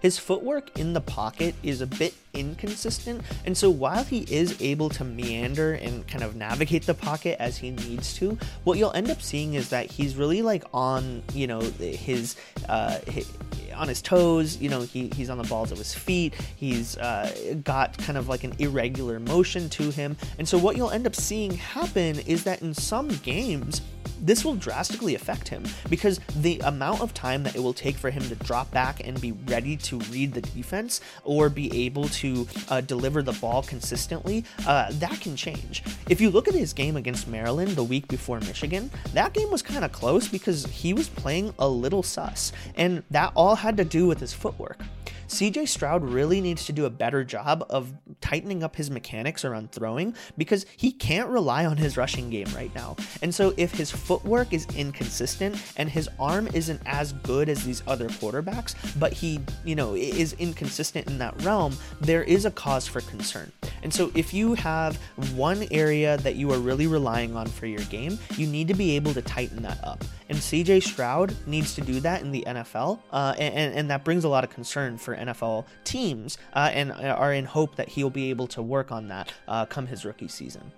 His 0.01 0.19
footwork 0.19 0.79
in 0.79 0.93
the 0.93 1.01
pocket 1.01 1.55
is 1.63 1.81
a 1.81 1.87
bit 1.87 2.15
inconsistent, 2.35 3.23
and 3.45 3.57
so 3.57 3.71
while 3.71 4.05
he 4.05 4.21
is 4.31 4.61
able 4.61 4.89
to 4.91 5.05
meander 5.05 5.75
and 5.75 6.07
kind 6.07 6.25
of 6.25 6.37
navigate 6.37 6.87
the 6.87 6.95
pocket 6.95 7.37
as 7.41 7.59
he 7.59 7.71
needs 7.71 8.15
to, 8.15 8.39
what 8.65 8.79
you'll 8.79 8.93
end 8.93 9.11
up 9.11 9.23
seeing 9.23 9.55
is 9.55 9.71
that 9.71 9.91
he's 9.91 10.17
really 10.17 10.43
like 10.43 10.65
on, 10.73 11.23
you 11.35 11.47
know, 11.47 11.61
his, 11.61 12.37
uh, 12.69 12.99
his 13.07 13.31
on 13.79 13.89
his 13.89 14.03
toes. 14.03 14.59
You 14.59 14.69
know, 14.69 14.83
he, 14.83 15.11
he's 15.15 15.31
on 15.31 15.39
the 15.39 15.45
balls 15.45 15.73
of 15.73 15.79
his 15.79 15.95
feet. 15.95 16.35
He's 16.57 16.99
uh, 16.99 17.55
got 17.65 17.97
kind 17.99 18.19
of 18.19 18.29
like 18.29 18.45
an 18.45 18.55
irregular 18.59 19.19
motion 19.21 19.69
to 19.71 19.91
him. 19.91 20.17
And 20.39 20.47
so, 20.47 20.59
what 20.59 20.77
you'll 20.77 20.91
end 20.91 21.07
up 21.07 21.15
seeing 21.15 21.53
happen 21.53 22.19
is 22.21 22.45
that 22.45 22.61
in 22.61 22.75
some 22.75 23.09
games, 23.23 23.81
this 24.21 24.45
will 24.45 24.57
drastically 24.57 25.15
affect 25.15 25.49
him 25.49 25.65
because 25.89 26.21
the 26.37 26.59
amount 26.61 27.01
of 27.01 27.15
time 27.15 27.43
that 27.45 27.55
it 27.55 27.63
will 27.63 27.73
take 27.73 27.97
for 27.97 28.11
him 28.11 28.23
to 28.29 28.35
drop 28.37 28.71
back 28.73 29.07
and 29.07 29.21
be 29.21 29.33
ready 29.33 29.77
to 29.77 29.99
read 30.11 30.33
the 30.33 30.41
defense 30.41 31.01
or 31.25 31.49
be 31.49 31.87
able 31.87 32.09
to 32.19 32.47
uh, 32.69 32.81
deliver 32.81 33.23
the 33.23 33.33
ball 33.33 33.63
consistently, 33.63 34.45
uh, 34.67 34.91
that 34.93 35.21
can 35.21 35.37
change. 35.37 35.83
If 36.09 36.21
you 36.21 36.31
look 36.31 36.49
at 36.49 36.55
his 36.55 36.73
game 36.73 36.97
against 36.97 37.29
Maryland 37.29 37.73
the 37.73 37.85
week 37.85 38.09
before 38.09 38.41
Michigan, 38.41 38.91
that 39.13 39.33
game 39.35 39.51
was 39.51 39.63
kind 39.63 39.85
of 39.85 39.93
close 39.93 40.29
because 40.29 40.67
he 40.67 40.93
was 40.93 41.09
playing 41.09 41.55
a 41.59 41.69
little 41.69 42.03
sus, 42.03 42.53
and 42.75 43.03
that 43.11 43.33
all 43.35 43.57
had 43.57 43.77
to 43.77 43.85
do 43.85 44.07
with 44.07 44.21
his 44.21 44.33
footwork. 44.33 44.83
CJ 45.29 45.69
Stroud 45.69 46.03
really 46.03 46.41
needs 46.41 46.65
to 46.67 46.73
do 46.73 46.87
a 46.87 46.91
better 46.91 47.23
job 47.23 47.65
of 47.69 47.93
tightening 48.21 48.63
up 48.63 48.75
his 48.75 48.91
mechanics 48.91 49.45
around 49.45 49.71
throwing 49.71 50.15
because 50.39 50.65
he 50.77 50.91
can't 50.91 51.29
rely 51.29 51.67
on 51.67 51.77
his 51.77 51.99
rushing 51.99 52.31
game 52.31 52.49
right 52.55 52.75
now. 52.75 52.97
And 53.21 53.35
so 53.35 53.53
if 53.59 53.73
his 53.73 53.91
footwork 53.91 54.55
is 54.55 54.67
inconsistent 54.75 55.63
and 55.77 55.91
his 55.91 56.09
arm 56.19 56.49
isn't 56.55 56.81
as 56.87 57.13
good 57.13 57.51
as 57.51 57.63
these 57.63 57.83
other 57.87 58.09
quarterbacks, 58.09 58.75
but 58.99 59.13
he, 59.13 59.41
you 59.65 59.77
know, 59.77 59.95
is 59.95 60.33
inconsistent 60.35 61.07
in 61.07 61.19
that 61.19 61.41
realm, 61.43 61.77
there 62.09 62.23
is 62.23 62.47
a 62.47 62.51
cause 62.51 62.87
for 62.87 63.03
concern. 63.03 63.53
And 63.83 63.93
so 63.93 64.11
if 64.15 64.33
you 64.33 64.55
have 64.55 64.97
one 65.35 65.67
area 65.71 66.17
that 66.19 66.37
you 66.37 66.51
are 66.53 66.59
really 66.59 66.87
relying 66.87 67.37
on 67.37 67.47
for 67.47 67.67
your 67.67 67.85
game, 67.85 68.19
you 68.37 68.47
need 68.47 68.67
to 68.69 68.75
be 68.75 68.97
able 68.97 69.13
to 69.13 69.21
tighten 69.21 69.63
that 69.63 69.79
up. 69.85 70.03
And 70.31 70.39
CJ 70.39 70.83
Stroud 70.83 71.37
needs 71.47 71.75
to 71.75 71.83
do 71.83 72.01
that 72.01 72.23
in 72.23 72.33
the 72.33 72.45
NFL, 72.47 73.01
uh, 73.13 73.35
and, 73.39 73.75
and 73.75 73.91
that 73.91 74.05
brings 74.05 74.25
a 74.25 74.29
lot 74.29 74.43
of 74.43 74.51
concern 74.51 74.97
for 74.97 75.17
NFL 75.17 75.67
teams, 75.85 76.39
uh, 76.55 76.71
and 76.73 76.93
are 76.93 77.33
in 77.35 77.45
hope 77.45 77.77
that 77.77 77.91
he'll 77.91 78.11
be 78.11 78.31
able 78.31 78.47
to 78.49 78.63
work 78.63 78.91
on 78.91 79.09
that 79.09 79.33
uh, 79.47 79.67
come 79.67 79.87
his 79.87 80.05
rookie 80.05 80.29
season. 80.29 80.73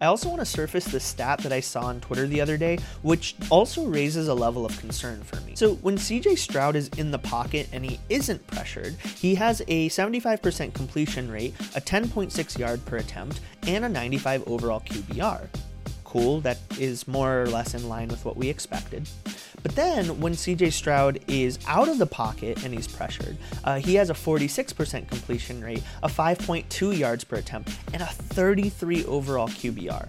I 0.00 0.06
also 0.06 0.28
want 0.28 0.40
to 0.40 0.46
surface 0.46 0.84
the 0.84 1.00
stat 1.00 1.40
that 1.40 1.52
I 1.52 1.58
saw 1.58 1.82
on 1.82 2.00
Twitter 2.00 2.26
the 2.26 2.40
other 2.40 2.56
day, 2.56 2.78
which 3.02 3.34
also 3.50 3.86
raises 3.86 4.28
a 4.28 4.34
level 4.34 4.64
of 4.64 4.78
concern 4.78 5.22
for 5.22 5.40
me. 5.40 5.56
So, 5.56 5.74
when 5.76 5.96
CJ 5.96 6.38
Stroud 6.38 6.76
is 6.76 6.88
in 6.96 7.10
the 7.10 7.18
pocket 7.18 7.68
and 7.72 7.84
he 7.84 7.98
isn't 8.08 8.46
pressured, 8.46 8.94
he 9.16 9.34
has 9.34 9.60
a 9.66 9.88
75% 9.88 10.72
completion 10.72 11.30
rate, 11.30 11.54
a 11.74 11.80
10.6 11.80 12.58
yard 12.58 12.84
per 12.84 12.98
attempt, 12.98 13.40
and 13.66 13.84
a 13.84 13.88
95 13.88 14.46
overall 14.46 14.80
QBR. 14.80 15.48
Cool, 16.08 16.40
that 16.40 16.56
is 16.78 17.06
more 17.06 17.42
or 17.42 17.46
less 17.48 17.74
in 17.74 17.86
line 17.86 18.08
with 18.08 18.24
what 18.24 18.34
we 18.34 18.48
expected. 18.48 19.06
But 19.62 19.76
then 19.76 20.18
when 20.22 20.32
CJ 20.32 20.72
Stroud 20.72 21.18
is 21.28 21.58
out 21.66 21.86
of 21.86 21.98
the 21.98 22.06
pocket 22.06 22.64
and 22.64 22.72
he's 22.72 22.88
pressured, 22.88 23.36
uh, 23.64 23.78
he 23.78 23.96
has 23.96 24.08
a 24.08 24.14
46% 24.14 25.06
completion 25.06 25.62
rate, 25.62 25.82
a 26.02 26.08
5.2 26.08 26.96
yards 26.96 27.24
per 27.24 27.36
attempt, 27.36 27.76
and 27.92 28.02
a 28.02 28.06
33 28.06 29.04
overall 29.04 29.48
QBR. 29.48 30.08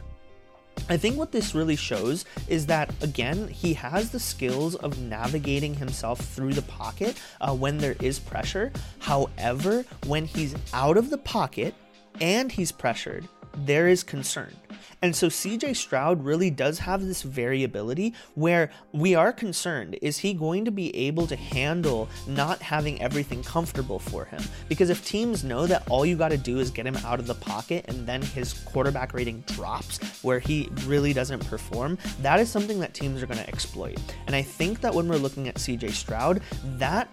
I 0.88 0.96
think 0.96 1.18
what 1.18 1.34
this 1.34 1.54
really 1.54 1.76
shows 1.76 2.24
is 2.48 2.68
that, 2.68 2.94
again, 3.04 3.50
he 3.50 3.74
has 3.74 4.12
the 4.12 4.22
skills 4.22 4.76
of 4.76 5.00
navigating 5.00 5.74
himself 5.74 6.22
through 6.22 6.54
the 6.54 6.62
pocket 6.62 7.22
uh, 7.42 7.54
when 7.54 7.78
there 7.78 7.98
is 8.02 8.20
pressure. 8.20 8.72
However, 9.00 9.84
when 10.06 10.24
he's 10.24 10.56
out 10.72 10.96
of 10.96 11.10
the 11.10 11.18
pocket 11.18 11.76
and 12.22 12.50
he's 12.54 12.72
pressured, 12.72 13.28
there 13.56 13.88
is 13.88 14.04
concern. 14.04 14.54
And 15.02 15.16
so 15.16 15.28
CJ 15.28 15.76
Stroud 15.76 16.26
really 16.26 16.50
does 16.50 16.80
have 16.80 17.06
this 17.06 17.22
variability 17.22 18.14
where 18.36 18.70
we 18.92 19.16
are 19.16 19.32
concerned 19.32 19.98
is 20.02 20.18
he 20.18 20.34
going 20.34 20.66
to 20.66 20.72
be 20.72 20.96
able 20.96 21.26
to 21.28 21.36
handle 21.36 22.10
not 22.28 22.62
having 22.62 23.02
everything 23.02 23.42
comfortable 23.44 24.00
for 24.00 24.26
him? 24.26 24.42
Because 24.68 24.90
if 24.90 25.06
teams 25.06 25.44
know 25.44 25.66
that 25.68 25.88
all 25.90 26.06
you 26.06 26.18
got 26.18 26.30
to 26.30 26.38
do 26.38 26.60
is 26.60 26.70
get 26.70 26.86
him 26.86 26.98
out 26.98 27.20
of 27.20 27.28
the 27.28 27.36
pocket 27.36 27.86
and 27.88 28.06
then 28.06 28.22
his 28.22 28.54
quarterback 28.54 29.14
rating 29.14 29.42
drops 29.48 30.22
where 30.22 30.40
he 30.40 30.70
really 30.86 31.14
doesn't 31.14 31.46
perform, 31.48 31.98
that 32.22 32.40
is 32.40 32.50
something 32.50 32.80
that 32.80 32.94
teams 32.94 33.24
are 33.24 33.28
going 33.28 33.40
to 33.40 33.48
exploit. 33.48 33.98
And 34.28 34.36
I 34.36 34.42
think 34.42 34.82
that 34.82 34.94
when 34.94 35.08
we're 35.08 35.18
looking 35.18 35.48
at 35.48 35.56
CJ 35.56 35.92
Stroud, 35.92 36.42
that 36.78 37.10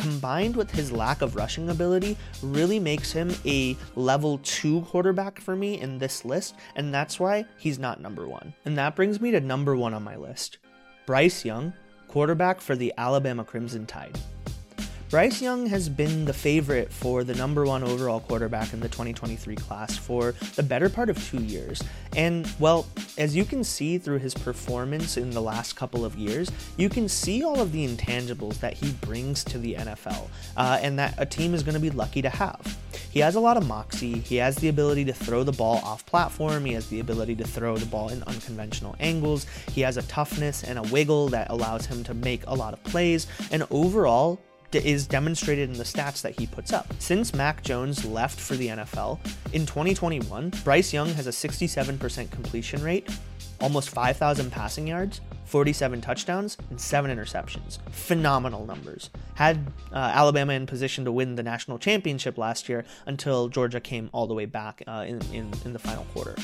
combined 0.00 0.56
with 0.56 0.70
his 0.70 0.90
lack 0.90 1.22
of 1.22 1.36
rushing 1.36 1.68
ability, 1.68 2.16
really 2.42 2.80
makes 2.80 3.12
him 3.12 3.30
a 3.44 3.76
level 3.96 4.40
2 4.42 4.82
quarterback 4.82 5.40
for 5.40 5.54
me 5.54 5.80
in 5.80 5.98
this 5.98 6.24
list, 6.24 6.54
and 6.76 6.92
that's 6.92 7.20
why 7.20 7.44
he's 7.58 7.78
not 7.78 8.00
number 8.00 8.26
1. 8.26 8.54
And 8.64 8.78
that 8.78 8.96
brings 8.96 9.20
me 9.20 9.30
to 9.32 9.40
number 9.40 9.76
1 9.76 9.94
on 9.94 10.02
my 10.02 10.16
list 10.16 10.58
Bryce 11.06 11.44
Young, 11.44 11.72
quarterback 12.08 12.60
for 12.60 12.76
the 12.76 12.92
Alabama 12.96 13.44
Crimson 13.44 13.86
Tide. 13.86 14.18
Bryce 15.10 15.42
Young 15.42 15.66
has 15.66 15.88
been 15.88 16.24
the 16.24 16.32
favorite 16.32 16.92
for 16.92 17.24
the 17.24 17.34
number 17.34 17.64
one 17.64 17.82
overall 17.82 18.20
quarterback 18.20 18.72
in 18.72 18.78
the 18.78 18.88
2023 18.88 19.56
class 19.56 19.96
for 19.96 20.36
the 20.54 20.62
better 20.62 20.88
part 20.88 21.10
of 21.10 21.18
two 21.28 21.42
years. 21.42 21.82
And, 22.14 22.48
well, 22.60 22.86
as 23.18 23.34
you 23.34 23.44
can 23.44 23.64
see 23.64 23.98
through 23.98 24.18
his 24.18 24.34
performance 24.34 25.16
in 25.16 25.30
the 25.30 25.42
last 25.42 25.74
couple 25.74 26.04
of 26.04 26.14
years, 26.14 26.48
you 26.76 26.88
can 26.88 27.08
see 27.08 27.42
all 27.42 27.60
of 27.60 27.72
the 27.72 27.88
intangibles 27.88 28.60
that 28.60 28.74
he 28.74 28.92
brings 28.92 29.42
to 29.44 29.58
the 29.58 29.74
NFL 29.74 30.28
uh, 30.56 30.78
and 30.80 30.96
that 31.00 31.14
a 31.18 31.26
team 31.26 31.54
is 31.54 31.64
going 31.64 31.74
to 31.74 31.80
be 31.80 31.90
lucky 31.90 32.22
to 32.22 32.30
have. 32.30 32.78
He 33.10 33.18
has 33.18 33.34
a 33.34 33.40
lot 33.40 33.56
of 33.56 33.66
moxie. 33.66 34.20
He 34.20 34.36
has 34.36 34.54
the 34.54 34.68
ability 34.68 35.06
to 35.06 35.12
throw 35.12 35.42
the 35.42 35.50
ball 35.50 35.78
off 35.78 36.06
platform. 36.06 36.64
He 36.64 36.74
has 36.74 36.86
the 36.88 37.00
ability 37.00 37.34
to 37.36 37.44
throw 37.44 37.76
the 37.76 37.86
ball 37.86 38.10
in 38.10 38.22
unconventional 38.28 38.94
angles. 39.00 39.46
He 39.72 39.80
has 39.80 39.96
a 39.96 40.02
toughness 40.02 40.62
and 40.62 40.78
a 40.78 40.82
wiggle 40.82 41.26
that 41.30 41.50
allows 41.50 41.86
him 41.86 42.04
to 42.04 42.14
make 42.14 42.46
a 42.46 42.54
lot 42.54 42.74
of 42.74 42.84
plays. 42.84 43.26
And 43.50 43.66
overall, 43.72 44.40
is 44.74 45.06
demonstrated 45.06 45.70
in 45.70 45.76
the 45.76 45.84
stats 45.84 46.22
that 46.22 46.38
he 46.38 46.46
puts 46.46 46.72
up. 46.72 46.86
Since 46.98 47.34
Mac 47.34 47.62
Jones 47.62 48.04
left 48.04 48.38
for 48.38 48.54
the 48.54 48.68
NFL 48.68 49.18
in 49.52 49.66
2021, 49.66 50.50
Bryce 50.64 50.92
Young 50.92 51.08
has 51.10 51.26
a 51.26 51.30
67% 51.30 52.30
completion 52.30 52.82
rate, 52.82 53.08
almost 53.60 53.90
5,000 53.90 54.50
passing 54.50 54.86
yards, 54.86 55.20
47 55.46 56.00
touchdowns, 56.00 56.56
and 56.70 56.80
7 56.80 57.10
interceptions. 57.10 57.78
Phenomenal 57.90 58.64
numbers. 58.64 59.10
Had 59.34 59.66
uh, 59.92 59.96
Alabama 59.96 60.52
in 60.52 60.66
position 60.66 61.04
to 61.04 61.12
win 61.12 61.34
the 61.34 61.42
national 61.42 61.78
championship 61.78 62.38
last 62.38 62.68
year 62.68 62.84
until 63.06 63.48
Georgia 63.48 63.80
came 63.80 64.08
all 64.12 64.26
the 64.26 64.34
way 64.34 64.46
back 64.46 64.82
uh, 64.86 65.04
in, 65.06 65.20
in, 65.32 65.52
in 65.64 65.72
the 65.72 65.78
final 65.78 66.04
quarter. 66.14 66.36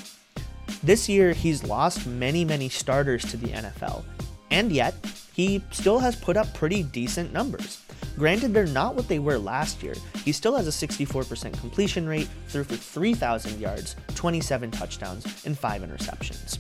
This 0.83 1.09
year, 1.09 1.33
he's 1.33 1.65
lost 1.65 2.07
many, 2.07 2.45
many 2.45 2.69
starters 2.69 3.25
to 3.31 3.37
the 3.37 3.49
NFL, 3.49 4.03
and 4.51 4.73
yet 4.73 4.95
he 5.37 5.63
still 5.71 5.99
has 5.99 6.17
put 6.17 6.35
up 6.35 6.55
pretty 6.55 6.83
decent 6.83 7.31
numbers. 7.31 7.85
Granted, 8.17 8.55
they're 8.55 8.65
not 8.65 8.95
what 8.95 9.07
they 9.07 9.19
were 9.19 9.37
last 9.37 9.83
year. 9.83 9.93
He 10.25 10.33
still 10.33 10.57
has 10.57 10.67
a 10.67 10.87
64% 10.87 11.61
completion 11.61 12.09
rate, 12.09 12.31
threw 12.49 12.65
for 12.65 12.75
3,000 12.75 13.61
yards, 13.61 13.97
27 14.15 14.71
touchdowns, 14.71 15.45
and 15.45 15.59
5 15.59 15.83
interceptions. 15.83 16.57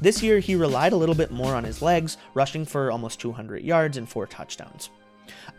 This 0.00 0.22
year, 0.22 0.38
he 0.38 0.54
relied 0.54 0.94
a 0.94 0.96
little 0.96 1.14
bit 1.14 1.32
more 1.32 1.54
on 1.54 1.64
his 1.64 1.82
legs, 1.82 2.16
rushing 2.32 2.64
for 2.64 2.90
almost 2.90 3.20
200 3.20 3.62
yards 3.62 3.98
and 3.98 4.08
4 4.08 4.26
touchdowns. 4.26 4.88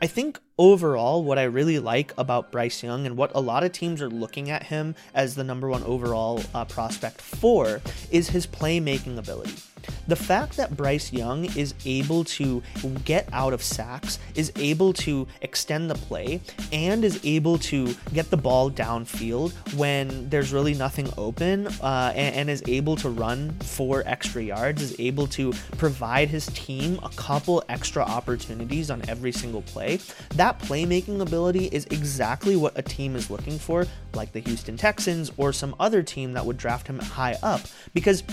I 0.02 0.08
think 0.08 0.40
overall, 0.58 1.24
what 1.24 1.38
I 1.38 1.44
really 1.44 1.78
like 1.78 2.16
about 2.18 2.52
Bryce 2.52 2.82
Young 2.82 3.06
and 3.06 3.16
what 3.16 3.32
a 3.36 3.40
lot 3.40 3.64
of 3.64 3.74
teams 3.74 4.02
are 4.02 4.10
looking 4.10 4.50
at 4.50 4.64
him 4.64 4.96
as 5.14 5.36
the 5.36 5.44
number 5.44 5.70
one 5.70 5.84
overall 5.84 6.42
uh, 6.56 6.66
prospect 6.66 7.22
for 7.22 7.80
is 8.10 8.30
his 8.30 8.48
playmaking 8.48 9.20
ability. 9.20 9.54
The 10.08 10.16
fact 10.16 10.58
that 10.58 10.76
Bryce 10.78 11.12
Young 11.12 11.46
is 11.58 11.74
able 11.86 12.24
to 12.26 12.62
get 13.04 13.28
out 13.34 13.54
of 13.54 13.64
sacks, 13.64 14.20
is 14.36 14.52
able 14.56 14.94
to 14.94 15.28
extend 15.42 15.90
the 15.90 15.96
play, 15.96 16.42
and 16.72 17.04
is 17.04 17.20
able 17.24 17.58
to 17.60 17.96
get 18.14 18.30
the 18.30 18.38
ball 18.38 18.70
downfield 18.70 19.52
when 19.76 20.30
there's 20.30 20.54
really 20.54 20.74
nothing 20.74 21.10
open, 21.18 21.68
uh, 21.68 22.14
and, 22.16 22.36
and 22.36 22.50
is 22.50 22.64
able 22.68 22.96
to 22.98 23.10
run 23.10 23.52
four 23.62 24.04
extra 24.06 24.42
yards, 24.42 24.82
is 24.82 24.96
able 25.00 25.28
to 25.28 25.54
provide 25.78 26.30
his 26.30 26.48
team 26.48 27.00
a 27.04 27.10
couple 27.10 27.64
extra 27.70 28.04
opportunities 28.04 28.92
on 28.92 29.02
every 29.08 29.32
single 29.32 29.62
play. 29.64 30.00
That 30.36 30.60
playmaking 30.60 31.22
ability 31.22 31.66
is 31.72 31.86
exactly 31.86 32.56
what 32.56 32.78
a 32.78 32.82
team 32.82 33.16
is 33.16 33.30
looking 33.30 33.58
for, 33.58 33.88
like 34.14 34.32
the 34.32 34.40
Houston 34.40 34.78
Texans 34.78 35.32
or 35.38 35.52
some 35.54 35.76
other 35.80 36.04
team 36.04 36.34
that 36.34 36.46
would 36.46 36.58
draft 36.58 36.88
him 36.88 37.00
high 37.00 37.38
up, 37.42 37.62
because 37.94 38.24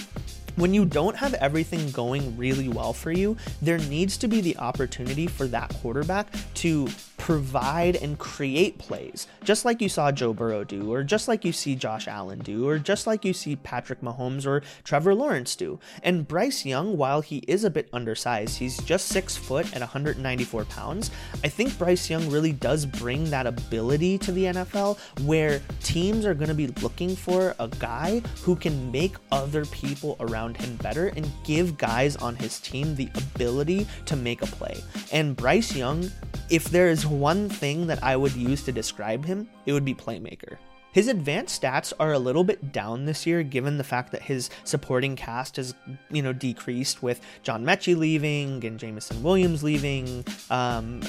when 0.57 0.75
you 0.75 0.85
don't 0.85 1.17
have 1.17 1.35
everything 1.35 1.91
going 1.91 2.37
really 2.37 2.69
well 2.69 2.93
for 2.93 3.11
you, 3.11 3.37
there 3.61 3.79
needs 3.79 4.17
to 4.19 4.29
be 4.29 4.41
the 4.41 4.57
opportunity 4.59 5.27
for 5.27 5.47
that 5.47 5.73
quarterback 5.81 6.27
to 6.55 6.89
provide 7.23 7.95
and 7.95 8.19
create 8.19 8.79
plays, 8.79 9.29
just 9.45 9.65
like 9.65 9.81
you 9.81 9.89
saw 9.89 10.11
Joe 10.11 10.35
Burrow 10.35 10.65
do, 10.65 10.93
or 10.93 11.05
just 11.05 11.29
like 11.29 11.45
you 11.45 11.53
see 11.53 11.77
Josh 11.77 12.09
Allen 12.09 12.41
do, 12.41 12.67
or 12.67 12.81
just 12.81 13.07
like 13.07 13.25
you 13.25 13.33
see 13.33 13.55
Patrick 13.55 14.01
Mahomes 14.01 14.45
or 14.45 14.61
Trevor 14.83 15.15
Lawrence 15.15 15.55
do. 15.55 15.79
And 16.03 16.27
Bryce 16.27 16.67
Young, 16.67 16.97
while 16.97 17.21
he 17.21 17.39
is 17.47 17.63
a 17.63 17.71
bit 17.71 17.89
undersized, 17.93 18.59
he's 18.59 18.77
just 18.83 19.07
six 19.07 19.37
foot 19.37 19.67
at 19.73 19.79
194 19.79 20.65
pounds. 20.65 21.13
I 21.45 21.49
think 21.49 21.79
Bryce 21.79 22.11
Young 22.11 22.29
really 22.29 22.51
does 22.51 22.87
bring 22.87 23.31
that 23.31 23.47
ability 23.47 24.19
to 24.19 24.33
the 24.33 24.47
NFL 24.47 24.99
where 25.25 25.63
teams 25.85 26.27
are 26.27 26.35
going 26.35 26.49
to 26.49 26.55
be 26.55 26.67
looking 26.83 27.15
for 27.15 27.55
a 27.61 27.69
guy 27.69 28.21
who 28.43 28.57
can 28.57 28.91
make 28.91 29.15
other 29.31 29.65
people 29.67 30.17
around 30.19 30.57
him 30.57 30.75
better 30.79 31.13
and 31.15 31.31
give 31.45 31.79
guys 31.79 32.17
on 32.17 32.35
his 32.35 32.59
team 32.59 32.97
the 32.97 33.09
ability 33.15 33.87
to 34.07 34.17
make 34.17 34.43
a 34.43 34.47
play. 34.47 34.77
And 35.13 35.37
Bryce 35.37 35.77
Young, 35.77 36.11
if 36.51 36.65
there 36.65 36.89
is 36.89 37.03
one 37.21 37.49
thing 37.49 37.87
that 37.87 38.03
I 38.03 38.17
would 38.17 38.35
use 38.35 38.63
to 38.65 38.73
describe 38.73 39.25
him, 39.25 39.49
it 39.67 39.73
would 39.73 39.85
be 39.85 39.95
playmaker. 39.95 40.57
His 40.93 41.09
advanced 41.09 41.61
stats 41.61 41.93
are 41.99 42.13
a 42.13 42.19
little 42.19 42.45
bit 42.45 42.71
down 42.71 43.07
this 43.07 43.27
year, 43.27 43.43
given 43.43 43.79
the 43.79 43.85
fact 43.85 44.13
that 44.13 44.23
his 44.23 44.51
supporting 44.63 45.17
cast 45.17 45.57
has, 45.57 45.75
you 46.11 46.23
know, 46.23 46.35
decreased 46.35 47.03
with 47.03 47.21
John 47.43 47.65
Metchie 47.65 47.97
leaving 47.97 48.65
and 48.65 48.79
Jameson 48.79 49.23
Williams 49.23 49.63
leaving, 49.63 50.25
um, 50.51 51.03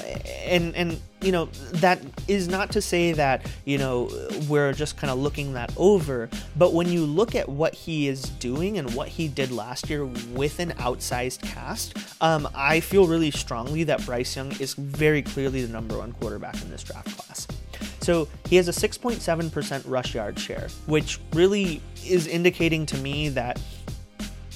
and 0.46 0.74
and 0.74 1.00
you 1.20 1.32
know 1.32 1.46
that 1.74 2.00
is 2.28 2.48
not 2.48 2.72
to 2.72 2.80
say 2.80 3.12
that 3.12 3.46
you 3.66 3.76
know 3.76 4.10
we're 4.48 4.72
just 4.72 4.96
kind 4.96 5.10
of 5.10 5.18
looking 5.18 5.52
that 5.52 5.72
over, 5.76 6.30
but 6.56 6.72
when 6.72 6.88
you 6.88 7.04
look 7.04 7.34
at 7.34 7.48
what 7.48 7.74
he 7.74 8.08
is 8.08 8.22
doing 8.22 8.78
and 8.78 8.94
what 8.94 9.08
he 9.08 9.28
did 9.28 9.52
last 9.52 9.90
year 9.90 10.06
with 10.06 10.60
an 10.60 10.70
outsized 10.72 11.42
cast, 11.42 11.94
um, 12.22 12.48
I 12.54 12.80
feel 12.80 13.06
really 13.06 13.30
strongly 13.30 13.84
that 13.84 14.04
Bryce 14.06 14.34
Young 14.34 14.52
is 14.60 14.72
very 14.74 15.20
clearly 15.20 15.64
the 15.64 15.72
number 15.72 15.98
one 15.98 16.12
quarterback 16.12 16.60
in 16.62 16.70
this 16.70 16.82
draft 16.82 17.14
class. 17.16 17.46
So 18.04 18.28
he 18.50 18.56
has 18.56 18.68
a 18.68 18.72
6.7% 18.72 19.82
rush 19.86 20.14
yard 20.14 20.38
share, 20.38 20.68
which 20.86 21.18
really 21.32 21.80
is 22.06 22.26
indicating 22.26 22.84
to 22.86 22.98
me 22.98 23.30
that 23.30 23.58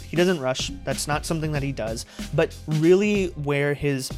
he 0.04 0.16
doesn't 0.16 0.38
rush. 0.38 0.70
That's 0.84 1.08
not 1.08 1.24
something 1.24 1.52
that 1.52 1.62
he 1.62 1.72
does. 1.72 2.04
But 2.34 2.54
really, 2.66 3.28
where 3.28 3.72
his 3.72 4.10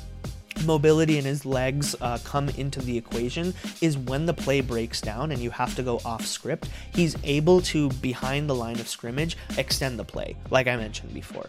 mobility 0.64 1.16
and 1.16 1.26
his 1.26 1.46
legs 1.46 1.94
uh, 2.00 2.18
come 2.24 2.48
into 2.50 2.80
the 2.80 2.98
equation 2.98 3.54
is 3.80 3.96
when 3.96 4.26
the 4.26 4.34
play 4.34 4.60
breaks 4.60 5.00
down 5.00 5.30
and 5.30 5.40
you 5.40 5.50
have 5.50 5.76
to 5.76 5.84
go 5.84 6.00
off 6.04 6.26
script, 6.26 6.68
he's 6.92 7.16
able 7.22 7.60
to, 7.60 7.88
behind 7.88 8.50
the 8.50 8.54
line 8.54 8.80
of 8.80 8.88
scrimmage, 8.88 9.36
extend 9.56 9.96
the 9.96 10.04
play, 10.04 10.36
like 10.50 10.66
I 10.66 10.76
mentioned 10.76 11.14
before. 11.14 11.48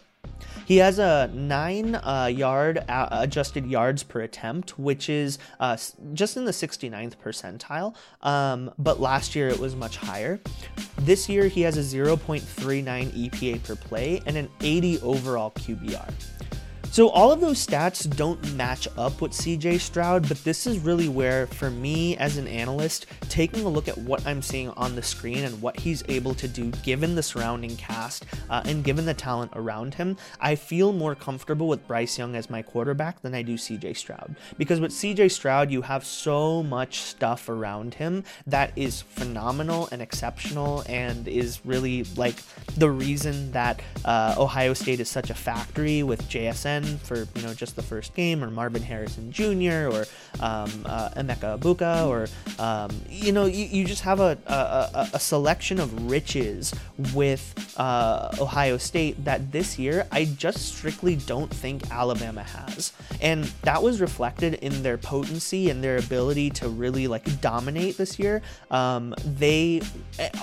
He 0.65 0.77
has 0.77 0.99
a 0.99 1.29
nine 1.33 1.95
uh, 1.95 2.29
yard 2.31 2.83
uh, 2.87 3.07
adjusted 3.11 3.65
yards 3.65 4.03
per 4.03 4.21
attempt, 4.21 4.77
which 4.79 5.09
is 5.09 5.39
uh, 5.59 5.77
just 6.13 6.37
in 6.37 6.45
the 6.45 6.51
69th 6.51 7.15
percentile. 7.23 7.95
Um, 8.21 8.71
but 8.77 8.99
last 8.99 9.35
year 9.35 9.47
it 9.47 9.59
was 9.59 9.75
much 9.75 9.97
higher. 9.97 10.39
This 10.99 11.27
year 11.27 11.47
he 11.47 11.61
has 11.61 11.77
a 11.77 11.81
0.39 11.81 12.41
EPA 13.29 13.63
per 13.63 13.75
play 13.75 14.21
and 14.25 14.37
an 14.37 14.49
80 14.61 15.01
overall 15.01 15.51
QBR. 15.51 16.11
So 16.91 17.07
all 17.07 17.31
of 17.31 17.39
those 17.39 17.65
stats 17.65 18.05
don't 18.17 18.53
match 18.55 18.85
up 18.97 19.21
with 19.21 19.31
CJ 19.31 19.79
Stroud, 19.79 20.27
but 20.27 20.43
this 20.43 20.67
is 20.67 20.77
really 20.77 21.07
where, 21.07 21.47
for 21.47 21.71
me 21.71 22.17
as 22.17 22.35
an 22.35 22.49
analyst, 22.49 23.05
taking 23.29 23.63
a 23.63 23.69
look 23.69 23.87
at 23.87 23.97
what 23.97 24.27
I'm 24.27 24.41
seeing 24.41 24.71
on 24.71 24.95
the 24.95 25.01
screen 25.01 25.37
and 25.37 25.61
what 25.61 25.79
he's 25.79 26.03
able 26.09 26.33
to 26.33 26.49
do 26.49 26.69
given 26.83 27.15
the 27.15 27.23
surrounding 27.23 27.77
cast 27.77 28.25
uh, 28.49 28.61
and 28.65 28.83
given 28.83 29.05
the 29.05 29.13
talent 29.13 29.53
around 29.55 29.93
him, 29.93 30.17
I 30.41 30.55
feel 30.55 30.91
more 30.91 31.15
comfortable 31.15 31.69
with 31.69 31.87
Bryce 31.87 32.17
Young 32.19 32.35
as 32.35 32.49
my 32.49 32.61
quarterback 32.61 33.21
than 33.21 33.33
I 33.33 33.41
do 33.41 33.53
CJ 33.53 33.95
Stroud. 33.95 34.35
Because 34.57 34.81
with 34.81 34.91
CJ 34.91 35.31
Stroud, 35.31 35.71
you 35.71 35.83
have 35.83 36.03
so 36.03 36.61
much 36.61 36.99
stuff 36.99 37.47
around 37.47 37.93
him 37.93 38.25
that 38.47 38.73
is 38.75 39.01
phenomenal 39.01 39.87
and 39.93 40.01
exceptional 40.01 40.83
and 40.89 41.25
is 41.29 41.65
really 41.65 42.03
like 42.17 42.35
the 42.75 42.91
reason 42.91 43.53
that 43.53 43.81
uh, 44.03 44.35
Ohio 44.37 44.73
State 44.73 44.99
is 44.99 45.07
such 45.07 45.29
a 45.29 45.33
factory 45.33 46.03
with 46.03 46.21
JSN 46.23 46.80
for 46.83 47.27
you 47.35 47.41
know 47.41 47.53
just 47.53 47.75
the 47.75 47.81
first 47.81 48.13
game, 48.13 48.43
or 48.43 48.49
Marvin 48.49 48.81
Harrison 48.81 49.31
Jr. 49.31 49.89
or 49.91 50.05
um, 50.39 50.71
uh, 50.85 51.09
Emeka 51.17 51.59
Egbuka, 51.59 52.07
or 52.07 52.27
um, 52.63 52.89
you 53.09 53.31
know 53.31 53.45
you, 53.45 53.65
you 53.65 53.85
just 53.85 54.01
have 54.01 54.19
a, 54.19 54.37
a, 54.47 55.09
a 55.13 55.19
selection 55.19 55.79
of 55.79 56.09
riches 56.09 56.73
with 57.13 57.73
uh, 57.77 58.29
Ohio 58.39 58.77
State 58.77 59.23
that 59.25 59.51
this 59.51 59.77
year 59.77 60.07
I 60.11 60.25
just 60.25 60.75
strictly 60.75 61.15
don't 61.15 61.53
think 61.53 61.89
Alabama 61.91 62.43
has, 62.43 62.93
and 63.21 63.45
that 63.63 63.81
was 63.81 64.01
reflected 64.01 64.55
in 64.55 64.83
their 64.83 64.97
potency 64.97 65.69
and 65.69 65.83
their 65.83 65.97
ability 65.97 66.49
to 66.51 66.69
really 66.69 67.07
like 67.07 67.41
dominate 67.41 67.97
this 67.97 68.19
year. 68.19 68.41
Um, 68.69 69.13
they 69.25 69.81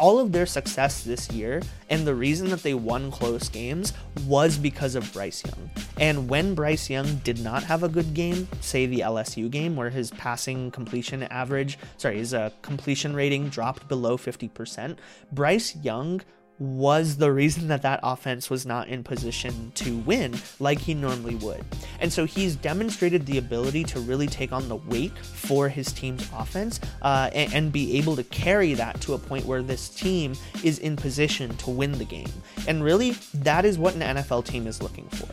all 0.01 0.19
of 0.19 0.33
their 0.33 0.47
success 0.47 1.03
this 1.03 1.31
year 1.31 1.63
and 1.91 2.07
the 2.07 2.15
reason 2.15 2.51
that 2.51 2.63
they 2.63 2.75
won 2.75 3.11
close 3.11 3.49
games 3.49 3.93
was 4.27 4.59
because 4.59 4.95
of 4.95 5.11
Bryce 5.13 5.43
Young. 5.45 5.71
And 5.99 6.28
when 6.29 6.55
Bryce 6.55 6.91
Young 6.91 7.17
did 7.25 7.41
not 7.41 7.65
have 7.65 7.83
a 7.83 7.89
good 7.89 8.15
game, 8.15 8.47
say 8.61 8.87
the 8.87 9.01
LSU 9.01 9.51
game 9.51 9.75
where 9.77 9.91
his 9.91 10.11
passing 10.13 10.71
completion 10.71 11.23
average, 11.25 11.79
sorry, 11.97 12.19
his 12.19 12.35
uh, 12.35 12.51
completion 12.63 13.17
rating 13.17 13.49
dropped 13.49 13.89
below 13.89 14.17
50%, 14.17 14.97
Bryce 15.33 15.75
Young 15.77 16.21
was 16.59 17.17
the 17.17 17.31
reason 17.31 17.69
that 17.69 17.83
that 17.83 18.01
offense 18.03 18.51
was 18.51 18.67
not 18.67 18.89
in 18.89 19.05
position 19.05 19.71
to 19.77 19.99
win 19.99 20.35
like 20.59 20.79
he 20.79 20.93
normally 20.93 21.37
would. 21.37 21.65
And 22.01 22.13
so 22.13 22.25
he's 22.25 22.57
demonstrated 22.57 23.27
the 23.27 23.39
ability 23.39 23.85
to 23.85 24.01
really 24.01 24.27
take 24.27 24.53
on 24.53 24.69
the 24.69 24.77
weight 24.77 25.17
for 25.19 25.69
his 25.69 25.93
team's 25.93 26.29
offense 26.37 26.81
uh, 27.03 27.31
and, 27.33 27.55
and, 27.55 27.73
be 27.73 27.99
able 27.99 28.17
to 28.17 28.25
carry 28.25 28.75
that 28.75 29.01
to 29.03 29.15
a 29.15 29.19
point 29.19 29.45
where 29.45 29.63
this 29.63 29.89
team 29.89 30.35
is 30.65 30.79
in 30.79 30.97
position 30.97 31.55
to 31.59 31.71
win 31.71 31.93
the 31.93 32.05
game. 32.05 32.33
And 32.67 32.83
really, 32.83 33.13
that 33.35 33.65
is 33.65 33.79
what 33.79 33.95
an 33.95 34.01
NFL 34.01 34.45
team 34.47 34.67
is 34.67 34.83
looking 34.83 35.09
for. 35.11 35.29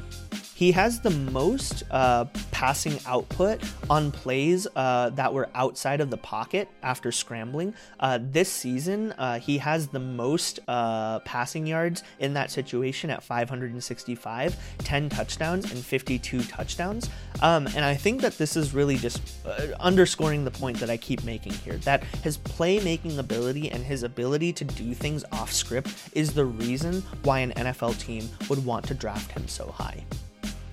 He 0.55 0.71
has 0.71 1.01
the 1.01 1.09
most 1.09 1.83
uh, 1.91 2.23
passing 2.51 2.97
output 3.05 3.61
on 3.89 4.09
plays 4.09 4.65
uh, 4.77 5.09
that 5.09 5.33
were 5.33 5.49
outside 5.53 5.99
of 5.99 6.09
the 6.09 6.17
pocket 6.17 6.69
after 6.81 7.11
scrambling. 7.11 7.73
Uh, 7.99 8.19
this 8.21 8.49
season, 8.49 9.11
uh, 9.17 9.37
he 9.37 9.57
has 9.57 9.89
the 9.89 9.99
most 9.99 10.61
uh, 10.69 11.19
passing 11.19 11.67
yards 11.67 12.03
in 12.19 12.35
that 12.35 12.51
situation 12.51 13.09
at 13.09 13.21
565, 13.21 14.55
10 14.77 15.09
touchdowns, 15.09 15.69
and 15.69 15.83
52 15.83 16.43
touchdowns. 16.43 17.09
Um, 17.41 17.67
and 17.67 17.83
I 17.83 17.95
think 17.95 18.21
that 18.21 18.37
this 18.37 18.55
is 18.55 18.73
really 18.73 18.95
just 18.95 19.21
uh, 19.45 19.75
underscoring 19.81 20.45
the 20.45 20.51
point 20.51 20.79
that 20.79 20.89
I 20.89 20.95
keep 20.95 21.25
making 21.25 21.51
here 21.51 21.75
that 21.79 22.05
his 22.23 22.37
playmaking 22.37 23.19
ability 23.19 23.69
and 23.71 23.83
his 23.83 24.03
ability 24.03 24.53
to 24.53 24.63
do 24.63 24.93
things 24.93 25.25
off 25.33 25.51
script 25.51 25.89
is 26.13 26.33
the 26.33 26.45
reason 26.45 27.01
why 27.23 27.39
an 27.39 27.51
NFL 27.51 27.99
team 27.99 28.29
would 28.49 28.65
want 28.65 28.87
to 28.87 28.93
draft 28.93 29.31
him 29.31 29.49
so 29.49 29.67
high. 29.67 30.05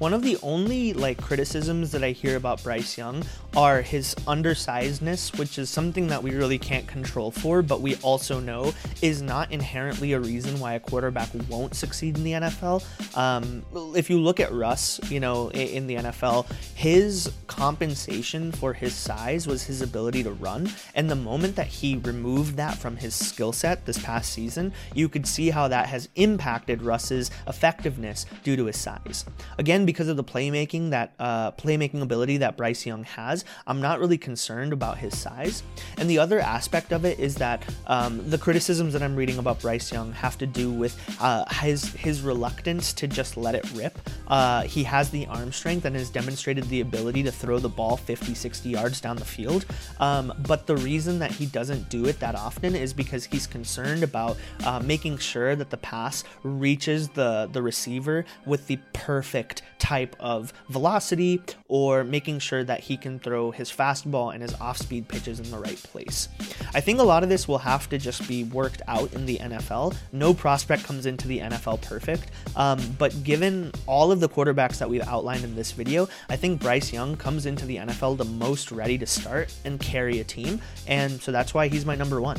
One 0.02 0.14
of 0.14 0.22
the 0.22 0.36
only 0.42 0.94
like 0.94 1.20
criticisms 1.20 1.92
that 1.92 2.02
I 2.02 2.10
hear 2.10 2.36
about 2.36 2.60
Bryce 2.64 2.98
Young 2.98 3.22
are 3.56 3.82
his 3.82 4.16
undersizedness, 4.26 5.38
which 5.38 5.60
is 5.60 5.70
something 5.70 6.08
that 6.08 6.20
we 6.20 6.32
really 6.32 6.58
can't 6.58 6.88
control 6.88 7.30
for, 7.30 7.62
but 7.62 7.82
we 7.82 7.94
also 7.96 8.40
know 8.40 8.74
is 9.00 9.22
not 9.22 9.52
inherently 9.52 10.12
a 10.12 10.18
reason 10.18 10.58
why 10.58 10.72
a 10.72 10.80
quarterback 10.80 11.28
won't 11.48 11.76
succeed 11.76 12.16
in 12.16 12.24
the 12.24 12.32
NFL. 12.32 12.82
Um, 13.16 13.62
if 13.94 14.10
you 14.10 14.18
look 14.18 14.40
at 14.40 14.50
Russ, 14.50 14.98
you 15.08 15.20
know, 15.20 15.52
in 15.52 15.86
the 15.86 15.94
NFL, 15.94 16.50
his 16.74 17.30
compensation 17.46 18.50
for 18.50 18.72
his 18.72 18.94
size 18.94 19.46
was 19.46 19.62
his 19.62 19.82
ability 19.82 20.24
to 20.24 20.32
run, 20.32 20.68
and 20.96 21.08
the 21.08 21.14
moment 21.14 21.54
that 21.54 21.68
he 21.68 21.98
removed 21.98 22.56
that 22.56 22.76
from 22.76 22.96
his 22.96 23.14
skill 23.14 23.52
set 23.52 23.86
this 23.86 24.02
past 24.02 24.32
season, 24.32 24.72
you 24.94 25.08
could 25.08 25.28
see 25.28 25.50
how 25.50 25.68
that 25.68 25.86
has 25.86 26.08
impacted 26.16 26.82
Russ's 26.82 27.30
effectiveness 27.46 28.26
due 28.42 28.56
to 28.56 28.64
his 28.64 28.78
size. 28.78 29.24
Again, 29.58 29.86
because 29.92 30.08
of 30.08 30.16
the 30.16 30.24
playmaking 30.24 30.88
that 30.88 31.12
uh, 31.18 31.52
playmaking 31.52 32.00
ability 32.00 32.38
that 32.38 32.56
Bryce 32.56 32.86
Young 32.86 33.04
has, 33.04 33.44
I'm 33.66 33.82
not 33.82 34.00
really 34.00 34.16
concerned 34.16 34.72
about 34.72 34.96
his 34.96 35.16
size. 35.18 35.62
And 35.98 36.08
the 36.08 36.18
other 36.18 36.40
aspect 36.40 36.92
of 36.92 37.04
it 37.04 37.18
is 37.18 37.34
that 37.34 37.62
um, 37.86 38.30
the 38.30 38.38
criticisms 38.38 38.94
that 38.94 39.02
I'm 39.02 39.14
reading 39.14 39.36
about 39.36 39.60
Bryce 39.60 39.92
Young 39.92 40.10
have 40.12 40.38
to 40.38 40.46
do 40.46 40.70
with 40.72 40.98
uh, 41.20 41.44
his 41.56 41.92
his 41.92 42.22
reluctance 42.22 42.94
to 42.94 43.06
just 43.06 43.36
let 43.36 43.54
it 43.54 43.70
rip. 43.74 43.98
Uh, 44.28 44.62
he 44.62 44.82
has 44.84 45.10
the 45.10 45.26
arm 45.26 45.52
strength 45.52 45.84
and 45.84 45.94
has 45.94 46.08
demonstrated 46.08 46.64
the 46.70 46.80
ability 46.80 47.22
to 47.24 47.30
throw 47.30 47.58
the 47.58 47.68
ball 47.68 47.98
50, 47.98 48.32
60 48.32 48.70
yards 48.70 48.98
down 48.98 49.16
the 49.16 49.26
field. 49.26 49.66
Um, 50.00 50.32
but 50.46 50.66
the 50.66 50.78
reason 50.78 51.18
that 51.18 51.32
he 51.32 51.44
doesn't 51.44 51.90
do 51.90 52.06
it 52.06 52.18
that 52.20 52.34
often 52.34 52.74
is 52.74 52.94
because 52.94 53.26
he's 53.26 53.46
concerned 53.46 54.02
about 54.02 54.38
uh, 54.64 54.80
making 54.80 55.18
sure 55.18 55.54
that 55.54 55.68
the 55.68 55.76
pass 55.76 56.24
reaches 56.42 57.10
the 57.10 57.50
the 57.52 57.60
receiver 57.60 58.24
with 58.46 58.66
the 58.68 58.78
perfect 58.94 59.62
type 59.82 60.14
of 60.20 60.52
velocity 60.68 61.42
or 61.66 62.04
making 62.04 62.38
sure 62.38 62.62
that 62.62 62.78
he 62.78 62.96
can 62.96 63.18
throw 63.18 63.50
his 63.50 63.68
fastball 63.68 64.32
and 64.32 64.40
his 64.40 64.54
off 64.60 64.78
speed 64.78 65.08
pitches 65.08 65.40
in 65.40 65.50
the 65.50 65.58
right 65.58 65.82
place. 65.82 66.28
I 66.72 66.80
think 66.80 67.00
a 67.00 67.02
lot 67.02 67.24
of 67.24 67.28
this 67.28 67.48
will 67.48 67.58
have 67.58 67.88
to 67.88 67.98
just 67.98 68.28
be 68.28 68.44
worked 68.44 68.80
out 68.86 69.12
in 69.12 69.26
the 69.26 69.38
NFL. 69.38 69.96
No 70.12 70.34
prospect 70.34 70.84
comes 70.84 71.04
into 71.04 71.26
the 71.26 71.40
NFL 71.40 71.82
perfect, 71.82 72.30
um, 72.54 72.80
but 72.96 73.24
given 73.24 73.72
all 73.88 74.12
of 74.12 74.20
the 74.20 74.28
quarterbacks 74.28 74.78
that 74.78 74.88
we've 74.88 75.02
outlined 75.02 75.42
in 75.42 75.56
this 75.56 75.72
video, 75.72 76.08
I 76.28 76.36
think 76.36 76.60
Bryce 76.60 76.92
Young 76.92 77.16
comes 77.16 77.44
into 77.44 77.66
the 77.66 77.78
NFL 77.78 78.18
the 78.18 78.24
most 78.24 78.70
ready 78.70 78.96
to 78.98 79.06
start 79.06 79.52
and 79.64 79.80
carry 79.80 80.20
a 80.20 80.24
team, 80.24 80.60
and 80.86 81.20
so 81.20 81.32
that's 81.32 81.52
why 81.52 81.66
he's 81.66 81.84
my 81.84 81.96
number 81.96 82.20
one. 82.20 82.38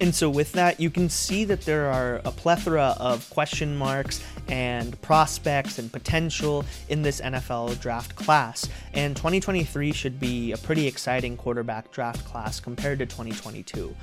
And 0.00 0.14
so, 0.14 0.28
with 0.28 0.52
that, 0.52 0.80
you 0.80 0.90
can 0.90 1.08
see 1.08 1.44
that 1.44 1.62
there 1.62 1.86
are 1.90 2.20
a 2.24 2.32
plethora 2.32 2.96
of 2.98 3.28
question 3.30 3.76
marks 3.76 4.20
and 4.48 5.00
prospects 5.02 5.78
and 5.78 5.90
potential 5.90 6.64
in 6.88 7.02
this 7.02 7.20
NFL 7.20 7.80
draft 7.80 8.16
class. 8.16 8.68
And 8.92 9.16
2023 9.16 9.92
should 9.92 10.18
be 10.18 10.52
a 10.52 10.58
pretty 10.58 10.88
exciting 10.88 11.36
quarterback 11.36 11.92
draft 11.92 12.24
class 12.24 12.58
compared 12.58 12.98
to 12.98 13.06
2022. 13.06 13.94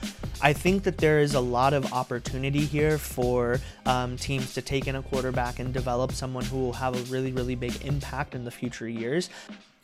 I 0.41 0.53
think 0.53 0.83
that 0.83 0.97
there 0.97 1.19
is 1.19 1.35
a 1.35 1.41
lot 1.41 1.73
of 1.73 1.91
opportunity 1.93 2.61
here 2.65 2.97
for 2.97 3.59
um, 3.85 4.15
teams 4.15 4.53
to 4.53 4.61
take 4.61 4.87
in 4.87 4.95
a 4.95 5.03
quarterback 5.03 5.59
and 5.59 5.73
develop 5.73 6.13
someone 6.13 6.45
who 6.45 6.57
will 6.57 6.73
have 6.73 6.95
a 6.95 7.11
really, 7.11 7.33
really 7.33 7.55
big 7.55 7.85
impact 7.85 8.33
in 8.33 8.45
the 8.45 8.51
future 8.51 8.87
years. 8.87 9.29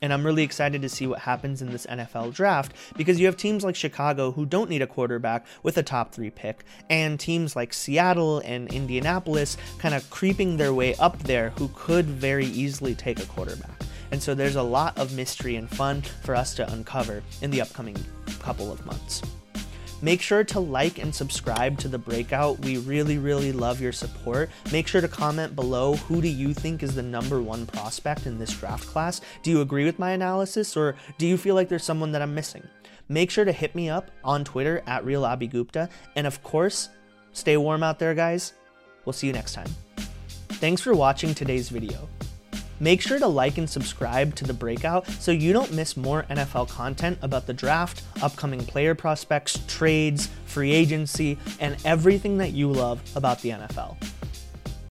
And 0.02 0.14
I'm 0.14 0.26
really 0.26 0.44
excited 0.44 0.82
to 0.84 0.90
see 0.90 1.08
what 1.08 1.20
happens 1.20 1.62
in 1.62 1.72
this 1.72 1.88
NFL 1.88 2.34
draft 2.34 2.74
because 2.96 3.20
you 3.20 3.26
have 3.26 3.38
teams 3.38 3.64
like 3.64 3.76
Chicago 3.76 4.32
who 4.32 4.46
don't 4.46 4.70
need 4.70 4.82
a 4.82 4.88
quarterback 4.88 5.46
with 5.64 5.78
a 5.78 5.84
top 5.84 6.14
three 6.14 6.30
pick, 6.30 6.66
and 6.90 7.20
teams 7.20 7.56
like 7.56 7.74
Seattle 7.74 8.40
and 8.40 8.72
Indianapolis 8.72 9.58
kind 9.80 9.96
of 9.96 10.08
creeping 10.10 10.58
their 10.58 10.74
way 10.74 10.94
up 10.96 11.18
there 11.20 11.50
who 11.52 11.70
could 11.74 12.06
very 12.06 12.46
easily 12.46 12.94
take 12.94 13.20
a 13.20 13.26
quarterback. 13.26 13.72
And 14.12 14.22
so 14.22 14.36
there's 14.36 14.56
a 14.56 14.64
lot 14.64 14.98
of 14.98 15.14
mystery 15.16 15.56
and 15.56 15.70
fun 15.70 16.02
for 16.24 16.36
us 16.36 16.54
to 16.56 16.72
uncover 16.72 17.24
in 17.42 17.52
the 17.52 17.62
upcoming 17.62 17.98
couple 18.40 18.72
of 18.72 18.86
months. 18.86 19.22
Make 20.02 20.22
sure 20.22 20.44
to 20.44 20.60
like 20.60 21.00
and 21.00 21.14
subscribe 21.14 21.80
to 21.80 21.88
the 21.88 21.98
breakout. 21.98 22.60
We 22.60 22.78
really, 22.78 23.18
really 23.18 23.52
love 23.52 23.82
your 23.82 23.92
support. 23.92 24.50
Make 24.72 24.88
sure 24.88 25.02
to 25.02 25.08
comment 25.08 25.56
below 25.56 25.96
who 25.96 26.22
do 26.22 26.28
you 26.28 26.54
think 26.54 26.84
is 26.84 26.94
the 26.94 27.02
number 27.02 27.42
one 27.42 27.66
prospect 27.66 28.28
in 28.28 28.38
this 28.38 28.54
draft 28.54 28.86
class? 28.86 29.22
Do 29.42 29.50
you 29.50 29.62
agree 29.62 29.86
with 29.86 29.98
my 29.98 30.12
analysis 30.12 30.78
or 30.78 30.96
do 31.18 31.26
you 31.26 31.38
feel 31.38 31.56
like 31.56 31.68
there's 31.68 31.84
someone 31.84 32.12
that 32.12 32.22
I'm 32.22 32.36
missing? 32.36 32.64
Make 33.10 33.32
sure 33.32 33.46
to 33.46 33.52
hit 33.52 33.74
me 33.74 33.90
up 33.90 34.12
on 34.24 34.44
Twitter 34.44 34.84
at 34.86 35.04
RealAbiGupta. 35.04 35.90
And 36.16 36.28
of 36.28 36.44
course, 36.44 36.90
stay 37.32 37.58
warm 37.58 37.82
out 37.82 37.98
there, 37.98 38.14
guys. 38.14 38.54
We'll 39.06 39.14
see 39.14 39.28
you 39.28 39.34
next 39.34 39.54
time. 39.54 39.70
Thanks 40.50 40.82
for 40.82 40.94
watching 40.94 41.34
today's 41.34 41.70
video. 41.70 42.08
Make 42.80 43.02
sure 43.02 43.20
to 43.20 43.28
like 43.28 43.58
and 43.58 43.70
subscribe 43.70 44.36
to 44.36 44.46
The 44.46 44.54
Breakout 44.54 45.08
so 45.08 45.32
you 45.32 45.54
don't 45.54 45.74
miss 45.74 45.98
more 45.98 46.24
NFL 46.30 46.70
content 46.70 47.18
about 47.22 47.48
the 47.48 47.54
draft, 47.54 48.04
upcoming 48.22 48.64
player 48.66 48.94
prospects, 48.94 49.60
trades, 49.68 50.30
free 50.46 50.72
agency, 50.72 51.38
and 51.60 51.76
everything 51.86 52.38
that 52.38 52.54
you 52.54 52.72
love 52.72 53.02
about 53.16 53.42
the 53.42 53.50
NFL. 53.50 53.98